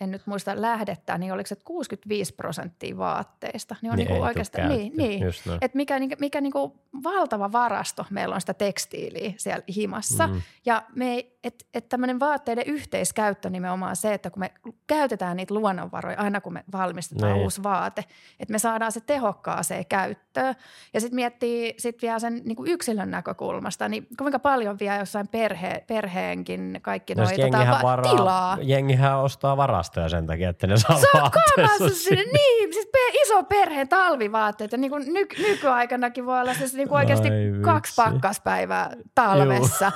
en 0.01 0.11
nyt 0.11 0.21
muista 0.27 0.61
lähdettä, 0.61 1.17
niin 1.17 1.33
oliko 1.33 1.47
se 1.47 1.55
65 1.55 2.33
prosenttia 2.33 2.97
vaatteista. 2.97 3.75
Niin 3.81 3.91
on 3.91 3.97
niin 3.97 4.07
niin 4.07 4.23
oikeastaan, 4.23 4.69
niin, 4.69 4.93
niin 4.97 5.23
että 5.61 5.77
mikä, 5.77 5.95
mikä 6.19 6.41
niin 6.41 6.53
kuin 6.53 6.71
valtava 7.03 7.51
varasto 7.51 8.05
meillä 8.09 8.35
on 8.35 8.41
sitä 8.41 8.53
tekstiiliä 8.53 9.33
siellä 9.37 9.63
himassa. 9.75 10.27
Mm. 10.27 10.41
Ja 10.65 10.83
me, 10.95 11.25
että 11.43 11.65
et 11.73 11.89
tämmöinen 11.89 12.19
vaatteiden 12.19 12.63
yhteiskäyttö 12.67 13.49
nimenomaan 13.49 13.95
se, 13.95 14.13
että 14.13 14.29
kun 14.29 14.39
me 14.39 14.51
käytetään 14.87 15.37
niitä 15.37 15.53
luonnonvaroja 15.53 16.19
aina 16.19 16.41
kun 16.41 16.53
me 16.53 16.63
valmistetaan 16.71 17.33
niin. 17.33 17.43
uusi 17.43 17.63
vaate, 17.63 18.05
että 18.39 18.51
me 18.51 18.59
saadaan 18.59 18.91
se 18.91 19.01
tehokkaaseen 19.01 19.85
käyttöön. 19.85 20.55
Ja 20.93 21.01
sitten 21.01 21.15
miettii 21.15 21.73
sit 21.77 22.01
vielä 22.01 22.19
sen 22.19 22.41
niin 22.45 22.55
kuin 22.55 22.71
yksilön 22.71 23.11
näkökulmasta, 23.11 23.89
niin 23.89 24.07
kuinka 24.17 24.39
paljon 24.39 24.79
vielä 24.79 24.97
jossain 24.97 25.27
perhe, 25.27 25.83
perheenkin 25.87 26.79
kaikki 26.81 27.15
no, 27.15 27.23
noita 27.23 27.41
tota, 27.41 27.79
varaa, 27.83 28.15
tilaa. 28.15 28.57
Jengihän 28.61 29.19
ostaa 29.19 29.57
varastoja 29.57 30.09
sen 30.09 30.27
takia, 30.27 30.49
että 30.49 30.67
ne 30.67 30.77
saa 30.77 30.99
vaatteessa 31.13 31.89
sinne. 31.89 32.23
Niin, 32.23 32.73
siis 32.73 32.87
pe- 32.91 33.21
iso 33.21 33.43
perheen 33.43 33.87
talvivaatteet 33.87 34.71
ja 34.71 34.77
niin 34.77 34.91
kuin 34.91 35.13
nyky- 35.13 35.41
nykyaikanakin 35.41 36.25
voi 36.25 36.41
olla 36.41 36.53
siis 36.53 36.73
niin 36.73 36.87
kuin 36.87 36.97
oikeasti 36.97 37.29
kaksi 37.61 37.93
pakkaspäivää 37.95 38.91
talvessa. 39.15 39.91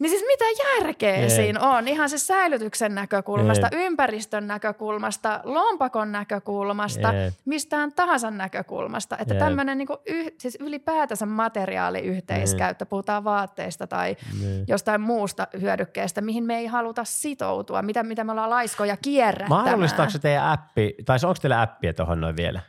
Niin 0.00 0.10
siis 0.10 0.24
mitä 0.26 0.44
järkeä 0.64 1.16
Jee. 1.16 1.28
siinä 1.28 1.60
on? 1.60 1.88
Ihan 1.88 2.10
se 2.10 2.18
säilytyksen 2.18 2.94
näkökulmasta, 2.94 3.68
Jee. 3.72 3.86
ympäristön 3.86 4.46
näkökulmasta, 4.46 5.40
lompakon 5.44 6.12
näkökulmasta, 6.12 7.12
Jee. 7.12 7.32
mistään 7.44 7.92
tahansa 7.92 8.30
näkökulmasta. 8.30 9.18
Että 9.18 9.34
tämmöinen 9.34 9.78
niinku 9.78 9.96
yh, 10.06 10.32
siis 10.38 10.58
ylipäätänsä 10.60 11.26
materiaaliyhteiskäyttö, 11.26 12.86
puhutaan 12.86 13.24
vaatteista 13.24 13.86
tai 13.86 14.16
Jee. 14.42 14.64
jostain 14.68 15.00
muusta 15.00 15.48
hyödykkeestä, 15.60 16.20
mihin 16.20 16.44
me 16.44 16.58
ei 16.58 16.66
haluta 16.66 17.04
sitoutua, 17.04 17.82
mitä, 17.82 18.02
mitä 18.02 18.24
me 18.24 18.32
ollaan 18.32 18.50
laiskoja 18.50 18.96
kierrättämään. 18.96 19.64
Mahdollistaako 19.64 20.10
se 20.10 20.18
teidän 20.18 20.48
appi, 20.48 20.94
tai 21.04 21.18
onko 21.24 21.38
teillä 21.42 21.62
appia 21.62 21.94
tuohon 21.94 22.20
noin 22.20 22.36
vielä? 22.36 22.60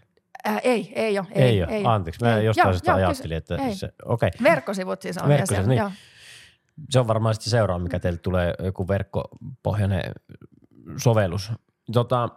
Äh, 0.47 0.61
ei, 0.63 0.93
ei 0.95 1.19
ole. 1.19 1.27
Ei, 1.31 1.43
ei 1.43 1.63
ole, 1.63 1.71
ei 1.71 1.83
anteeksi. 1.85 2.25
Mä 2.25 2.37
ei. 2.37 2.45
jostain 2.45 2.67
joo, 2.67 2.77
sitä 2.77 2.91
joo, 2.91 2.97
ajattelin, 2.97 3.37
että 3.37 3.57
se, 3.73 3.89
okei. 4.05 4.27
Okay. 4.27 4.43
Verkkosivut 4.43 5.01
siis 5.01 5.17
on. 5.17 5.29
Verkkosivut, 5.29 5.67
niin. 5.67 5.77
Joo 5.77 5.91
se 6.89 6.99
on 6.99 7.07
varmaan 7.07 7.35
sitten 7.35 7.51
seuraava, 7.51 7.83
mikä 7.83 7.99
teille 7.99 8.19
tulee, 8.19 8.53
joku 8.63 8.87
verkkopohjainen 8.87 10.01
sovellus. 10.97 11.51
Tota, 11.93 12.29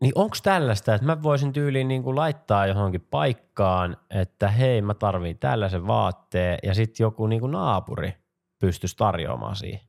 niin 0.00 0.12
onko 0.14 0.36
tällaista, 0.42 0.94
että 0.94 1.06
mä 1.06 1.22
voisin 1.22 1.52
tyyliin 1.52 1.88
niin 1.88 2.02
kuin 2.02 2.16
laittaa 2.16 2.66
johonkin 2.66 3.06
paikkaan, 3.10 3.96
että 4.10 4.48
hei 4.48 4.82
mä 4.82 4.94
tarviin 4.94 5.38
tällaisen 5.38 5.86
vaatteen 5.86 6.58
ja 6.62 6.74
sitten 6.74 7.04
joku 7.04 7.26
niin 7.26 7.40
kuin 7.40 7.52
naapuri 7.52 8.16
pystyisi 8.58 8.96
tarjoamaan 8.96 9.56
siihen? 9.56 9.80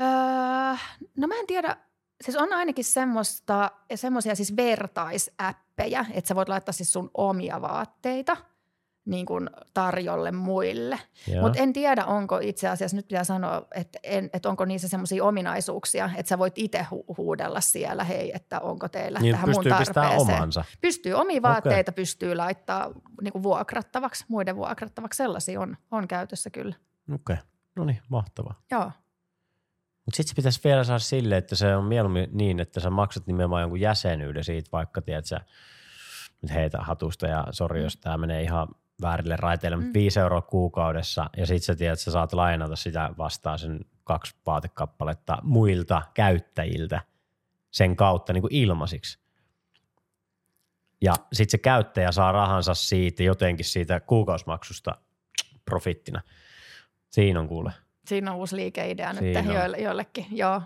Öö, 0.00 0.76
no 1.16 1.26
mä 1.26 1.34
en 1.34 1.46
tiedä, 1.46 1.76
siis 2.24 2.36
on 2.36 2.52
ainakin 2.52 2.84
semmoista, 2.84 3.70
semmoisia 3.94 4.34
siis 4.34 4.56
vertaisäppejä, 4.56 6.06
että 6.10 6.28
sä 6.28 6.34
voit 6.34 6.48
laittaa 6.48 6.72
siis 6.72 6.92
sun 6.92 7.10
omia 7.14 7.60
vaatteita– 7.60 8.36
niin 9.04 9.26
kuin 9.26 9.50
tarjolle 9.74 10.32
muille. 10.32 10.98
Mutta 11.40 11.58
en 11.58 11.72
tiedä, 11.72 12.04
onko 12.04 12.38
itse 12.38 12.68
asiassa, 12.68 12.96
nyt 12.96 13.08
pitää 13.08 13.24
sanoa, 13.24 13.66
että, 13.74 13.98
en, 14.02 14.30
että 14.32 14.48
onko 14.48 14.64
niissä 14.64 14.88
semmoisia 14.88 15.24
ominaisuuksia, 15.24 16.10
että 16.16 16.28
sä 16.28 16.38
voit 16.38 16.58
itse 16.58 16.86
hu- 16.90 17.14
huudella 17.16 17.60
siellä, 17.60 18.04
hei, 18.04 18.32
että 18.34 18.60
onko 18.60 18.88
teillä 18.88 19.18
niin, 19.18 19.34
tähän 19.34 19.50
mun 19.50 19.64
tarpeeseen. 19.64 20.20
Omansa. 20.20 20.64
Pystyy, 20.80 21.14
omia 21.14 21.42
vaatteita 21.42 21.90
okay. 21.90 22.02
pystyy 22.02 22.34
laittaa 22.34 22.90
niin 23.22 23.32
kuin 23.32 23.42
vuokrattavaksi, 23.42 24.24
muiden 24.28 24.56
vuokrattavaksi. 24.56 25.16
Sellaisia 25.16 25.60
on, 25.60 25.76
on 25.90 26.08
käytössä 26.08 26.50
kyllä. 26.50 26.74
Okei, 27.14 27.34
okay. 27.34 27.36
no 27.76 27.84
niin, 27.84 28.00
mahtavaa. 28.08 28.62
Joo. 28.70 28.90
Mutta 30.04 30.16
sitten 30.16 30.28
se 30.28 30.34
pitäisi 30.34 30.60
vielä 30.64 30.84
saada 30.84 30.98
sille, 30.98 31.36
että 31.36 31.56
se 31.56 31.76
on 31.76 31.84
mieluummin 31.84 32.28
niin, 32.32 32.60
että 32.60 32.80
sä 32.80 32.90
maksat 32.90 33.26
nimenomaan 33.26 33.60
jonkun 33.60 33.80
jäsenyyden 33.80 34.44
siitä, 34.44 34.68
vaikka 34.72 35.02
tiedät 35.02 35.26
sä, 35.26 35.40
nyt 36.42 36.54
heitä 36.54 36.78
hatusta 36.80 37.26
ja 37.26 37.44
sori, 37.50 37.82
jos 37.82 37.96
tämä 37.96 38.16
menee 38.16 38.42
ihan 38.42 38.68
väärille 39.00 39.36
raiteille, 39.36 39.76
mm. 39.76 39.90
5 39.94 40.20
euroa 40.20 40.42
kuukaudessa 40.42 41.30
ja 41.36 41.46
sitten 41.46 41.64
sä 41.64 41.76
tiedät, 41.76 41.92
että 41.92 42.04
sä 42.04 42.10
saat 42.10 42.32
lainata 42.32 42.76
sitä 42.76 43.10
vastaan 43.18 43.58
sen 43.58 43.80
kaksi 44.04 44.34
vaatekappaletta 44.46 45.38
muilta 45.42 46.02
käyttäjiltä 46.14 47.00
sen 47.70 47.96
kautta 47.96 48.32
niin 48.32 48.42
kuin 48.42 48.54
ilmaisiksi. 48.54 49.18
Ja 51.02 51.14
sitten 51.32 51.50
se 51.50 51.58
käyttäjä 51.58 52.12
saa 52.12 52.32
rahansa 52.32 52.74
siitä 52.74 53.22
jotenkin 53.22 53.64
siitä 53.64 54.00
kuukausimaksusta 54.00 54.94
profittina. 55.64 56.20
Siinä 57.10 57.40
on 57.40 57.48
kuule. 57.48 57.72
Siinä 58.06 58.32
on 58.32 58.36
uusi 58.38 58.56
liikeidea 58.56 59.12
nyt 59.12 59.20
Siinä 59.20 59.40
on. 59.40 59.54
joille, 59.54 59.76
joillekin, 59.78 60.26
joo. 60.30 60.62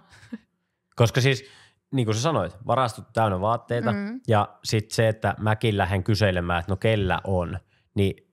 Koska 0.97 1.21
siis, 1.21 1.45
niin 1.93 2.07
kuin 2.07 2.15
sä 2.15 2.21
sanoit, 2.21 2.57
varastut 2.67 3.13
täynnä 3.13 3.41
vaatteita 3.41 3.93
Mm. 3.93 4.21
ja 4.29 4.49
sitten 4.65 4.95
se, 4.95 5.09
että 5.09 5.35
mäkin 5.39 5.79
lähden 5.79 6.05
kyselemään, 6.05 6.61
että 6.61 6.73
no 6.73 6.77
kellä 6.77 7.21
on, 7.25 7.59
niin 7.95 8.24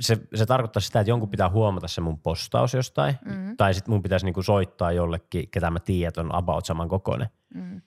se, 0.00 0.18
se 0.34 0.46
tarkoittaa 0.46 0.80
sitä, 0.80 1.00
että 1.00 1.10
jonkun 1.10 1.28
pitää 1.30 1.48
huomata 1.48 1.88
se 1.88 2.00
mun 2.00 2.18
postaus 2.20 2.74
jostain, 2.74 3.18
Mm. 3.24 3.56
tai 3.56 3.74
sitten 3.74 3.94
mun 3.94 4.02
pitäisi 4.02 4.26
niinku 4.26 4.42
soittaa 4.42 4.92
jollekin, 4.92 5.50
ketä 5.50 5.70
mä 5.70 5.80
tiedän, 5.80 6.26
on 6.26 6.34
about 6.34 6.66
saman 6.66 6.88
kokoinen. 6.88 7.28
Mm. 7.54 7.80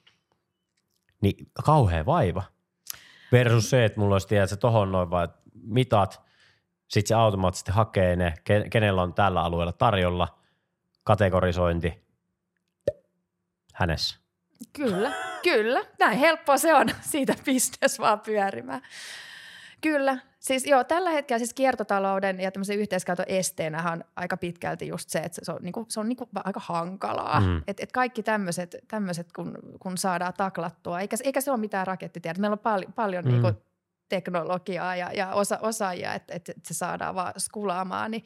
Niin 1.20 1.50
kauhea 1.64 2.06
vaiva. 2.06 2.42
Versus 3.32 3.70
se, 3.70 3.84
että 3.84 4.00
mulla 4.00 4.14
olisi 4.14 4.28
tiedä, 4.28 4.44
että 4.44 4.54
se 4.54 4.60
tohon 4.60 4.92
noin 4.92 5.10
vaan 5.10 5.28
mitat, 5.62 6.22
sitten 6.88 7.08
se 7.08 7.14
automaattisesti 7.14 7.72
hakee 7.72 8.16
ne, 8.16 8.34
ke- 8.40 8.68
kenellä 8.68 9.02
on 9.02 9.14
tällä 9.14 9.42
alueella 9.42 9.72
tarjolla, 9.72 10.38
kategorisointi 11.04 12.04
hänessä. 13.74 14.16
Kyllä, 14.72 15.12
kyllä. 15.42 15.80
Näin 15.98 16.18
helppoa 16.18 16.58
se 16.58 16.74
on. 16.74 16.86
Siitä 17.00 17.34
bisnes 17.44 17.98
vaan 17.98 18.20
pyörimään. 18.20 18.82
Kyllä. 19.80 20.18
Siis 20.44 20.66
joo, 20.66 20.84
tällä 20.84 21.10
hetkellä 21.10 21.38
siis 21.38 21.54
kiertotalouden 21.54 22.40
ja 22.40 22.50
tämmöisen 22.50 22.78
yhteiskäytön 22.78 23.24
esteenä 23.28 23.92
on 23.92 24.04
aika 24.16 24.36
pitkälti 24.36 24.88
just 24.88 25.08
se, 25.10 25.18
että 25.18 25.40
se 25.44 25.52
on, 25.52 25.58
niinku, 25.62 25.86
se 25.88 26.00
on 26.00 26.08
niinku 26.08 26.28
aika 26.44 26.60
hankalaa. 26.64 27.40
Mm. 27.40 27.62
Et, 27.66 27.80
et 27.80 27.92
kaikki 27.92 28.22
tämmöiset, 28.22 29.32
kun, 29.36 29.58
kun 29.80 29.98
saadaan 29.98 30.32
taklattua, 30.36 31.00
eikä, 31.00 31.16
eikä 31.24 31.40
se 31.40 31.50
ole 31.50 31.60
mitään 31.60 31.86
rakettitiedä. 31.86 32.40
Meillä 32.40 32.54
on 32.54 32.58
pal- 32.58 32.92
paljon 32.94 33.24
Mm. 33.24 33.30
niinku 33.30 33.52
teknologiaa 34.08 34.96
ja, 34.96 35.10
ja 35.12 35.32
osa, 35.32 35.58
osaajia, 35.62 36.14
että 36.14 36.34
et, 36.34 36.48
et 36.48 36.64
se 36.64 36.74
saadaan 36.74 37.14
vaan 37.14 37.32
skulaamaan, 37.38 38.10
niin 38.10 38.24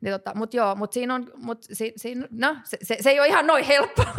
niin 0.00 0.12
tota, 0.12 0.32
mutta 0.34 0.56
joo, 0.56 0.74
mutta 0.74 0.94
siinä 0.94 1.14
on, 1.14 1.30
mut 1.36 1.62
si, 1.72 1.92
siinä, 1.96 2.28
no, 2.30 2.56
se, 2.64 2.78
se, 2.82 2.96
se, 3.00 3.10
ei 3.10 3.20
ole 3.20 3.28
ihan 3.28 3.46
noin 3.46 3.64
helppoa. 3.64 4.06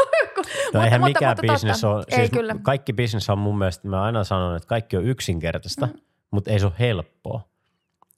No 0.73 0.81
eihän 0.83 1.01
mikään 1.03 1.37
business 1.51 1.81
totta. 1.81 1.95
ole, 1.95 2.03
Ei 2.09 2.17
siis 2.17 2.31
kyllä. 2.31 2.55
kaikki 2.61 2.93
business 2.93 3.29
on 3.29 3.37
mun 3.37 3.57
mielestä, 3.57 3.87
mä 3.87 4.03
aina 4.03 4.23
sanon, 4.23 4.55
että 4.55 4.67
kaikki 4.67 4.97
on 4.97 5.05
yksinkertaista, 5.05 5.85
mm. 5.85 5.93
Mutta 6.31 6.51
ei 6.51 6.59
se 6.59 6.65
ole 6.65 6.73
helppoa. 6.79 7.49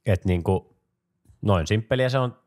Että 0.06 0.28
niinku, 0.28 0.76
noin 1.42 1.68
simppeliä 1.68 2.10
se 2.10 2.18
on, 2.18 2.38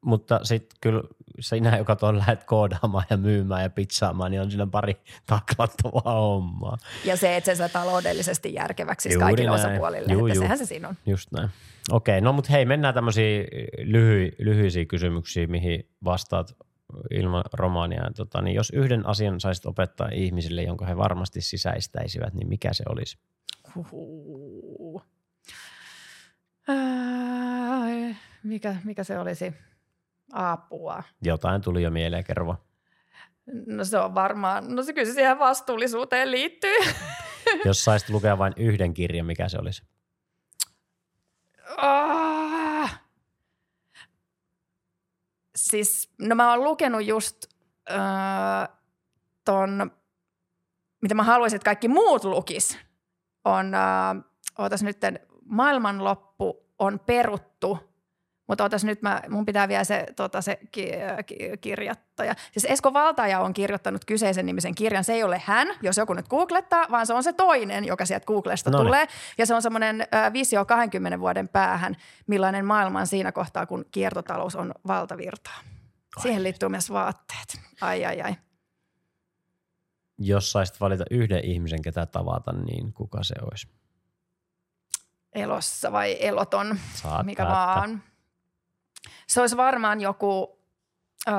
mutta 0.00 0.40
sitten 0.42 0.76
kyllä 0.80 1.02
sinä, 1.40 1.76
joka 1.76 1.96
tuon 1.96 2.18
lähdet 2.18 2.44
koodaamaan 2.44 3.04
ja 3.10 3.16
myymään 3.16 3.62
ja 3.62 3.70
pizzaamaan, 3.70 4.30
niin 4.30 4.40
on 4.40 4.50
siinä 4.50 4.66
pari 4.66 4.96
taklattavaa 5.26 6.20
hommaa. 6.20 6.78
Ja 7.04 7.16
se, 7.16 7.36
että 7.36 7.54
se 7.54 7.58
saa 7.58 7.68
taloudellisesti 7.68 8.54
järkeväksi 8.54 9.02
siis 9.02 9.14
Juuri 9.14 9.24
kaikille 9.24 9.56
näin. 9.56 9.66
osapuolille, 9.66 10.12
Juu, 10.12 10.26
että 10.26 10.36
juu. 10.36 10.42
sehän 10.44 10.58
se 10.58 10.66
siinä 10.66 10.88
on. 10.88 10.96
Just 11.06 11.32
näin. 11.32 11.48
Okei, 11.90 12.20
no 12.20 12.32
mutta 12.32 12.52
hei, 12.52 12.64
mennään 12.64 12.94
tämmöisiin 12.94 13.46
lyhy, 13.82 14.32
lyhyisiin 14.38 14.88
kysymyksiin, 14.88 15.50
mihin 15.50 15.88
vastaat 16.04 16.56
ilman 17.10 17.44
romaania. 17.52 18.10
Tota, 18.16 18.42
niin 18.42 18.54
jos 18.54 18.70
yhden 18.70 19.06
asian 19.06 19.40
saisit 19.40 19.66
opettaa 19.66 20.08
ihmisille, 20.12 20.62
jonka 20.62 20.86
he 20.86 20.96
varmasti 20.96 21.40
sisäistäisivät, 21.40 22.34
niin 22.34 22.48
mikä 22.48 22.72
se 22.72 22.84
olisi? 22.88 23.18
Huhuu. 23.74 25.02
Ää, 26.68 28.14
mikä, 28.42 28.76
mikä 28.84 29.04
se 29.04 29.18
olisi? 29.18 29.52
Apua. 30.32 31.02
Jotain 31.22 31.62
tuli 31.62 31.82
jo 31.82 31.90
mieleen, 31.90 32.24
kerro. 32.24 32.56
No 33.66 33.84
se 33.84 33.98
on 33.98 34.14
varmaan, 34.14 34.74
no 34.76 34.82
se 34.82 34.92
kyllä 34.92 35.06
se 35.06 35.12
siihen 35.14 35.38
vastuullisuuteen 35.38 36.30
liittyy. 36.30 36.76
Jos 37.64 37.84
saisit 37.84 38.08
lukea 38.08 38.38
vain 38.38 38.52
yhden 38.56 38.94
kirjan, 38.94 39.26
mikä 39.26 39.48
se 39.48 39.58
olisi? 39.58 39.82
Ah. 41.76 43.02
Siis, 45.56 46.10
no 46.18 46.34
mä 46.34 46.50
oon 46.50 46.64
lukenut 46.64 47.04
just 47.04 47.36
öö, 47.90 47.96
ton, 49.44 49.90
mitä 51.02 51.14
mä 51.14 51.22
haluaisin, 51.22 51.56
että 51.56 51.64
kaikki 51.64 51.88
muut 51.88 52.24
lukis, 52.24 52.78
on, 53.44 53.74
öö, 53.74 54.22
ootas 54.58 54.82
nyt, 54.82 54.98
maailmanloppu 55.44 56.66
on 56.78 57.00
peruttu, 57.06 57.92
mutta 58.48 58.64
ootas 58.64 58.84
nyt, 58.84 59.02
mä, 59.02 59.22
mun 59.28 59.46
pitää 59.46 59.68
vielä 59.68 59.84
se, 59.84 60.06
tota, 60.16 60.40
se 60.40 60.58
ki, 60.70 60.90
ki, 61.26 61.36
kirjoittaja. 61.60 62.34
Siis 62.52 62.64
Esko 62.64 62.92
Valtaja 62.92 63.40
on 63.40 63.52
kirjoittanut 63.52 64.04
kyseisen 64.04 64.46
nimisen 64.46 64.74
kirjan. 64.74 65.04
Se 65.04 65.12
ei 65.12 65.22
ole 65.22 65.42
hän, 65.44 65.68
jos 65.82 65.96
joku 65.96 66.14
nyt 66.14 66.28
googlettaa, 66.28 66.86
vaan 66.90 67.06
se 67.06 67.14
on 67.14 67.22
se 67.22 67.32
toinen, 67.32 67.84
joka 67.84 68.06
sieltä 68.06 68.26
Googlesta 68.26 68.70
Noniin. 68.70 68.86
tulee. 68.86 69.06
Ja 69.38 69.46
se 69.46 69.54
on 69.54 69.62
semmoinen 69.62 70.06
äh, 70.14 70.32
visio 70.32 70.64
20 70.64 71.20
vuoden 71.20 71.48
päähän, 71.48 71.96
millainen 72.26 72.64
maailma 72.64 73.00
on 73.00 73.06
siinä 73.06 73.32
kohtaa, 73.32 73.66
kun 73.66 73.84
kiertotalous 73.90 74.56
on 74.56 74.74
valtavirtaa. 74.86 75.58
Siihen 76.22 76.42
liittyy 76.42 76.68
myös 76.68 76.92
vaatteet. 76.92 77.60
Ai, 77.80 78.04
ai, 78.04 78.20
ai. 78.20 78.34
Jos 80.26 80.52
saisit 80.52 80.80
valita 80.80 81.04
yhden 81.10 81.44
ihmisen, 81.44 81.82
ketä 81.82 82.06
tavata, 82.06 82.52
niin 82.52 82.92
kuka 82.92 83.22
se 83.22 83.34
olisi? 83.50 83.68
Elossa 85.32 85.92
vai 85.92 86.16
eloton, 86.20 86.78
Saat 86.94 87.26
mikä 87.26 87.44
päättää. 87.44 87.76
vaan. 87.76 88.02
Se 89.26 89.40
olisi 89.40 89.56
varmaan 89.56 90.00
joku 90.00 90.58
öö, 91.28 91.34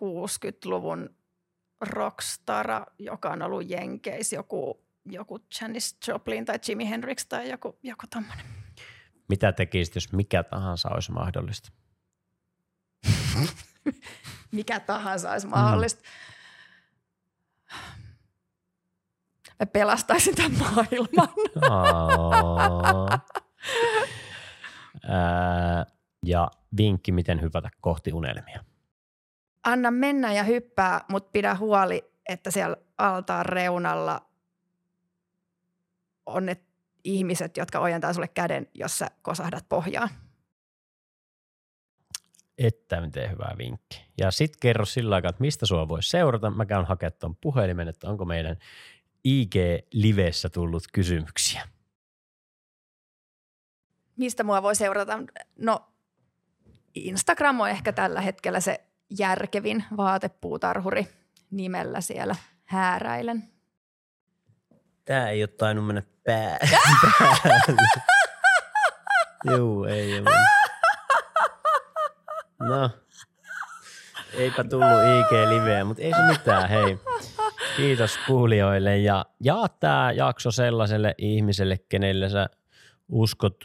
60-luvun 0.00 1.10
rockstara, 1.80 2.86
joka 2.98 3.30
on 3.30 3.42
ollut 3.42 3.70
Jenkeissä, 3.70 4.36
joku, 4.36 4.80
joku 5.04 5.38
Janis 5.60 5.96
Joplin 6.08 6.44
tai 6.44 6.58
Jimi 6.68 6.90
Hendrix 6.90 7.26
tai 7.28 7.50
joku, 7.50 7.78
joku 7.82 8.06
tommonen. 8.10 8.46
Mitä 9.28 9.52
tekisit, 9.52 9.94
jos 9.94 10.12
mikä 10.12 10.42
tahansa 10.42 10.88
olisi 10.88 11.12
mahdollista? 11.12 11.72
Mikä 14.52 14.80
tahansa 14.80 15.30
olisi 15.30 15.46
mahdollista. 15.46 16.02
Mä 19.60 19.66
pelastaisin 19.72 20.34
tämän 20.34 20.58
maailman. 20.58 21.28
Ää, 25.08 25.86
ja 26.24 26.50
vinkki, 26.76 27.12
miten 27.12 27.40
hypätä 27.40 27.70
kohti 27.80 28.12
unelmia. 28.12 28.64
Anna 29.64 29.90
mennä 29.90 30.32
ja 30.32 30.42
hyppää, 30.42 31.00
mutta 31.08 31.30
pidä 31.32 31.54
huoli, 31.54 32.12
että 32.28 32.50
siellä 32.50 32.76
altaan 32.98 33.46
reunalla 33.46 34.26
on 36.26 36.46
ne 36.46 36.56
ihmiset, 37.04 37.56
jotka 37.56 37.78
ojentaa 37.78 38.12
sulle 38.12 38.28
käden, 38.28 38.66
jos 38.74 38.98
sä 38.98 39.10
kosahdat 39.22 39.68
pohjaan. 39.68 40.08
Että 42.58 43.00
miten 43.00 43.30
hyvä 43.30 43.54
vinkki. 43.58 44.04
Ja 44.18 44.30
sitten 44.30 44.60
kerro 44.60 44.84
sillä 44.84 45.14
aikaa, 45.14 45.28
että 45.28 45.40
mistä 45.40 45.66
sua 45.66 45.88
voi 45.88 46.02
seurata. 46.02 46.50
Mä 46.50 46.66
käyn 46.66 46.84
hakemaan 46.84 47.12
tuon 47.20 47.36
puhelimen, 47.36 47.88
että 47.88 48.08
onko 48.08 48.24
meidän 48.24 48.56
IG-livessä 49.24 50.48
tullut 50.48 50.82
kysymyksiä. 50.92 51.68
Mistä 54.16 54.44
mua 54.44 54.62
voi 54.62 54.74
seurata? 54.74 55.18
No 55.58 55.80
Instagram 56.94 57.60
on 57.60 57.70
ehkä 57.70 57.92
tällä 57.92 58.20
hetkellä 58.20 58.60
se 58.60 58.80
järkevin 59.18 59.84
vaatepuutarhuri 59.96 61.08
nimellä 61.50 62.00
siellä 62.00 62.36
hääräilen. 62.64 63.48
Tää 65.04 65.30
ei 65.30 65.42
ole 65.42 65.48
tainnut 65.48 65.86
mennä 65.86 66.02
pää. 66.24 66.58
Juu, 69.56 69.84
ei 69.84 70.18
ole. 70.18 70.30
No, 72.60 72.90
eipä 74.34 74.64
tullut 74.64 74.88
IG-liveä, 74.88 75.84
mutta 75.84 76.02
ei 76.02 76.10
se 76.12 76.22
mitään, 76.28 76.68
hei. 76.68 76.98
Kiitos 77.76 78.18
kuulijoille 78.26 78.98
ja 78.98 79.26
jaa 79.40 79.68
tämä 79.68 80.12
jakso 80.12 80.50
sellaiselle 80.50 81.14
ihmiselle, 81.18 81.78
kenelle 81.88 82.28
sä 82.28 82.48
uskot 83.08 83.56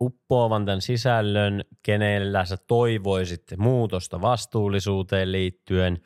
uppoavan 0.00 0.64
tämän 0.64 0.80
sisällön, 0.80 1.64
kenellä 1.82 2.44
sä 2.44 2.56
toivoisit 2.56 3.42
muutosta 3.56 4.20
vastuullisuuteen 4.20 5.32
liittyen 5.32 6.02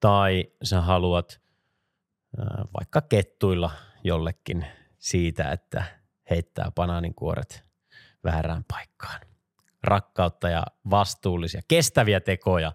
tai 0.00 0.44
sä 0.62 0.80
haluat 0.80 1.40
vaikka 2.78 3.00
kettuilla 3.00 3.70
jollekin 4.04 4.66
siitä, 4.98 5.52
että 5.52 5.84
heittää 6.30 6.72
banaaninkuoret 6.74 7.64
väärään 8.24 8.64
paikkaan. 8.68 9.20
Rakkautta 9.86 10.48
ja 10.48 10.62
vastuullisia, 10.90 11.60
kestäviä 11.68 12.20
tekoja 12.20 12.72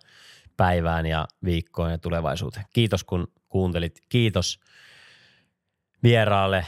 päivään 0.57 1.05
ja 1.05 1.27
viikkoon 1.45 1.91
ja 1.91 1.97
tulevaisuuteen. 1.97 2.65
Kiitos 2.73 3.03
kun 3.03 3.27
kuuntelit. 3.49 4.01
Kiitos 4.09 4.59
vieraalle. 6.03 6.65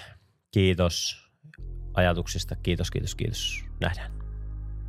Kiitos 0.52 1.24
ajatuksista. 1.94 2.56
Kiitos, 2.56 2.92
kiitos, 2.92 3.16
kiitos. 3.16 3.66
Nähdään. 3.80 4.12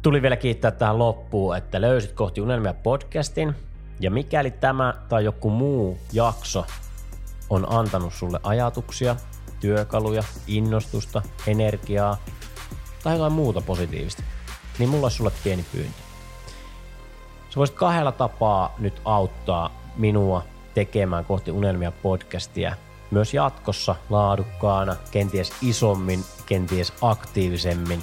Tuli 0.02 0.22
vielä 0.22 0.36
kiittää 0.36 0.70
tähän 0.70 0.98
loppuun, 0.98 1.56
että 1.56 1.80
löysit 1.80 2.12
kohti 2.12 2.40
unelmia 2.40 2.74
podcastin. 2.74 3.54
Ja 4.00 4.10
mikäli 4.10 4.50
tämä 4.50 4.94
tai 5.08 5.24
joku 5.24 5.50
muu 5.50 5.98
jakso 6.12 6.66
on 7.50 7.72
antanut 7.72 8.14
sulle 8.14 8.40
ajatuksia, 8.42 9.16
työkaluja, 9.60 10.22
innostusta, 10.46 11.22
energiaa 11.46 12.24
tai 13.02 13.14
jotain 13.14 13.32
muuta 13.32 13.60
positiivista, 13.60 14.22
niin 14.78 14.88
mulla 14.88 15.04
olisi 15.04 15.16
sulle 15.16 15.32
pieni 15.44 15.64
pyyntö. 15.72 15.98
Sä 17.50 17.56
voisit 17.56 17.76
kahdella 17.76 18.12
tapaa 18.12 18.74
nyt 18.78 19.02
auttaa 19.04 19.70
minua 19.96 20.44
tekemään 20.74 21.24
kohti 21.24 21.50
unelmia 21.50 21.92
podcastia 21.92 22.74
myös 23.10 23.34
jatkossa 23.34 23.94
laadukkaana, 24.10 24.96
kenties 25.10 25.52
isommin, 25.62 26.24
kenties 26.46 26.92
aktiivisemmin. 27.00 28.02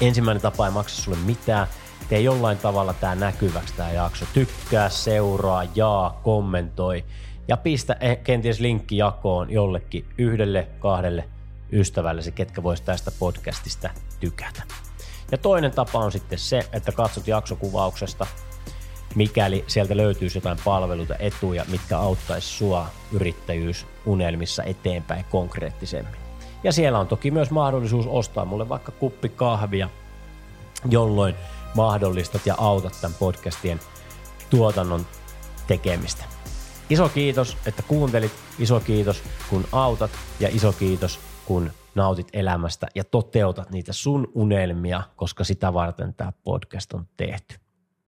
Ensimmäinen 0.00 0.42
tapa 0.42 0.66
ei 0.66 0.72
maksa 0.72 1.02
sulle 1.02 1.18
mitään. 1.18 1.66
Tee 2.08 2.20
jollain 2.20 2.58
tavalla 2.58 2.94
tämä 2.94 3.14
näkyväksi 3.14 3.74
tämä 3.74 3.92
jakso. 3.92 4.24
Tykkää, 4.32 4.88
seuraa, 4.88 5.64
jaa, 5.74 6.20
kommentoi 6.22 7.04
ja 7.48 7.56
pistä 7.56 7.96
eh, 8.00 8.18
kenties 8.24 8.60
linkki 8.60 8.96
jakoon 8.96 9.50
jollekin 9.50 10.06
yhdelle, 10.18 10.68
kahdelle 10.78 11.28
ystävällesi, 11.72 12.32
ketkä 12.32 12.62
vois 12.62 12.80
tästä 12.80 13.10
podcastista 13.18 13.90
tykätä. 14.20 14.62
Ja 15.32 15.38
toinen 15.38 15.70
tapa 15.70 15.98
on 15.98 16.12
sitten 16.12 16.38
se, 16.38 16.68
että 16.72 16.92
katsot 16.92 17.28
jaksokuvauksesta, 17.28 18.26
mikäli 19.14 19.64
sieltä 19.66 19.96
löytyisi 19.96 20.38
jotain 20.38 20.58
palveluita, 20.64 21.14
etuja, 21.18 21.64
mitkä 21.68 21.98
auttaisi 21.98 22.48
sua 22.48 22.86
yrittäjyysunelmissa 23.12 24.62
eteenpäin 24.62 25.24
konkreettisemmin. 25.30 26.14
Ja 26.64 26.72
siellä 26.72 26.98
on 26.98 27.06
toki 27.06 27.30
myös 27.30 27.50
mahdollisuus 27.50 28.06
ostaa 28.06 28.44
mulle 28.44 28.68
vaikka 28.68 28.92
kuppi 28.92 29.28
kahvia, 29.28 29.88
jolloin 30.90 31.34
mahdollistat 31.74 32.46
ja 32.46 32.54
autat 32.58 32.98
tämän 33.00 33.16
podcastien 33.18 33.80
tuotannon 34.50 35.06
tekemistä. 35.66 36.24
Iso 36.90 37.08
kiitos, 37.08 37.56
että 37.66 37.82
kuuntelit. 37.82 38.32
Iso 38.58 38.80
kiitos, 38.80 39.22
kun 39.50 39.64
autat 39.72 40.10
ja 40.40 40.48
iso 40.52 40.72
kiitos, 40.72 41.20
kun 41.46 41.70
nautit 41.96 42.28
elämästä 42.32 42.86
ja 42.94 43.04
toteutat 43.04 43.70
niitä 43.70 43.92
sun 43.92 44.32
unelmia, 44.34 45.02
koska 45.16 45.44
sitä 45.44 45.74
varten 45.74 46.14
tämä 46.14 46.32
podcast 46.44 46.92
on 46.92 47.08
tehty. 47.16 47.65